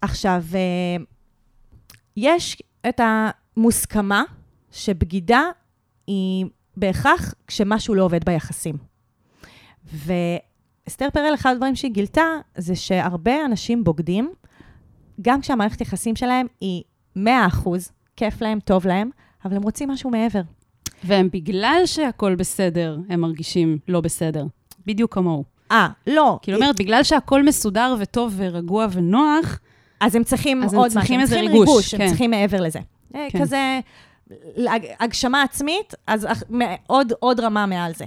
עכשיו, 0.00 0.44
אה, 0.54 1.04
יש 2.16 2.62
את 2.88 3.00
המוסכמה 3.00 4.22
שבגידה 4.72 5.42
היא 6.06 6.46
בהכרח 6.76 7.34
כשמשהו 7.46 7.94
לא 7.94 8.02
עובד 8.02 8.24
ביחסים. 8.24 8.76
ואסתר 9.84 11.08
פרל, 11.12 11.34
אחד 11.34 11.52
הדברים 11.52 11.76
שהיא 11.76 11.90
גילתה, 11.90 12.26
זה 12.56 12.76
שהרבה 12.76 13.44
אנשים 13.44 13.84
בוגדים, 13.84 14.32
גם 15.22 15.40
כשהמערכת 15.40 15.80
יחסים 15.80 16.16
שלהם 16.16 16.46
היא 16.60 16.82
100%, 17.16 17.20
כיף 18.16 18.42
להם, 18.42 18.60
טוב 18.60 18.86
להם, 18.86 19.10
אבל 19.44 19.56
הם 19.56 19.62
רוצים 19.62 19.90
משהו 19.90 20.10
מעבר. 20.10 20.40
והם 21.04 21.28
בגלל 21.32 21.82
שהכול 21.84 22.34
בסדר, 22.34 22.98
הם 23.08 23.20
מרגישים 23.20 23.78
לא 23.88 24.00
בסדר. 24.00 24.46
בדיוק 24.86 25.14
כמוהו. 25.14 25.44
אה, 25.72 25.88
לא. 26.06 26.38
כאילו, 26.42 26.58
אומרת, 26.58 26.76
בגלל 26.78 27.02
שהכול 27.02 27.42
מסודר 27.42 27.94
וטוב 27.98 28.34
ורגוע 28.36 28.86
ונוח, 28.92 29.58
אז 30.00 30.14
הם 30.14 30.24
צריכים 30.24 30.62
אז 30.62 30.74
עוד 30.74 30.90
צריכים 30.90 31.20
משהו, 31.20 31.22
איזה 31.22 31.36
הם 31.36 31.40
צריכים 31.40 31.60
ריגוש, 31.60 31.68
ריגוש, 31.68 31.94
כן. 31.94 32.00
הם 32.00 32.08
צריכים 32.08 32.30
מעבר 32.30 32.60
לזה. 32.60 32.78
אה, 33.14 33.26
כן. 33.30 33.40
כזה, 33.40 33.80
הגשמה 35.00 35.42
עצמית, 35.42 35.94
אז 36.06 36.26
עוד, 36.86 37.12
עוד 37.20 37.40
רמה 37.40 37.66
מעל 37.66 37.94
זה. 37.94 38.04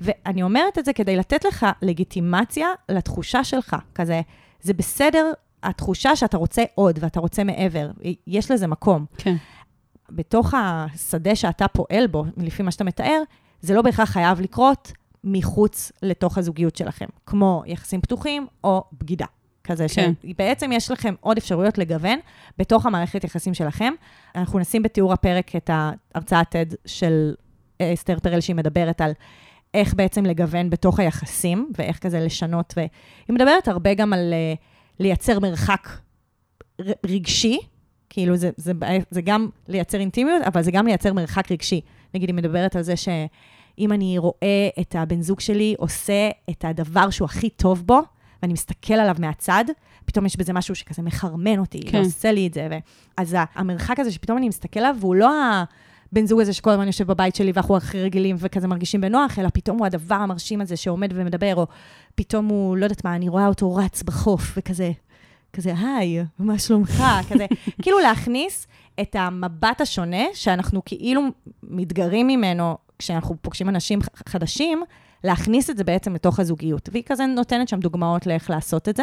ואני 0.00 0.42
אומרת 0.42 0.78
את 0.78 0.84
זה 0.84 0.92
כדי 0.92 1.16
לתת 1.16 1.44
לך 1.44 1.66
לגיטימציה 1.82 2.68
לתחושה 2.88 3.44
שלך, 3.44 3.76
כזה, 3.94 4.20
זה 4.62 4.74
בסדר, 4.74 5.32
התחושה 5.62 6.16
שאתה 6.16 6.36
רוצה 6.36 6.62
עוד 6.74 6.98
ואתה 7.02 7.20
רוצה 7.20 7.44
מעבר, 7.44 7.90
יש 8.26 8.50
לזה 8.50 8.66
מקום. 8.66 9.04
כן. 9.18 9.36
בתוך 10.10 10.54
השדה 10.56 11.36
שאתה 11.36 11.68
פועל 11.68 12.06
בו, 12.06 12.24
לפי 12.36 12.62
מה 12.62 12.70
שאתה 12.70 12.84
מתאר, 12.84 13.22
זה 13.60 13.74
לא 13.74 13.82
בהכרח 13.82 14.10
חייב 14.10 14.40
לקרות 14.40 14.92
מחוץ 15.24 15.92
לתוך 16.02 16.38
הזוגיות 16.38 16.76
שלכם, 16.76 17.06
כמו 17.26 17.62
יחסים 17.66 18.00
פתוחים 18.00 18.46
או 18.64 18.84
בגידה. 18.92 19.26
כזה 19.64 19.86
כן. 19.94 20.12
שבעצם 20.22 20.72
יש 20.72 20.90
לכם 20.90 21.14
עוד 21.20 21.36
אפשרויות 21.36 21.78
לגוון 21.78 22.18
בתוך 22.58 22.86
המערכת 22.86 23.24
יחסים 23.24 23.54
שלכם. 23.54 23.92
אנחנו 24.34 24.58
נשים 24.58 24.82
בתיאור 24.82 25.12
הפרק 25.12 25.56
את 25.56 25.70
ההרצאת 25.72 26.56
TED 26.56 26.74
של 26.86 27.34
אה, 27.80 27.94
אסתר 27.94 28.18
פרל, 28.18 28.40
שהיא 28.40 28.56
מדברת 28.56 29.00
על 29.00 29.12
איך 29.74 29.94
בעצם 29.94 30.26
לגוון 30.26 30.70
בתוך 30.70 31.00
היחסים, 31.00 31.70
ואיך 31.78 31.98
כזה 31.98 32.20
לשנות, 32.20 32.74
והיא 32.76 32.88
מדברת 33.28 33.68
הרבה 33.68 33.94
גם 33.94 34.12
על 34.12 34.32
אה, 34.32 34.54
לייצר 34.98 35.40
מרחק 35.40 35.88
רגשי, 37.06 37.58
כאילו 38.10 38.36
זה, 38.36 38.50
זה, 38.56 38.72
זה 39.10 39.22
גם 39.22 39.48
לייצר 39.68 40.00
אינטימיות, 40.00 40.42
אבל 40.42 40.62
זה 40.62 40.70
גם 40.70 40.86
לייצר 40.86 41.12
מרחק 41.12 41.52
רגשי. 41.52 41.80
נגיד, 42.14 42.28
היא 42.28 42.36
מדברת 42.36 42.76
על 42.76 42.82
זה 42.82 42.94
שאם 43.76 43.92
אני 43.92 44.18
רואה 44.18 44.68
את 44.80 44.94
הבן 44.98 45.22
זוג 45.22 45.40
שלי 45.40 45.74
עושה 45.78 46.30
את 46.50 46.64
הדבר 46.64 47.10
שהוא 47.10 47.26
הכי 47.26 47.50
טוב 47.50 47.82
בו, 47.86 48.00
ואני 48.42 48.52
מסתכל 48.52 48.94
עליו 48.94 49.16
מהצד, 49.18 49.64
פתאום 50.04 50.26
יש 50.26 50.36
בזה 50.36 50.52
משהו 50.52 50.74
שכזה 50.74 51.02
מחרמן 51.02 51.58
אותי, 51.58 51.80
כן. 51.80 51.90
כן. 51.90 51.98
ועושה 51.98 52.32
לי 52.32 52.46
את 52.46 52.54
זה. 52.54 52.68
ו... 52.70 52.74
אז 53.16 53.36
המרחק 53.54 54.00
הזה 54.00 54.12
שפתאום 54.12 54.38
אני 54.38 54.48
מסתכל 54.48 54.80
עליו, 54.80 54.96
והוא 55.00 55.14
לא 55.14 55.30
הבן 56.12 56.26
זוג 56.26 56.40
הזה 56.40 56.52
שכל 56.52 56.70
הזמן 56.70 56.86
יושב 56.86 57.06
בבית 57.06 57.34
שלי 57.34 57.52
ואנחנו 57.54 57.76
הכי 57.76 58.02
רגילים 58.02 58.36
וכזה 58.38 58.68
מרגישים 58.68 59.00
בנוח, 59.00 59.38
אלא 59.38 59.48
פתאום 59.54 59.78
הוא 59.78 59.86
הדבר 59.86 60.14
המרשים 60.14 60.60
הזה 60.60 60.76
שעומד 60.76 61.10
ומדבר, 61.14 61.54
או 61.56 61.66
פתאום 62.14 62.46
הוא, 62.46 62.76
לא 62.76 62.84
יודעת 62.84 63.04
מה, 63.04 63.14
אני 63.14 63.28
רואה 63.28 63.46
אותו 63.46 63.74
רץ 63.74 64.02
בחוף, 64.02 64.52
וכזה, 64.56 64.90
כזה, 65.52 65.74
היי, 65.78 66.24
מה 66.38 66.58
שלומך? 66.58 67.02
כזה, 67.30 67.46
כאילו 67.82 67.98
להכניס 67.98 68.66
את 69.00 69.16
המבט 69.18 69.80
השונה, 69.80 70.24
שאנחנו 70.34 70.82
כאילו 70.84 71.22
מתגרים 71.62 72.26
ממנו 72.26 72.76
כשאנחנו 73.00 73.36
פוגשים 73.42 73.68
אנשים 73.68 73.98
חדשים, 74.28 74.82
להכניס 75.24 75.70
את 75.70 75.76
זה 75.76 75.84
בעצם 75.84 76.14
לתוך 76.14 76.40
הזוגיות. 76.40 76.88
והיא 76.92 77.02
כזה 77.06 77.26
נותנת 77.26 77.68
שם 77.68 77.80
דוגמאות 77.80 78.26
לאיך 78.26 78.50
לעשות 78.50 78.88
את 78.88 78.96
זה. 78.96 79.02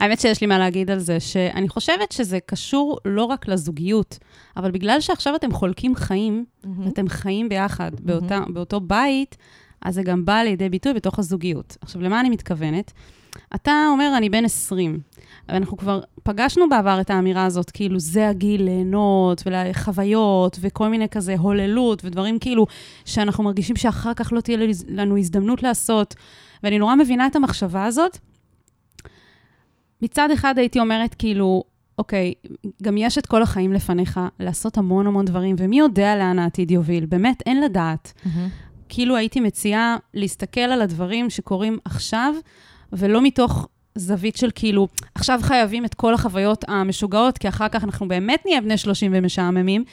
האמת 0.00 0.20
שיש 0.20 0.40
לי 0.40 0.46
מה 0.46 0.58
להגיד 0.58 0.90
על 0.90 0.98
זה, 0.98 1.20
שאני 1.20 1.68
חושבת 1.68 2.12
שזה 2.12 2.38
קשור 2.46 2.98
לא 3.04 3.24
רק 3.24 3.48
לזוגיות, 3.48 4.18
אבל 4.56 4.70
בגלל 4.70 5.00
שעכשיו 5.00 5.36
אתם 5.36 5.52
חולקים 5.52 5.94
חיים, 5.94 6.44
אתם 6.88 7.08
חיים 7.08 7.48
ביחד 7.48 7.90
באותה, 8.00 8.40
באותו 8.48 8.80
בית, 8.80 9.36
אז 9.82 9.94
זה 9.94 10.02
גם 10.02 10.24
בא 10.24 10.42
לידי 10.42 10.68
ביטוי 10.68 10.94
בתוך 10.94 11.18
הזוגיות. 11.18 11.76
עכשיו, 11.80 12.02
למה 12.02 12.20
אני 12.20 12.30
מתכוונת? 12.30 12.92
אתה 13.54 13.72
אומר, 13.92 14.14
אני 14.16 14.30
בן 14.30 14.44
20, 14.44 15.00
ואנחנו 15.52 15.76
כבר 15.76 16.00
פגשנו 16.22 16.68
בעבר 16.68 17.00
את 17.00 17.10
האמירה 17.10 17.44
הזאת, 17.44 17.70
כאילו, 17.70 17.98
זה 18.00 18.28
הגיל 18.28 18.62
ליהנות 18.62 19.42
ולחוויות 19.46 20.58
וכל 20.60 20.88
מיני 20.88 21.08
כזה 21.08 21.34
הוללות 21.38 22.04
ודברים 22.04 22.38
כאילו 22.38 22.66
שאנחנו 23.04 23.44
מרגישים 23.44 23.76
שאחר 23.76 24.14
כך 24.14 24.32
לא 24.32 24.40
תהיה 24.40 24.58
לנו 24.88 25.18
הזדמנות 25.18 25.62
לעשות. 25.62 26.14
ואני 26.62 26.78
נורא 26.78 26.94
מבינה 26.94 27.26
את 27.26 27.36
המחשבה 27.36 27.84
הזאת. 27.84 28.18
מצד 30.02 30.30
אחד 30.30 30.58
הייתי 30.58 30.80
אומרת, 30.80 31.14
כאילו, 31.14 31.62
אוקיי, 31.98 32.34
גם 32.82 32.96
יש 32.98 33.18
את 33.18 33.26
כל 33.26 33.42
החיים 33.42 33.72
לפניך, 33.72 34.20
לעשות 34.40 34.78
המון 34.78 35.06
המון 35.06 35.24
דברים, 35.24 35.56
ומי 35.58 35.78
יודע 35.78 36.16
לאן 36.16 36.38
העתיד 36.38 36.70
יוביל? 36.70 37.06
באמת, 37.06 37.42
אין 37.46 37.60
לדעת. 37.60 38.12
Mm-hmm. 38.16 38.28
כאילו 38.88 39.16
הייתי 39.16 39.40
מציעה 39.40 39.96
להסתכל 40.14 40.60
על 40.60 40.82
הדברים 40.82 41.30
שקורים 41.30 41.78
עכשיו, 41.84 42.34
ולא 42.92 43.22
מתוך 43.22 43.68
זווית 43.94 44.36
של 44.36 44.50
כאילו, 44.54 44.88
עכשיו 45.14 45.40
חייבים 45.42 45.84
את 45.84 45.94
כל 45.94 46.14
החוויות 46.14 46.64
המשוגעות, 46.68 47.38
כי 47.38 47.48
אחר 47.48 47.68
כך 47.68 47.84
אנחנו 47.84 48.08
באמת 48.08 48.42
נהיה 48.46 48.60
בני 48.60 48.78
30 48.78 49.12
ומשעממים, 49.14 49.84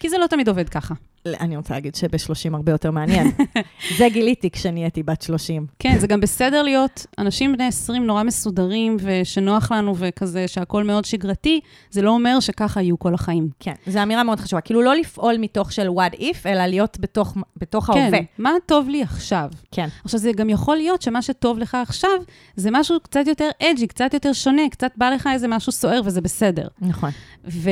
כי 0.00 0.08
זה 0.08 0.18
לא 0.18 0.26
תמיד 0.26 0.48
עובד 0.48 0.68
ככה. 0.68 0.94
אני 1.40 1.56
רוצה 1.56 1.74
להגיד 1.74 1.94
שב-30 1.94 2.54
הרבה 2.54 2.72
יותר 2.72 2.90
מעניין. 2.90 3.30
זה 3.98 4.08
גיליתי 4.12 4.50
כשנהייתי 4.50 5.02
בת 5.02 5.22
30. 5.22 5.66
כן, 5.78 5.98
זה 5.98 6.06
גם 6.06 6.20
בסדר 6.20 6.62
להיות 6.62 7.06
אנשים 7.18 7.52
בני 7.52 7.66
20 7.66 8.06
נורא 8.06 8.22
מסודרים, 8.22 8.96
ושנוח 9.00 9.72
לנו 9.72 9.94
וכזה, 9.96 10.48
שהכול 10.48 10.84
מאוד 10.84 11.04
שגרתי, 11.04 11.60
זה 11.90 12.02
לא 12.02 12.10
אומר 12.10 12.40
שככה 12.40 12.82
יהיו 12.82 12.98
כל 12.98 13.14
החיים. 13.14 13.48
כן, 13.60 13.74
זו 13.86 14.02
אמירה 14.02 14.22
מאוד 14.22 14.40
חשובה. 14.40 14.60
כאילו 14.60 14.82
לא 14.82 14.94
לפעול 14.94 15.36
מתוך 15.38 15.72
של 15.72 15.88
what 15.88 16.14
if, 16.14 16.36
אלא 16.46 16.66
להיות 16.66 16.96
בתוך, 17.00 17.36
בתוך 17.56 17.86
כן, 17.86 17.98
ההווה. 17.98 18.18
כן, 18.18 18.24
מה 18.38 18.50
טוב 18.66 18.88
לי 18.88 19.02
עכשיו? 19.02 19.48
כן. 19.70 19.88
עכשיו, 20.04 20.20
זה 20.20 20.32
גם 20.32 20.50
יכול 20.50 20.76
להיות 20.76 21.02
שמה 21.02 21.22
שטוב 21.22 21.58
לך 21.58 21.76
עכשיו, 21.82 22.10
זה 22.56 22.70
משהו 22.72 23.00
קצת 23.00 23.26
יותר 23.26 23.48
אג'י, 23.62 23.86
קצת 23.86 24.14
יותר 24.14 24.32
שונה, 24.32 24.62
קצת 24.70 24.90
בא 24.96 25.10
לך 25.10 25.28
איזה 25.32 25.48
משהו 25.48 25.72
סוער, 25.72 26.00
וזה 26.04 26.20
בסדר. 26.20 26.68
נכון. 26.80 27.10
ו... 27.48 27.70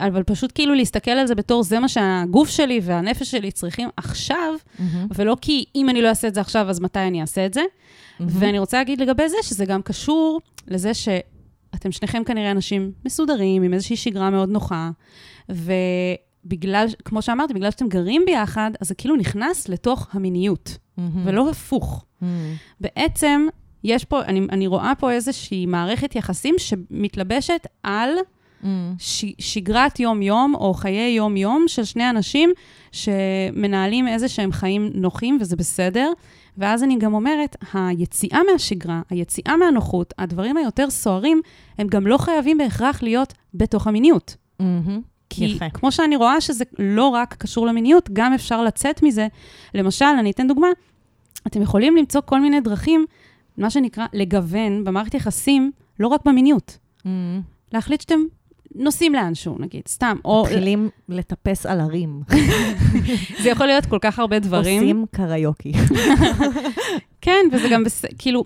אבל 0.00 0.22
פשוט 0.22 0.52
כאילו 0.54 0.74
להסתכל 0.74 1.10
על 1.10 1.26
זה 1.26 1.34
בתור 1.34 1.62
זה 1.62 1.80
מה 1.80 1.88
שהגוף 1.88 2.48
שלי 2.48 2.80
והנפש 2.82 3.30
שלי 3.30 3.50
צריכים 3.50 3.88
עכשיו, 3.96 4.54
mm-hmm. 4.54 4.82
ולא 5.14 5.36
כי 5.40 5.64
אם 5.74 5.90
אני 5.90 6.02
לא 6.02 6.08
אעשה 6.08 6.28
את 6.28 6.34
זה 6.34 6.40
עכשיו, 6.40 6.70
אז 6.70 6.80
מתי 6.80 6.98
אני 6.98 7.20
אעשה 7.20 7.46
את 7.46 7.54
זה. 7.54 7.60
Mm-hmm. 7.60 8.24
ואני 8.26 8.58
רוצה 8.58 8.76
להגיד 8.78 9.00
לגבי 9.00 9.28
זה, 9.28 9.36
שזה 9.42 9.64
גם 9.64 9.82
קשור 9.82 10.40
לזה 10.68 10.94
שאתם 10.94 11.92
שניכם 11.92 12.24
כנראה 12.24 12.50
אנשים 12.50 12.92
מסודרים, 13.04 13.62
עם 13.62 13.74
איזושהי 13.74 13.96
שגרה 13.96 14.30
מאוד 14.30 14.48
נוחה, 14.48 14.90
ובגלל, 15.48 16.86
כמו 17.04 17.22
שאמרתי, 17.22 17.54
בגלל 17.54 17.70
שאתם 17.70 17.88
גרים 17.88 18.22
ביחד, 18.26 18.70
אז 18.80 18.88
זה 18.88 18.94
כאילו 18.94 19.16
נכנס 19.16 19.68
לתוך 19.68 20.08
המיניות, 20.12 20.78
mm-hmm. 20.78 21.02
ולא 21.24 21.50
הפוך. 21.50 22.04
Mm-hmm. 22.04 22.26
בעצם, 22.80 23.46
יש 23.84 24.04
פה, 24.04 24.22
אני, 24.22 24.40
אני 24.52 24.66
רואה 24.66 24.92
פה 24.98 25.12
איזושהי 25.12 25.66
מערכת 25.66 26.14
יחסים 26.14 26.54
שמתלבשת 26.58 27.66
על. 27.82 28.10
ש, 28.98 29.24
שגרת 29.38 30.00
יום-יום 30.00 30.54
או 30.54 30.74
חיי 30.74 31.10
יום-יום 31.10 31.64
של 31.66 31.84
שני 31.84 32.10
אנשים 32.10 32.50
שמנהלים 32.92 34.08
איזה 34.08 34.28
שהם 34.28 34.52
חיים 34.52 34.90
נוחים, 34.94 35.38
וזה 35.40 35.56
בסדר. 35.56 36.12
ואז 36.58 36.82
אני 36.82 36.98
גם 36.98 37.14
אומרת, 37.14 37.56
היציאה 37.72 38.40
מהשגרה, 38.52 39.00
היציאה 39.10 39.56
מהנוחות, 39.56 40.14
הדברים 40.18 40.56
היותר 40.56 40.90
סוערים, 40.90 41.40
הם 41.78 41.86
גם 41.86 42.06
לא 42.06 42.18
חייבים 42.18 42.58
בהכרח 42.58 43.02
להיות 43.02 43.34
בתוך 43.54 43.86
המיניות. 43.86 44.36
Mm-hmm. 44.62 44.64
כי 45.30 45.44
יפה. 45.44 45.70
כמו 45.70 45.92
שאני 45.92 46.16
רואה 46.16 46.40
שזה 46.40 46.64
לא 46.78 47.08
רק 47.08 47.34
קשור 47.38 47.66
למיניות, 47.66 48.10
גם 48.12 48.32
אפשר 48.32 48.64
לצאת 48.64 49.02
מזה. 49.02 49.28
למשל, 49.74 50.04
אני 50.04 50.30
אתן 50.30 50.48
דוגמה, 50.48 50.68
אתם 51.46 51.62
יכולים 51.62 51.96
למצוא 51.96 52.20
כל 52.20 52.40
מיני 52.40 52.60
דרכים, 52.60 53.06
מה 53.58 53.70
שנקרא 53.70 54.06
לגוון 54.12 54.84
במערכת 54.84 55.14
יחסים, 55.14 55.72
לא 56.00 56.08
רק 56.08 56.20
במיניות. 56.24 56.78
Mm-hmm. 56.98 57.08
להחליט 57.72 58.00
שאתם 58.00 58.20
נוסעים 58.74 59.14
לאנשהו, 59.14 59.56
נגיד, 59.58 59.82
סתם. 59.88 60.16
או... 60.24 60.42
מתחילים 60.42 60.90
לטפס 61.08 61.66
על 61.66 61.80
הרים. 61.80 62.20
זה 63.42 63.48
יכול 63.48 63.66
להיות 63.66 63.86
כל 63.86 63.98
כך 64.00 64.18
הרבה 64.18 64.38
דברים. 64.38 64.82
עושים 64.82 65.04
קריוקי. 65.10 65.72
כן, 67.20 67.46
וזה 67.52 67.68
גם 67.70 67.84
בסדר, 67.84 68.08
כאילו, 68.18 68.44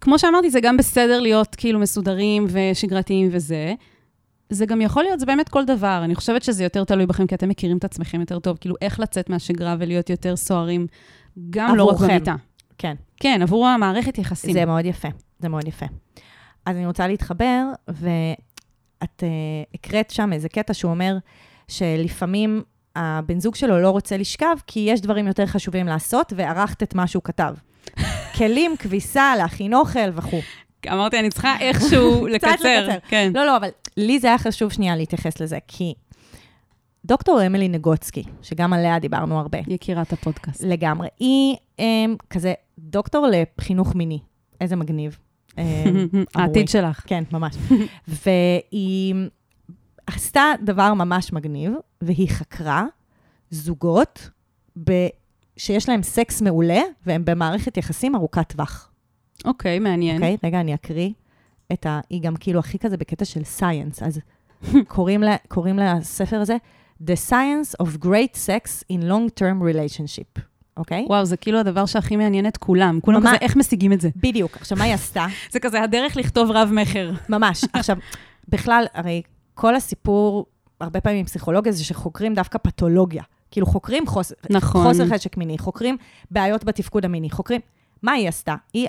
כמו 0.00 0.18
שאמרתי, 0.18 0.50
זה 0.50 0.60
גם 0.60 0.76
בסדר 0.76 1.20
להיות 1.20 1.54
כאילו 1.54 1.78
מסודרים 1.78 2.46
ושגרתיים 2.48 3.28
וזה. 3.32 3.74
זה 4.50 4.66
גם 4.66 4.80
יכול 4.80 5.02
להיות, 5.02 5.20
זה 5.20 5.26
באמת 5.26 5.48
כל 5.48 5.64
דבר. 5.64 6.00
אני 6.04 6.14
חושבת 6.14 6.42
שזה 6.42 6.64
יותר 6.64 6.84
תלוי 6.84 7.06
בכם, 7.06 7.26
כי 7.26 7.34
אתם 7.34 7.48
מכירים 7.48 7.76
את 7.76 7.84
עצמכם 7.84 8.20
יותר 8.20 8.38
טוב, 8.38 8.56
כאילו, 8.60 8.74
איך 8.80 9.00
לצאת 9.00 9.30
מהשגרה 9.30 9.76
ולהיות 9.78 10.10
יותר 10.10 10.36
סוערים, 10.36 10.86
גם 11.50 11.76
לא 11.76 11.84
רק 11.84 11.98
במיטה. 12.00 12.34
כן. 12.78 12.94
כן, 13.16 13.42
עבור 13.42 13.66
המערכת 13.66 14.18
יחסים. 14.18 14.52
זה 14.52 14.64
מאוד 14.64 14.84
יפה, 14.84 15.08
זה 15.38 15.48
מאוד 15.48 15.68
יפה. 15.68 15.86
אז 16.66 16.76
אני 16.76 16.86
רוצה 16.86 17.08
להתחבר, 17.08 17.64
ו... 17.90 18.08
את 19.04 19.22
uh, 19.22 19.74
הקראת 19.74 20.10
שם 20.10 20.32
איזה 20.32 20.48
קטע 20.48 20.74
שהוא 20.74 20.90
אומר 20.90 21.16
שלפעמים 21.68 22.62
הבן 22.96 23.40
זוג 23.40 23.54
שלו 23.54 23.82
לא 23.82 23.90
רוצה 23.90 24.16
לשכב, 24.16 24.56
כי 24.66 24.80
יש 24.80 25.00
דברים 25.00 25.26
יותר 25.26 25.46
חשובים 25.46 25.86
לעשות, 25.86 26.32
וערכת 26.36 26.82
את 26.82 26.94
מה 26.94 27.06
שהוא 27.06 27.22
כתב. 27.22 27.54
כלים, 28.38 28.76
כביסה, 28.78 29.34
להכין 29.38 29.74
אוכל 29.74 30.10
וכו'. 30.14 30.40
אמרתי, 30.92 31.18
אני 31.18 31.30
צריכה 31.30 31.56
איכשהו 31.60 32.26
לקצר. 32.32 32.52
קצת 32.52 32.64
לקצר. 32.64 32.98
כן. 33.08 33.32
לא, 33.34 33.46
לא, 33.46 33.56
אבל 33.56 33.68
לי 33.96 34.18
זה 34.18 34.26
היה 34.26 34.38
חשוב 34.38 34.72
שנייה 34.72 34.96
להתייחס 34.96 35.40
לזה, 35.40 35.58
כי 35.68 35.94
דוקטור 37.04 37.46
אמילי 37.46 37.68
נגוצקי, 37.68 38.24
שגם 38.42 38.72
עליה 38.72 38.98
דיברנו 38.98 39.38
הרבה. 39.38 39.58
יקירת 39.66 40.12
הפודקאסט. 40.12 40.62
לגמרי. 40.62 41.08
היא 41.18 41.56
um, 41.76 41.82
כזה 42.30 42.54
דוקטור 42.78 43.26
לחינוך 43.58 43.94
מיני. 43.94 44.18
איזה 44.60 44.76
מגניב. 44.76 45.18
אמ, 45.58 46.08
העתיד 46.34 46.68
שלך. 46.68 47.02
כן, 47.06 47.24
ממש. 47.32 47.56
והיא 48.08 49.14
עשתה 50.06 50.52
דבר 50.62 50.94
ממש 50.94 51.32
מגניב, 51.32 51.72
והיא 52.00 52.28
חקרה 52.28 52.84
זוגות 53.50 54.30
ב... 54.84 54.92
שיש 55.56 55.88
להם 55.88 56.02
סקס 56.02 56.42
מעולה, 56.42 56.80
והם 57.06 57.24
במערכת 57.24 57.76
יחסים 57.76 58.14
ארוכת 58.14 58.52
טווח. 58.52 58.90
אוקיי, 59.44 59.76
okay, 59.76 59.80
מעניין. 59.80 60.16
אוקיי, 60.16 60.34
okay, 60.34 60.46
רגע, 60.46 60.60
אני 60.60 60.74
אקריא 60.74 61.10
את 61.72 61.86
ה... 61.86 62.00
היא 62.10 62.22
גם 62.22 62.36
כאילו 62.36 62.58
הכי 62.58 62.78
כזה 62.78 62.96
בקטע 62.96 63.24
של 63.24 63.44
סייאנס, 63.44 64.02
אז 64.02 64.20
קוראים, 64.88 65.22
לה, 65.22 65.36
קוראים 65.48 65.78
לספר 65.78 66.40
הזה 66.40 66.56
The 67.02 67.30
Science 67.30 67.86
of 67.86 68.04
Great 68.04 68.34
Sex 68.34 68.84
in 68.92 69.02
Long-Term 69.02 69.62
Relationship. 69.62 70.40
אוקיי? 70.76 71.06
וואו, 71.08 71.24
זה 71.24 71.36
כאילו 71.36 71.58
הדבר 71.58 71.86
שהכי 71.86 72.16
מעניין 72.16 72.46
את 72.46 72.56
כולם. 72.56 72.98
כולם 73.02 73.20
כזה, 73.20 73.36
איך 73.40 73.56
משיגים 73.56 73.92
את 73.92 74.00
זה? 74.00 74.08
בדיוק. 74.16 74.56
עכשיו, 74.56 74.78
מה 74.78 74.84
היא 74.84 74.94
עשתה? 74.94 75.26
זה 75.52 75.60
כזה 75.60 75.82
הדרך 75.82 76.16
לכתוב 76.16 76.50
רב-מכר. 76.50 77.10
ממש. 77.28 77.64
עכשיו, 77.72 77.96
בכלל, 78.48 78.84
הרי 78.94 79.22
כל 79.54 79.76
הסיפור, 79.76 80.46
הרבה 80.80 81.00
פעמים 81.00 81.18
עם 81.18 81.24
פסיכולוגיה, 81.24 81.72
זה 81.72 81.84
שחוקרים 81.84 82.34
דווקא 82.34 82.58
פתולוגיה. 82.58 83.22
כאילו, 83.50 83.66
חוקרים 83.66 84.06
חוס... 84.06 84.32
נכון. 84.50 84.86
חוסר 84.86 85.06
חשק 85.06 85.36
מיני, 85.36 85.58
חוקרים 85.58 85.96
בעיות 86.30 86.64
בתפקוד 86.64 87.04
המיני, 87.04 87.30
חוקרים... 87.30 87.60
מה 88.02 88.12
היא 88.12 88.28
עשתה? 88.28 88.54
היא 88.72 88.88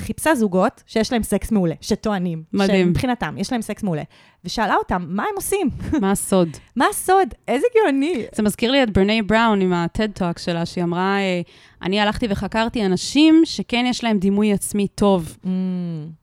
חיפשה 0.00 0.34
זוגות 0.34 0.82
שיש 0.86 1.12
להם 1.12 1.22
סקס 1.22 1.52
מעולה, 1.52 1.74
שטוענים. 1.80 2.42
מדהים. 2.52 2.86
שמבחינתם, 2.86 3.34
יש 3.38 3.52
להם 3.52 3.62
סקס 3.62 3.82
מעולה. 3.82 4.02
ושאלה 4.46 4.74
אותם, 4.74 5.04
מה 5.08 5.22
הם 5.22 5.34
עושים? 5.36 5.70
מה 6.02 6.10
הסוד? 6.10 6.48
מה 6.76 6.86
הסוד? 6.90 7.28
איזה 7.48 7.66
גאוני. 7.76 8.24
זה 8.34 8.42
מזכיר 8.42 8.70
לי 8.70 8.82
את 8.82 8.90
ברני 8.90 9.22
בראון 9.22 9.60
עם 9.60 9.72
Talk 10.18 10.40
שלה, 10.40 10.66
שהיא 10.66 10.84
אמרה, 10.84 11.18
אה, 11.18 11.40
אני 11.82 12.00
הלכתי 12.00 12.26
וחקרתי 12.30 12.86
אנשים 12.86 13.42
שכן 13.44 13.84
יש 13.88 14.04
להם 14.04 14.18
דימוי 14.18 14.52
עצמי 14.52 14.88
טוב. 14.88 15.36
Mm. 15.44 15.48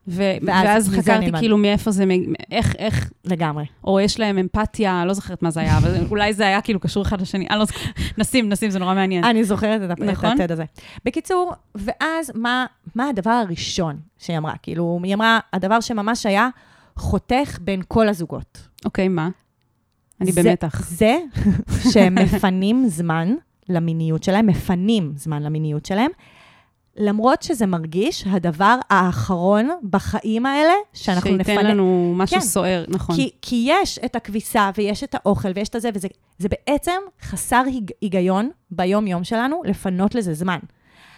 ו- 0.08 0.24
ואז, 0.42 0.66
ואז 0.66 0.90
חקרתי 0.90 1.32
כאילו 1.40 1.58
מאיפה 1.58 1.92
זה, 1.92 2.04
איך, 2.52 2.76
איך... 2.80 3.12
לגמרי. 3.26 3.66
או 3.84 4.00
יש 4.00 4.20
להם 4.20 4.38
אמפתיה, 4.38 5.04
לא 5.06 5.14
זוכרת 5.14 5.44
מה 5.44 5.52
זה 5.52 5.60
היה, 5.60 5.78
אבל 5.78 5.96
אולי 6.12 6.34
זה 6.34 6.48
היה 6.48 6.62
כאילו 6.62 6.80
קשור 6.80 7.04
אחד 7.04 7.22
לשני, 7.22 7.48
אני 7.50 7.60
לא 7.60 7.66
זוכרת, 7.66 7.94
נשים, 8.18 8.50
נשים, 8.50 8.70
זה 8.70 8.80
נורא 8.80 8.94
מעניין. 8.94 9.24
אני 9.24 9.44
זוכרת 9.44 9.92
את, 9.92 10.00
נכון? 10.00 10.30
את 10.30 10.40
הטד 10.40 10.52
הזה. 10.52 10.64
בקיצור, 11.06 11.54
ואז 11.76 12.32
מה, 12.36 12.66
מה 12.96 13.10
הדבר 13.10 13.32
הראשון 13.32 13.98
שהיא 14.18 14.38
אמרה? 14.38 14.54
כאילו, 14.62 15.00
היא 15.04 15.14
אמרה, 15.14 15.40
הדבר 15.54 15.80
שממש 15.80 16.26
היה 16.26 16.50
חותך 16.96 17.58
בין 17.62 17.82
כל 17.88 18.10
הזוגות. 18.10 18.68
אוקיי, 18.86 19.08
מה? 19.08 19.30
אני 20.22 20.32
במתח. 20.32 20.90
זה 20.90 21.18
שהם 21.92 22.16
מפנים 22.16 22.88
זמן 22.88 23.36
למיניות 23.70 24.24
שלהם, 24.24 24.48
מפנים 24.48 25.14
זמן 25.16 25.44
למיניות 25.44 25.86
שלהם, 25.86 26.12
למרות 26.98 27.42
שזה 27.42 27.66
מרגיש 27.66 28.28
הדבר 28.28 28.78
האחרון 28.90 29.70
בחיים 29.90 30.46
האלה 30.46 30.74
שאנחנו 30.94 31.22
שייתן 31.22 31.42
נפנה. 31.42 31.56
שייתן 31.56 31.72
לנו 31.72 32.14
משהו 32.18 32.40
כן. 32.40 32.46
סוער, 32.46 32.86
נכון. 32.88 33.16
כי, 33.16 33.30
כי 33.42 33.66
יש 33.70 34.00
את 34.06 34.16
הכביסה 34.16 34.70
ויש 34.78 35.04
את 35.04 35.16
האוכל 35.16 35.50
ויש 35.56 35.70
את 35.70 35.76
הזה, 35.76 35.90
וזה 35.94 36.08
זה 36.38 36.48
בעצם 36.50 37.02
חסר 37.22 37.64
היגיון 38.02 38.50
ביום-יום 38.72 39.24
שלנו 39.24 39.62
לפנות 39.66 40.16
לזה 40.16 40.34
זמן. 40.34 40.60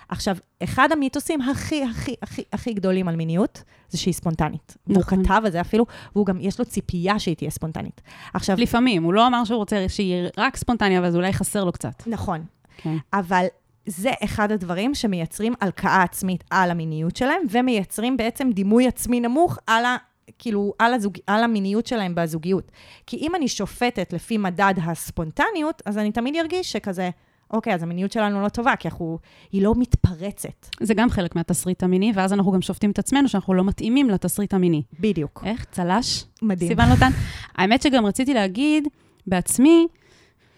עכשיו, 0.10 0.38
אחד 0.64 0.92
המיתוסים 0.92 1.42
הכי, 1.42 1.84
הכי, 1.84 2.16
הכי, 2.22 2.44
הכי 2.54 2.74
גדולים 2.74 3.08
על 3.08 3.16
מיניות, 3.16 3.64
זה 3.90 3.98
שהיא 3.98 4.14
ספונטנית. 4.14 4.78
נכון. 4.88 5.20
והוא 5.20 5.26
כתב 5.26 5.42
על 5.46 5.52
זה 5.52 5.62
אפילו, 5.62 5.86
והוא 6.16 6.26
גם, 6.26 6.38
יש 6.42 6.60
לו 6.60 6.66
ציפייה 6.66 7.20
שהיא 7.20 7.36
תהיה 7.36 7.52
ספונטנית. 7.52 8.02
עכשיו... 8.34 8.58
לפעמים, 8.60 9.04
הוא 9.04 9.14
לא 9.14 9.28
אמר 9.28 9.44
שהוא 9.44 9.58
רוצה 9.58 9.86
שהיא 9.88 10.28
רק 10.38 10.58
ספונטניה, 10.58 11.00
אבל 11.00 11.12
זה 11.12 11.18
אולי 11.18 11.34
חסר 11.34 11.64
לו 11.64 11.72
קצת. 11.72 12.04
נכון. 12.08 12.46
כן. 12.78 12.98
אבל 13.14 13.46
זה 13.86 14.12
אחד 14.24 14.52
הדברים 14.52 14.96
שמייצרים 14.96 15.54
הלקאה 15.62 16.04
עצמית 16.04 16.44
על 16.50 16.72
המיניות 16.72 17.16
שלהם, 17.16 17.42
ומייצרים 17.52 18.18
בעצם 18.18 18.50
דימוי 18.52 18.88
עצמי 18.88 19.20
נמוך 19.20 19.58
על 19.68 19.86
ה... 19.86 19.98
כאילו, 20.40 20.74
על, 20.80 20.94
הזוג, 20.94 21.18
על 21.28 21.44
המיניות 21.44 21.88
שלהם 21.88 22.16
בזוגיות. 22.16 22.72
כי 23.08 23.18
אם 23.18 23.36
אני 23.36 23.48
שופטת 23.48 24.14
לפי 24.14 24.38
מדד 24.38 24.74
הספונטניות, 24.84 25.82
אז 25.86 25.98
אני 25.98 26.12
תמיד 26.12 26.36
ארגיש 26.36 26.72
שכזה, 26.72 27.10
אוקיי, 27.52 27.74
אז 27.74 27.84
המיניות 27.84 28.12
שלנו 28.12 28.42
לא 28.42 28.50
טובה, 28.50 28.76
כי 28.76 28.88
אנחנו, 28.88 29.20
היא 29.52 29.62
לא 29.62 29.74
מתפרצת. 29.78 30.68
זה 30.82 30.94
גם 30.94 31.10
חלק 31.10 31.36
מהתסריט 31.36 31.84
המיני, 31.84 32.12
ואז 32.16 32.34
אנחנו 32.34 32.52
גם 32.52 32.62
שופטים 32.62 32.92
את 32.92 33.00
עצמנו 33.00 33.30
שאנחנו 33.30 33.54
לא 33.54 33.64
מתאימים 33.64 34.10
לתסריט 34.10 34.54
המיני. 34.54 34.84
בדיוק. 35.00 35.44
איך? 35.46 35.66
צל"ש? 35.72 36.24
מדהים. 36.42 36.70
סיוון 36.70 36.90
לוטן. 36.90 37.12
האמת 37.56 37.82
שגם 37.82 38.06
רציתי 38.06 38.34
להגיד 38.34 38.88
בעצמי, 39.28 39.88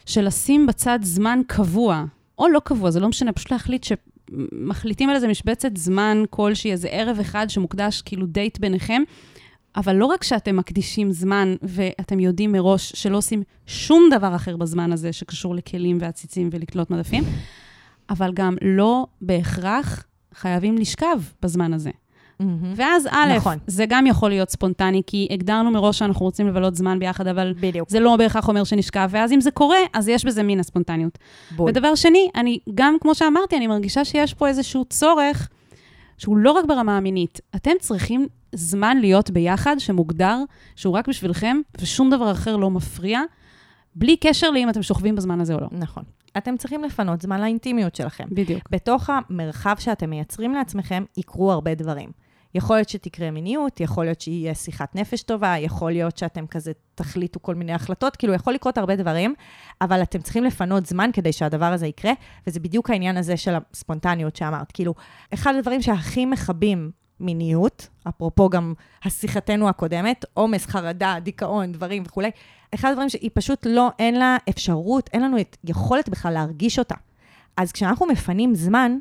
שלשים 0.06 0.68
בצד 0.68 1.00
זמן 1.02 1.42
קבוע, 1.48 2.06
או 2.40 2.48
לא 2.48 2.60
קבוע, 2.60 2.92
זה 2.92 3.00
לא 3.00 3.10
משנה, 3.10 3.32
פשוט 3.32 3.52
להחליט 3.52 3.84
שמחליטים 3.84 5.10
על 5.10 5.16
איזה 5.16 5.28
משבצת 5.28 5.78
זמן 5.78 6.24
כלשהי, 6.30 6.72
איזה 6.72 6.88
ערב 6.88 7.20
אחד 7.20 7.50
שמוקדש 7.50 8.02
כאילו 8.02 8.26
דייט 8.26 8.60
ביניכם, 8.60 9.02
אבל 9.78 9.96
לא 9.96 10.06
רק 10.06 10.24
שאתם 10.24 10.56
מקדישים 10.56 11.12
זמן 11.12 11.56
ואתם 11.62 12.20
יודעים 12.20 12.52
מראש 12.52 12.92
שלא 12.96 13.18
עושים 13.18 13.44
שום 13.66 14.10
דבר 14.12 14.36
אחר 14.36 14.58
בזמן 14.58 14.92
הזה 14.92 15.14
שקשור 15.14 15.56
לכלים 15.56 15.98
ועציצים 16.02 16.50
ולקלוט 16.52 16.90
מדפים, 16.90 17.24
אבל 18.10 18.32
גם 18.34 18.56
לא 18.62 19.06
בהכרח 19.22 20.06
חייבים 20.34 20.78
לשכב 20.78 21.20
בזמן 21.42 21.74
הזה. 21.74 21.90
מהמם. 22.40 22.74
ואז 22.76 23.08
א', 23.12 23.34
נכון. 23.36 23.58
זה 23.68 23.86
גם 23.90 24.08
יכול 24.08 24.30
להיות 24.30 24.50
ספונטני, 24.50 25.02
כי 25.08 25.28
הגדרנו 25.32 25.72
מראש 25.72 26.00
שאנחנו 26.00 26.26
רוצים 26.26 26.48
לבלות 26.48 26.76
זמן 26.76 27.00
ביחד, 27.00 27.28
אבל 27.28 27.54
בדיוק. 27.60 27.90
זה 27.90 28.00
לא 28.00 28.16
בהכרח 28.16 28.48
אומר 28.48 28.64
שנשכב, 28.64 29.10
ואז 29.12 29.32
אם 29.32 29.42
זה 29.42 29.52
קורה, 29.52 29.78
אז 29.94 30.08
יש 30.08 30.26
בזה 30.26 30.44
מין 30.44 30.60
הספונטניות. 30.60 31.18
בול. 31.56 31.70
ודבר 31.70 31.96
שני, 31.96 32.30
אני 32.36 32.60
גם, 32.76 32.96
כמו 33.02 33.16
שאמרתי, 33.16 33.58
אני 33.58 33.68
מרגישה 33.68 34.06
שיש 34.06 34.34
פה 34.34 34.48
איזשהו 34.48 34.86
צורך, 34.86 35.50
שהוא 36.18 36.38
לא 36.38 36.52
רק 36.52 36.66
ברמה 36.66 36.98
המינית. 36.98 37.42
אתם 37.56 37.72
צריכים 37.80 38.28
זמן 38.52 38.98
להיות 38.98 39.30
ביחד, 39.30 39.76
שמוגדר, 39.80 40.44
שהוא 40.76 40.98
רק 40.98 41.08
בשבילכם, 41.08 41.58
ושום 41.82 42.10
דבר 42.10 42.32
אחר 42.32 42.56
לא 42.56 42.70
מפריע, 42.70 43.22
בלי 43.96 44.18
קשר 44.18 44.50
לאם 44.50 44.70
אתם 44.70 44.84
שוכבים 44.84 45.16
בזמן 45.16 45.42
הזה 45.42 45.54
או 45.54 45.60
לא. 45.60 45.68
נכון. 45.72 46.04
אתם 46.38 46.58
צריכים 46.58 46.84
לפנות 46.84 47.22
זמן 47.22 47.42
לאינטימיות 47.42 47.96
שלכם. 47.96 48.28
בדיוק. 48.32 48.70
בתוך 48.72 49.10
המרחב 49.10 49.76
שאתם 49.80 50.10
מייצרים 50.10 50.54
לעצמכם, 50.54 51.04
יקרו 51.18 51.52
הרבה 51.52 51.76
דברים. 51.76 52.12
יכול 52.56 52.76
להיות 52.76 52.90
שתקרה 52.90 53.32
מיניות, 53.32 53.80
יכול 53.80 54.06
להיות 54.06 54.22
שיהיה 54.22 54.56
שיחת 54.56 54.96
נפש 54.96 55.24
טובה, 55.24 55.56
יכול 55.58 55.92
להיות 55.92 56.18
שאתם 56.18 56.48
כזה 56.48 56.72
תחליטו 56.96 57.42
כל 57.42 57.56
מיני 57.56 57.74
החלטות, 57.74 58.16
כאילו 58.16 58.34
יכול 58.34 58.54
לקרות 58.54 58.78
הרבה 58.78 58.96
דברים, 58.96 59.34
אבל 59.82 60.02
אתם 60.02 60.22
צריכים 60.22 60.44
לפנות 60.44 60.86
זמן 60.86 61.10
כדי 61.14 61.34
שהדבר 61.34 61.66
הזה 61.66 61.88
יקרה, 61.88 62.12
וזה 62.48 62.60
בדיוק 62.60 62.90
העניין 62.90 63.18
הזה 63.18 63.38
של 63.38 63.54
הספונטניות 63.72 64.36
שאמרת. 64.36 64.72
כאילו, 64.72 64.94
אחד 65.34 65.56
הדברים 65.56 65.82
שהכי 65.82 66.26
מכבים 66.26 66.92
מיניות, 67.20 67.88
אפרופו 68.08 68.50
גם 68.50 68.74
השיחתנו 69.04 69.70
הקודמת, 69.70 70.26
עומס, 70.34 70.66
חרדה, 70.66 71.16
דיכאון, 71.24 71.72
דברים 71.72 72.04
וכולי, 72.06 72.32
אחד 72.76 72.90
הדברים 72.90 73.10
שהיא 73.10 73.30
פשוט 73.34 73.66
לא, 73.66 73.90
אין 74.00 74.16
לה 74.16 74.38
אפשרות, 74.50 75.10
אין 75.14 75.24
לנו 75.24 75.40
את 75.40 75.58
יכולת 75.64 76.10
בכלל 76.10 76.34
להרגיש 76.34 76.80
אותה. 76.80 76.96
אז 77.58 77.72
כשאנחנו 77.72 78.06
מפנים 78.06 78.56
זמן, 78.56 78.98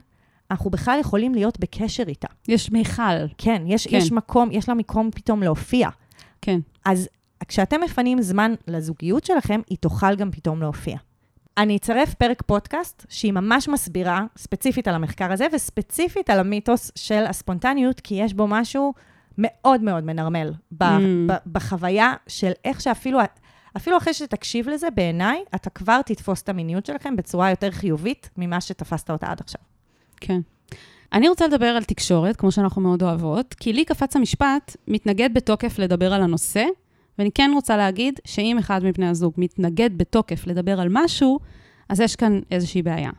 אנחנו 0.50 0.70
בכלל 0.70 0.98
יכולים 1.00 1.34
להיות 1.34 1.60
בקשר 1.60 2.02
איתה. 2.08 2.28
יש 2.48 2.70
מיכל. 2.70 3.02
כן, 3.38 3.62
יש, 3.66 3.86
כן. 3.86 3.96
יש 3.96 4.12
מקום, 4.12 4.48
יש 4.52 4.68
לה 4.68 4.74
מקום 4.74 5.10
פתאום 5.10 5.42
להופיע. 5.42 5.88
כן. 6.42 6.60
אז 6.84 7.08
כשאתם 7.48 7.80
מפנים 7.80 8.22
זמן 8.22 8.54
לזוגיות 8.66 9.24
שלכם, 9.24 9.60
היא 9.70 9.78
תוכל 9.78 10.14
גם 10.16 10.30
פתאום 10.30 10.62
להופיע. 10.62 10.96
אני 11.58 11.76
אצרף 11.76 12.14
פרק 12.14 12.42
פודקאסט 12.42 13.06
שהיא 13.08 13.32
ממש 13.32 13.68
מסבירה 13.68 14.24
ספציפית 14.38 14.88
על 14.88 14.94
המחקר 14.94 15.32
הזה, 15.32 15.46
וספציפית 15.52 16.30
על 16.30 16.38
המיתוס 16.40 16.92
של 16.94 17.24
הספונטניות, 17.26 18.00
כי 18.00 18.14
יש 18.14 18.34
בו 18.34 18.46
משהו 18.46 18.94
מאוד 19.38 19.82
מאוד 19.82 20.04
מנרמל 20.04 20.52
ב- 20.72 20.82
Mm. 20.84 20.86
ב- 21.26 21.52
בחוויה 21.52 22.14
של 22.28 22.52
איך 22.64 22.80
שאפילו, 22.80 23.18
אפילו 23.76 23.96
אחרי 23.96 24.14
שתקשיב 24.14 24.68
לזה, 24.68 24.88
בעיניי, 24.94 25.44
אתה 25.54 25.70
כבר 25.70 26.02
תתפוס 26.02 26.42
את 26.42 26.48
המיניות 26.48 26.86
שלכם 26.86 27.16
בצורה 27.16 27.50
יותר 27.50 27.70
חיובית 27.70 28.30
ממה 28.36 28.60
שתפסת 28.60 29.10
אותה 29.10 29.26
עד 29.26 29.40
עכשיו. 29.40 29.60
כן. 30.20 30.40
אני 31.12 31.28
רוצה 31.28 31.46
לדבר 31.46 31.66
על 31.66 31.84
תקשורת, 31.84 32.36
כמו 32.36 32.52
שאנחנו 32.52 32.82
מאוד 32.82 33.02
אוהבות, 33.02 33.54
כי 33.54 33.72
לי 33.72 33.84
קפץ 33.84 34.16
המשפט, 34.16 34.76
מתנגד 34.88 35.30
בתוקף 35.34 35.78
לדבר 35.78 36.12
על 36.12 36.22
הנושא, 36.22 36.64
ואני 37.18 37.30
כן 37.34 37.50
רוצה 37.54 37.76
להגיד 37.76 38.20
שאם 38.24 38.56
אחד 38.58 38.84
מבני 38.84 39.08
הזוג 39.08 39.34
מתנגד 39.36 39.90
בתוקף 39.96 40.46
לדבר 40.46 40.80
על 40.80 40.88
משהו, 40.90 41.38
אז 41.88 42.00
יש 42.00 42.16
כאן 42.16 42.40
איזושהי 42.50 42.82
בעיה. 42.82 43.10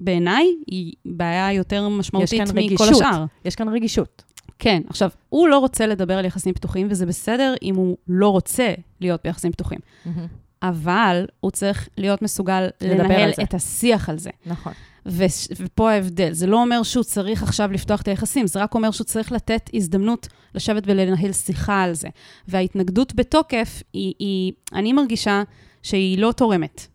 בעיניי, 0.00 0.46
היא 0.66 0.92
בעיה 1.04 1.52
יותר 1.52 1.88
משמעותית 1.88 2.40
מכל 2.40 2.58
רגישות. 2.58 2.90
השאר. 2.90 3.24
יש 3.44 3.54
כאן 3.54 3.68
רגישות. 3.68 4.22
כן, 4.58 4.82
עכשיו, 4.88 5.10
הוא 5.28 5.48
לא 5.48 5.58
רוצה 5.58 5.86
לדבר 5.86 6.18
על 6.18 6.24
יחסים 6.24 6.54
פתוחים, 6.54 6.86
וזה 6.90 7.06
בסדר 7.06 7.54
אם 7.62 7.74
הוא 7.74 7.96
לא 8.08 8.28
רוצה 8.28 8.74
להיות 9.00 9.20
ביחסים 9.24 9.52
פתוחים. 9.52 9.78
אבל 10.62 11.26
הוא 11.40 11.50
צריך 11.50 11.88
להיות 11.96 12.22
מסוגל 12.22 12.68
לנהל. 12.80 13.30
את 13.42 13.54
השיח 13.54 14.08
על 14.08 14.18
זה. 14.18 14.30
נכון. 14.46 14.72
ו- 15.08 15.54
ופה 15.58 15.90
ההבדל, 15.90 16.32
זה 16.32 16.46
לא 16.46 16.56
אומר 16.56 16.82
שהוא 16.82 17.04
צריך 17.04 17.42
עכשיו 17.42 17.72
לפתוח 17.72 18.02
את 18.02 18.08
היחסים, 18.08 18.46
זה 18.46 18.62
רק 18.62 18.74
אומר 18.74 18.90
שהוא 18.90 19.04
צריך 19.04 19.32
לתת 19.32 19.70
הזדמנות 19.74 20.28
לשבת 20.54 20.82
ולנהל 20.86 21.32
שיחה 21.32 21.82
על 21.82 21.94
זה. 21.94 22.08
וההתנגדות 22.48 23.14
בתוקף, 23.14 23.82
היא, 23.92 24.14
היא 24.18 24.52
אני 24.72 24.92
מרגישה 24.92 25.42
שהיא 25.82 26.18
לא 26.18 26.32
תורמת. 26.32 26.86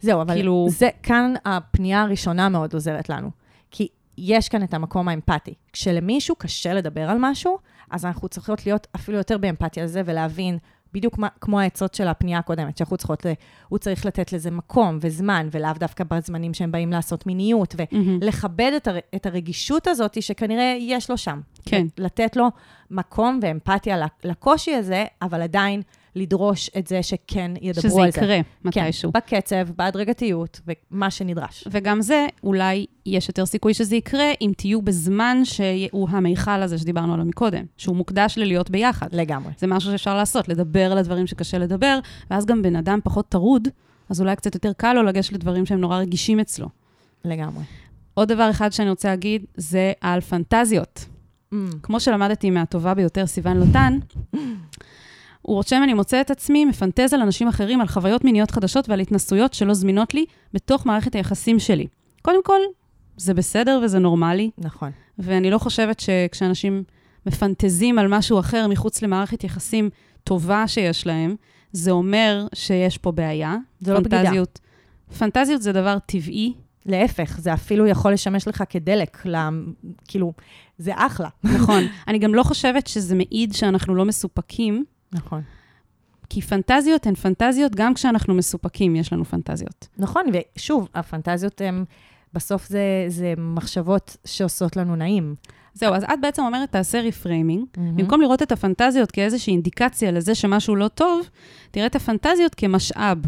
זהו, 0.00 0.22
אבל 0.22 0.34
כאילו-. 0.34 0.66
זה, 0.70 0.88
כאן 1.02 1.34
הפנייה 1.44 2.02
הראשונה 2.02 2.48
מאוד 2.48 2.74
עוזרת 2.74 3.08
לנו. 3.08 3.30
כי 3.70 3.88
יש 4.18 4.48
כאן 4.48 4.62
את 4.62 4.74
המקום 4.74 5.08
האמפתי. 5.08 5.54
כשלמישהו 5.72 6.36
קשה 6.36 6.74
לדבר 6.74 7.10
על 7.10 7.16
משהו, 7.20 7.58
אז 7.90 8.04
אנחנו 8.04 8.28
צריכות 8.28 8.66
להיות 8.66 8.86
אפילו 8.96 9.18
יותר 9.18 9.38
באמפתיה 9.38 9.82
על 9.82 9.88
זה 9.88 10.02
ולהבין, 10.04 10.58
בדיוק 10.94 11.18
מה, 11.18 11.28
כמו 11.40 11.60
העצות 11.60 11.94
של 11.94 12.08
הפנייה 12.08 12.38
הקודמת, 12.38 12.78
שאנחנו 12.78 12.96
צריכות, 12.96 13.26
ל, 13.26 13.32
הוא 13.68 13.78
צריך 13.78 14.06
לתת 14.06 14.32
לזה 14.32 14.50
מקום 14.50 14.98
וזמן, 15.00 15.48
ולאו 15.52 15.70
דווקא 15.78 16.04
בזמנים 16.04 16.54
שהם 16.54 16.72
באים 16.72 16.92
לעשות 16.92 17.26
מיניות, 17.26 17.74
ולכבד 18.22 18.72
את, 18.76 18.88
הר, 18.88 18.98
את 19.14 19.26
הרגישות 19.26 19.86
הזאת 19.86 20.22
שכנראה 20.22 20.76
יש 20.80 21.10
לו 21.10 21.18
שם. 21.18 21.40
כן. 21.66 21.86
לתת 21.98 22.36
לו 22.36 22.46
מקום 22.90 23.40
ואמפתיה 23.42 24.06
לקושי 24.24 24.74
הזה, 24.74 25.04
אבל 25.22 25.42
עדיין 25.42 25.82
לדרוש 26.16 26.70
את 26.78 26.86
זה 26.86 27.02
שכן 27.02 27.50
ידברו 27.60 27.82
שזה 27.82 28.02
על 28.02 28.10
זה. 28.10 28.20
יקרה 28.20 28.42
כן, 28.42 28.80
מתישהו. 28.82 29.12
בקצב, 29.12 29.68
בהדרגתיות, 29.76 30.60
ומה 30.66 31.10
שנדרש. 31.10 31.64
וגם 31.70 32.02
זה, 32.02 32.26
אולי 32.42 32.86
יש 33.06 33.28
יותר 33.28 33.46
סיכוי 33.46 33.74
שזה 33.74 33.96
יקרה 33.96 34.32
אם 34.40 34.52
תהיו 34.56 34.82
בזמן 34.82 35.40
שהוא 35.44 36.08
המיכל 36.10 36.62
הזה 36.62 36.78
שדיברנו 36.78 37.14
עליו 37.14 37.26
מקודם, 37.26 37.64
שהוא 37.76 37.96
מוקדש 37.96 38.38
ללהיות 38.38 38.70
ביחד. 38.70 39.06
לגמרי. 39.12 39.52
זה 39.58 39.66
משהו 39.66 39.90
שאפשר 39.90 40.16
לעשות, 40.16 40.48
לדבר 40.48 40.92
על 40.92 40.98
הדברים 40.98 41.26
שקשה 41.26 41.58
לדבר, 41.58 41.98
ואז 42.30 42.46
גם 42.46 42.62
בן 42.62 42.76
אדם 42.76 42.98
פחות 43.04 43.28
טרוד, 43.28 43.68
אז 44.08 44.20
אולי 44.20 44.36
קצת 44.36 44.54
יותר 44.54 44.72
קל 44.72 44.92
לו 44.92 45.02
לגשת 45.02 45.32
לדברים 45.32 45.66
שהם 45.66 45.80
נורא 45.80 45.98
רגישים 45.98 46.40
אצלו. 46.40 46.68
לגמרי. 47.24 47.64
עוד 48.14 48.28
דבר 48.28 48.50
אחד 48.50 48.72
שאני 48.72 48.90
רוצה 48.90 49.08
להגיד, 49.08 49.44
זה 49.56 49.92
על 50.00 50.20
פנטזיות. 50.20 51.04
Mm, 51.54 51.56
כמו 51.82 52.00
שלמדתי 52.00 52.50
מהטובה 52.50 52.94
ביותר, 52.94 53.26
סיוון 53.26 53.56
לוטן, 53.56 53.98
הוא 55.46 55.56
רושם, 55.56 55.80
אני 55.84 55.94
מוצא 55.94 56.20
את 56.20 56.30
עצמי 56.30 56.64
מפנטז 56.64 57.14
על 57.14 57.20
אנשים 57.20 57.48
אחרים, 57.48 57.80
על 57.80 57.86
חוויות 57.86 58.24
מיניות 58.24 58.50
חדשות 58.50 58.88
ועל 58.88 59.00
התנסויות 59.00 59.54
שלא 59.54 59.74
זמינות 59.74 60.14
לי 60.14 60.24
בתוך 60.54 60.86
מערכת 60.86 61.14
היחסים 61.14 61.58
שלי. 61.58 61.86
קודם 62.22 62.44
כל, 62.44 62.60
זה 63.16 63.34
בסדר 63.34 63.80
וזה 63.84 63.98
נורמלי, 63.98 64.50
נכון. 64.58 64.90
ואני 65.18 65.50
לא 65.50 65.58
חושבת 65.58 66.00
שכשאנשים 66.00 66.84
מפנטזים 67.26 67.98
על 67.98 68.08
משהו 68.08 68.38
אחר 68.40 68.66
מחוץ 68.68 69.02
למערכת 69.02 69.44
יחסים 69.44 69.90
טובה 70.24 70.68
שיש 70.68 71.06
להם, 71.06 71.36
זה 71.72 71.90
אומר 71.90 72.46
שיש 72.54 72.98
פה 72.98 73.12
בעיה. 73.12 73.56
זה 73.80 73.92
לא 73.92 74.00
בגידה. 74.00 74.22
פנטזיות- 74.22 74.60
פנטזיות 75.18 75.62
זה 75.62 75.72
דבר 75.72 75.98
טבעי, 76.06 76.52
להפך, 76.86 77.36
זה 77.40 77.54
אפילו 77.54 77.86
יכול 77.86 78.12
לשמש 78.12 78.48
לך 78.48 78.64
כדלק, 78.68 79.26
ל... 79.26 79.36
כאילו, 80.08 80.32
זה 80.78 80.92
אחלה. 80.94 81.28
נכון. 81.44 81.82
אני 82.08 82.18
גם 82.18 82.34
לא 82.34 82.42
חושבת 82.42 82.86
שזה 82.86 83.14
מעיד 83.14 83.52
שאנחנו 83.52 83.94
לא 83.94 84.04
מסופקים, 84.04 84.84
נכון. 85.14 85.42
כי 86.28 86.40
פנטזיות 86.42 87.06
הן 87.06 87.14
פנטזיות, 87.14 87.74
גם 87.74 87.94
כשאנחנו 87.94 88.34
מסופקים 88.34 88.96
יש 88.96 89.12
לנו 89.12 89.24
פנטזיות. 89.24 89.88
נכון, 89.98 90.22
ושוב, 90.56 90.88
הפנטזיות 90.94 91.60
הן, 91.60 91.84
בסוף 92.32 92.68
זה, 92.68 93.04
זה 93.08 93.34
מחשבות 93.38 94.16
שעושות 94.24 94.76
לנו 94.76 94.96
נעים. 94.96 95.34
זהו, 95.74 95.94
אז 95.94 96.04
את 96.04 96.20
בעצם 96.22 96.42
אומרת, 96.42 96.72
תעשה 96.72 97.00
reframing. 97.00 97.64
Mm-hmm. 97.64 97.78
במקום 97.96 98.20
לראות 98.20 98.42
את 98.42 98.52
הפנטזיות 98.52 99.10
כאיזושהי 99.10 99.52
אינדיקציה 99.52 100.10
לזה 100.10 100.34
שמשהו 100.34 100.76
לא 100.76 100.88
טוב, 100.88 101.28
תראה 101.70 101.86
את 101.86 101.96
הפנטזיות 101.96 102.54
כמשאב. 102.54 103.18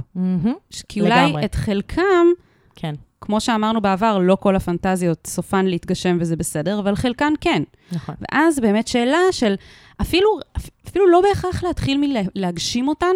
ש- 0.70 0.82
כי 0.88 1.00
אולי 1.00 1.10
לגמרי. 1.26 1.44
את 1.44 1.54
חלקם, 1.54 2.26
כן, 2.76 2.94
כמו 3.26 3.40
שאמרנו 3.40 3.80
בעבר, 3.80 4.18
לא 4.18 4.36
כל 4.40 4.56
הפנטזיות 4.56 5.26
סופן 5.26 5.66
להתגשם 5.66 6.16
וזה 6.20 6.36
בסדר, 6.36 6.78
אבל 6.78 6.94
חלקן 6.94 7.32
כן. 7.40 7.62
נכון. 7.92 8.14
ואז 8.20 8.60
באמת 8.60 8.88
שאלה 8.88 9.18
של, 9.30 9.54
אפילו, 10.00 10.38
אפילו 10.88 11.10
לא 11.10 11.20
בהכרח 11.20 11.64
להתחיל 11.64 12.00
מלהגשים 12.34 12.88
אותן, 12.88 13.14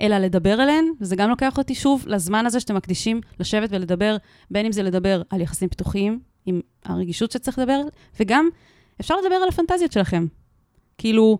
אלא 0.00 0.18
לדבר 0.18 0.60
עליהן, 0.60 0.84
וזה 1.00 1.16
גם 1.16 1.30
לוקח 1.30 1.58
אותי 1.58 1.74
שוב 1.74 2.04
לזמן 2.06 2.46
הזה 2.46 2.60
שאתם 2.60 2.74
מקדישים 2.74 3.20
לשבת 3.40 3.68
ולדבר, 3.72 4.16
בין 4.50 4.66
אם 4.66 4.72
זה 4.72 4.82
לדבר 4.82 5.22
על 5.30 5.40
יחסים 5.40 5.68
פתוחים, 5.68 6.20
עם 6.46 6.60
הרגישות 6.84 7.30
שצריך 7.30 7.58
לדבר, 7.58 7.80
וגם 8.20 8.48
אפשר 9.00 9.16
לדבר 9.16 9.34
על 9.34 9.48
הפנטזיות 9.48 9.92
שלכם. 9.92 10.26
כאילו, 10.98 11.38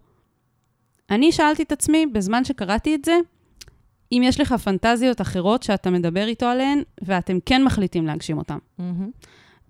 אני 1.10 1.32
שאלתי 1.32 1.62
את 1.62 1.72
עצמי, 1.72 2.06
בזמן 2.06 2.44
שקראתי 2.44 2.94
את 2.94 3.04
זה, 3.04 3.16
אם 4.16 4.22
יש 4.24 4.40
לך 4.40 4.52
פנטזיות 4.52 5.20
אחרות 5.20 5.62
שאתה 5.62 5.90
מדבר 5.90 6.26
איתו 6.26 6.46
עליהן, 6.46 6.82
ואתם 7.02 7.38
כן 7.46 7.64
מחליטים 7.64 8.06
להגשים 8.06 8.38
אותן. 8.38 8.58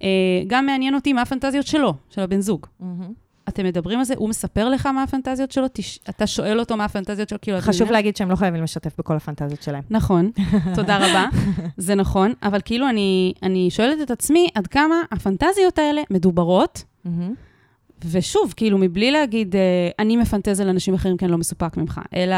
אה, 0.03 0.09
גם 0.47 0.67
מעניין 0.67 0.95
אותי 0.95 1.13
מה 1.13 1.23
הפנטזיות 1.23 1.67
שלו, 1.67 1.95
של 2.11 2.21
הבן 2.21 2.41
זוג. 2.41 2.67
מהמם. 2.81 3.25
אתם 3.49 3.65
מדברים 3.65 3.99
על 3.99 4.05
זה, 4.05 4.15
הוא 4.17 4.29
מספר 4.29 4.69
לך 4.69 4.87
מה 4.87 5.03
הפנטזיות 5.03 5.53
שלו, 5.53 5.67
תש... 5.73 5.99
אתה 6.09 6.27
שואל 6.27 6.61
אותו 6.61 6.77
מה 6.77 6.85
הפנטזיות 6.85 7.29
שלו, 7.29 7.39
כאילו... 7.43 7.61
חשוב? 7.61 7.91
להגיד 7.91 8.17
שהם 8.17 8.31
לא 8.31 8.37
חייבים 8.37 8.63
לשתף 8.63 8.99
בכל 8.99 9.17
הפנטזיות 9.17 9.63
שלהם. 9.63 9.83
נכון, 9.91 10.31
תודה 10.77 10.97
רבה, 10.97 11.27
זה 11.77 11.95
נכון, 11.95 12.33
אבל 12.43 12.61
כאילו 12.65 12.89
אני, 12.89 13.35
אני 13.43 13.71
שואלת 13.71 14.03
את 14.03 14.11
עצמי 14.11 14.49
עד 14.55 14.67
כמה 14.67 14.95
הפנטזיות 15.13 15.79
האלה 15.79 16.03
מדוברות, 16.11 16.85
מהמם. 17.05 17.35
ושוב, 18.11 18.55
כאילו, 18.57 18.79
מבלי 18.79 19.11
להגיד, 19.11 19.57
אה, 19.57 19.61
אני 19.99 20.17
מפנטז 20.17 20.61
על 20.61 20.69
אנשים 20.69 20.95
אחרים 20.95 21.17
כי 21.17 21.25
אני 21.25 21.33
לא 21.33 21.39
מסופק 21.39 21.77
ממך, 21.77 22.01
אלא 22.15 22.37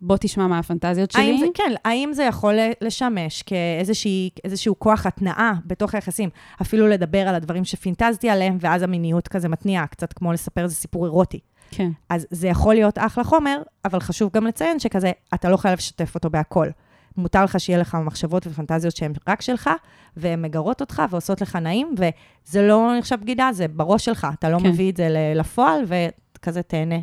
בוא 0.00 0.16
תשמע 0.20 0.46
מה 0.46 0.58
הפנטזיות 0.58 1.10
שלי. 1.10 1.22
האם 1.22 1.36
זה, 1.40 1.46
כן, 1.54 1.72
האם 1.84 2.12
זה 2.12 2.24
יכול 2.24 2.54
לשמש 2.80 3.42
כאיזשהו 3.42 4.78
כוח 4.78 5.06
התנעה 5.06 5.54
בתוך 5.66 5.94
היחסים? 5.94 6.30
אפילו 6.62 6.88
לדבר 6.88 7.28
על 7.28 7.34
הדברים 7.34 7.64
שפינטזתי 7.64 8.30
עליהם, 8.30 8.58
ואז 8.60 8.82
המיניות 8.82 9.28
כזה 9.28 9.48
מתניעה, 9.48 9.86
קצת 9.86 10.12
כמו 10.12 10.32
לספר 10.32 10.62
איזה 10.62 10.74
סיפור 10.74 11.04
אירוטי. 11.04 11.40
כן, 11.70 11.90
אז 12.08 12.26
זה 12.30 12.48
יכול 12.48 12.74
להיות 12.74 12.98
אחלה 12.98 13.24
חומר, 13.24 13.62
אבל 13.84 14.00
חשוב 14.00 14.30
גם 14.32 14.46
לציין 14.46 14.78
שכזה, 14.78 15.12
אתה 15.34 15.50
לא 15.50 15.56
חייב 15.56 15.78
לשתף 15.78 16.14
אותו 16.14 16.30
בהכל. 16.30 16.68
מותר 17.16 17.44
לך 17.44 17.60
שיהיה 17.60 17.78
לך 17.78 17.98
מחשבות 18.04 18.46
ופנטזיות 18.46 18.96
שהן 18.96 19.12
רק 19.28 19.42
שלך, 19.42 19.70
והן 20.16 20.42
מגרות 20.42 20.80
אותך 20.80 21.02
ועושות 21.10 21.40
לך 21.40 21.56
נעים, 21.56 21.94
וזה 21.98 22.62
לא 22.62 22.92
נחשב 22.98 23.16
בגידה, 23.20 23.48
זה 23.52 23.68
בראש 23.68 24.04
שלך. 24.04 24.26
אתה 24.38 24.48
לא 24.48 24.58
כן. 24.58 24.66
מביא 24.66 24.90
את 24.90 24.96
זה 24.96 25.32
לפועל, 25.34 25.84
וכזה 25.86 26.62
תהנה. 26.62 26.98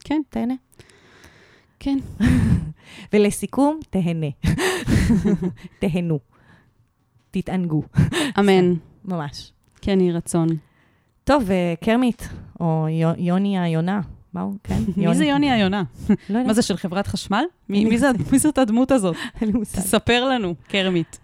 כן, 0.00 0.20
תהנה. 0.30 0.54
כן. 1.80 1.98
ולסיכום, 3.12 3.80
תהנה. 3.90 4.26
תהנו. 5.80 6.18
תתענגו. 7.30 7.82
אמן. 8.38 8.74
ממש. 9.04 9.52
כן, 9.80 10.00
יהי 10.00 10.12
רצון. 10.12 10.48
טוב, 11.24 11.50
אה, 11.50 11.74
קרמית, 11.84 12.28
או 12.60 12.86
יו- 12.90 13.14
יוני 13.18 13.58
היונה. 13.58 14.00
מה 14.36 14.42
הוא? 14.42 14.54
כן? 14.64 14.78
מי 14.96 15.14
זה 15.14 15.24
יוני 15.24 15.50
היונה? 15.50 15.82
לא 16.08 16.16
מה 16.28 16.38
יודעת, 16.40 16.54
זה, 16.54 16.62
של 16.62 16.76
חברת 16.76 17.06
חשמל? 17.06 17.44
מי 17.68 17.98
זאת 18.38 18.58
הדמות 18.58 18.92
הזאת? 18.92 19.16
אין 19.40 19.52
לי 19.52 19.58
מושג. 19.58 19.80
תספר 19.80 20.24
לנו, 20.24 20.54
קרמית. 20.68 21.18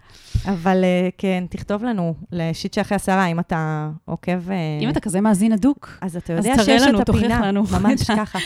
אבל 0.45 0.83
אה, 0.83 1.09
כן, 1.17 1.43
תכתוב 1.49 1.83
לנו 1.83 2.15
לשיט 2.31 2.73
שאחרי 2.73 2.95
הסערה, 2.95 3.25
אם 3.25 3.39
אתה 3.39 3.89
עוקב... 4.05 4.51
אה, 4.51 4.55
אם 4.81 4.89
אתה 4.89 4.99
כזה 4.99 5.21
מאזין 5.21 5.51
הדוק, 5.51 5.97
אז 6.01 6.17
אתה 6.17 6.33
יודע 6.33 6.53
שיש 6.65 6.83
את 7.01 7.09
הפינה. 7.09 7.51
ממש 7.51 8.11
ככה, 8.17 8.39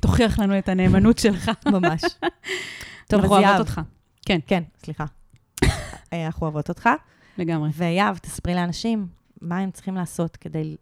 תוכיח 0.00 0.38
לנו 0.38 0.58
את 0.58 0.68
הנאמנות 0.68 1.18
שלך. 1.18 1.50
ממש. 1.66 2.02
טוב, 3.06 3.18
אז 3.18 3.24
אנחנו 3.24 3.28
אוהבות 3.28 3.50
יהב. 3.50 3.58
אותך. 3.58 3.80
כן, 4.46 4.62
סליחה. 4.84 5.04
אה, 6.12 6.26
אנחנו 6.26 6.46
אוהבות 6.46 6.68
אותך. 6.68 6.88
לגמרי. 7.38 7.70
ויהב, 7.74 8.18
תספרי 8.18 8.54
לאנשים 8.54 9.06
מה 9.40 9.58
הם 9.58 9.70
צריכים 9.70 9.94
לעשות 9.94 10.36
כדי 10.36 10.76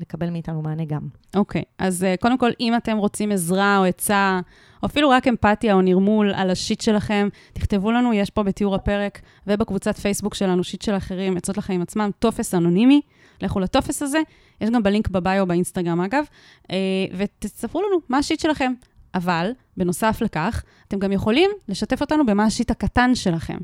לקבל 0.00 0.30
מאיתנו 0.30 0.62
מענה 0.62 0.84
גם. 0.84 1.00
אוקיי, 1.36 1.62
אז 1.78 2.02
uh, 2.02 2.20
קודם 2.20 2.38
כל, 2.38 2.50
אם 2.60 2.76
אתם 2.76 2.96
רוצים 2.96 3.32
עזרה 3.32 3.78
או 3.78 3.84
עצה, 3.84 4.40
או 4.82 4.86
אפילו 4.86 5.10
רק 5.10 5.28
אמפתיה 5.28 5.74
או 5.74 5.82
נרמול 5.82 6.34
על 6.34 6.50
השיט 6.50 6.80
שלכם, 6.80 7.28
תכתבו 7.52 7.90
לנו, 7.90 8.12
יש 8.12 8.30
פה 8.30 8.42
בתיאור 8.42 8.74
הפרק 8.74 9.20
ובקבוצת 9.46 9.96
פייסבוק 9.96 10.34
שלנו, 10.34 10.64
שיט 10.64 10.82
של 10.82 10.96
אחרים, 10.96 11.36
עצות 11.36 11.58
לחיים 11.58 11.82
עצמם, 11.82 12.10
טופס 12.18 12.54
אנונימי. 12.54 13.00
לכו 13.42 13.60
לטופס 13.60 14.02
הזה, 14.02 14.18
יש 14.60 14.70
גם 14.70 14.82
בלינק 14.82 15.08
בביו 15.08 15.46
באינסטגרם 15.46 16.00
אגב, 16.00 16.24
uh, 16.62 16.70
ותספרו 17.16 17.82
לנו 17.82 17.96
מה 18.08 18.18
השיט 18.18 18.40
שלכם. 18.40 18.72
אבל, 19.14 19.50
בנוסף 19.76 20.18
לכך, 20.20 20.62
אתם 20.88 20.98
גם 20.98 21.12
יכולים 21.12 21.50
לשתף 21.68 22.00
אותנו 22.00 22.26
במה 22.26 22.44
השיט 22.44 22.70
הקטן 22.70 23.14
שלכם. 23.14 23.58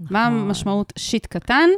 מה 0.00 0.28
נכון. 0.28 0.40
המשמעות 0.40 0.92
שיט 0.96 1.26
קטן? 1.26 1.68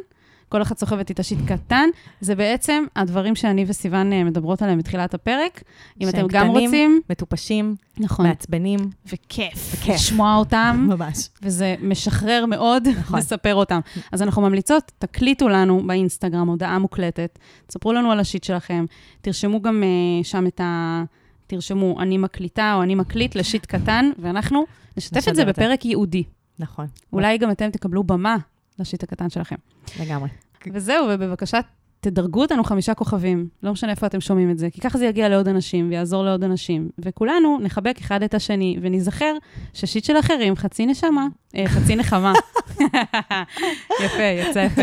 כל 0.50 0.62
אחת 0.62 0.78
סוחבת 0.78 1.08
איתה 1.08 1.22
שיט 1.22 1.38
קטן. 1.46 1.88
זה 2.20 2.34
בעצם 2.34 2.84
הדברים 2.96 3.34
שאני 3.36 3.64
וסיוון 3.68 4.12
אה, 4.12 4.24
מדברות 4.24 4.62
עליהם 4.62 4.78
בתחילת 4.78 5.14
הפרק. 5.14 5.62
אם 6.00 6.08
אתם 6.08 6.26
גם 6.28 6.46
קטנים, 6.46 6.64
רוצים, 6.64 7.00
מטופשים, 7.10 7.76
נכון, 7.98 8.26
מעצבנים, 8.26 8.78
וכיף, 9.06 9.74
וכיף. 9.74 9.94
לשמוע 9.94 10.36
אותם, 10.36 10.86
ממש. 10.96 11.28
וזה 11.42 11.74
משחרר 11.82 12.46
מאוד 12.46 12.88
נכון. 12.88 13.18
לספר 13.18 13.54
אותם. 13.54 13.80
אז 14.12 14.22
אנחנו 14.22 14.42
ממליצות, 14.42 14.92
תקליטו 14.98 15.48
לנו 15.48 15.86
באינסטגרם 15.86 16.48
הודעה 16.48 16.78
מוקלטת, 16.78 17.38
תספרו 17.66 17.92
לנו 17.92 18.12
על 18.12 18.20
השיט 18.20 18.44
שלכם, 18.44 18.84
תרשמו 19.20 19.62
גם 19.62 19.82
אה, 19.82 20.24
שם 20.24 20.46
את 20.46 20.60
ה... 20.60 21.02
תרשמו, 21.46 22.00
אני 22.00 22.18
מקליטה 22.18 22.74
או 22.74 22.82
אני 22.82 22.94
מקליט 22.94 23.34
לשיט 23.34 23.66
קטן, 23.66 24.10
ואנחנו 24.18 24.64
נשתף 24.96 25.28
את 25.28 25.36
זה. 25.36 25.44
בפרק 25.44 25.84
ייעודי. 25.84 26.22
נכון. 26.58 26.86
אולי 27.12 27.38
גם 27.38 27.50
אתם 27.50 27.70
תקבלו 27.70 28.04
במה 28.04 28.36
לשיט 28.80 29.02
הקטן 29.02 29.30
שלכם. 29.30 29.56
לגמרי. 30.00 30.28
וזהו, 30.72 31.06
ובבקשה, 31.10 31.60
תדרגו 32.00 32.42
אותנו 32.42 32.64
חמישה 32.64 32.94
כוכבים. 32.94 33.48
לא 33.62 33.72
משנה 33.72 33.90
איפה 33.90 34.06
אתם 34.06 34.20
שומעים 34.20 34.50
את 34.50 34.58
זה, 34.58 34.70
כי 34.70 34.80
ככה 34.80 34.98
זה 34.98 35.06
יגיע 35.06 35.28
לעוד 35.28 35.48
אנשים 35.48 35.88
ויעזור 35.88 36.24
לעוד 36.24 36.44
אנשים. 36.44 36.88
וכולנו 36.98 37.58
נחבק 37.62 37.98
אחד 37.98 38.22
את 38.22 38.34
השני, 38.34 38.78
וניזכר 38.82 39.34
ששיט 39.74 40.04
של 40.04 40.18
אחרים, 40.18 40.56
חצי 40.56 40.86
נשמה, 40.86 41.26
אה, 41.56 41.64
חצי 41.66 41.96
נחמה. 41.96 42.32
יפה, 44.04 44.22
יצא 44.22 44.58
יפה. 44.58 44.82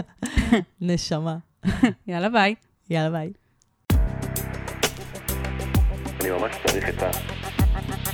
נשמה. 0.80 1.36
יאללה, 2.06 2.28
ביי. 2.28 2.54
יאללה 2.90 3.10
ביי. 3.10 3.32
אני 6.20 6.30
ממש 6.30 6.54
צריך 6.66 6.88
את 6.88 7.02
ה... 7.02 7.10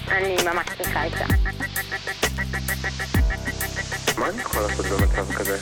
אני 0.08 0.36
ממש 0.44 0.66
צריכה 0.76 1.02
עצה. 1.02 1.24
מה 4.20 4.28
אני 4.28 4.42
יכול 4.42 4.62
לעשות 4.62 4.86
במצב 4.86 5.32
כזה? 5.32 5.58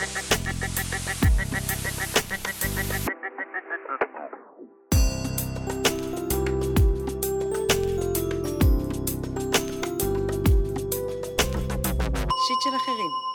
שיט 12.47 12.61
של 12.63 12.75
אחרים. 12.75 13.28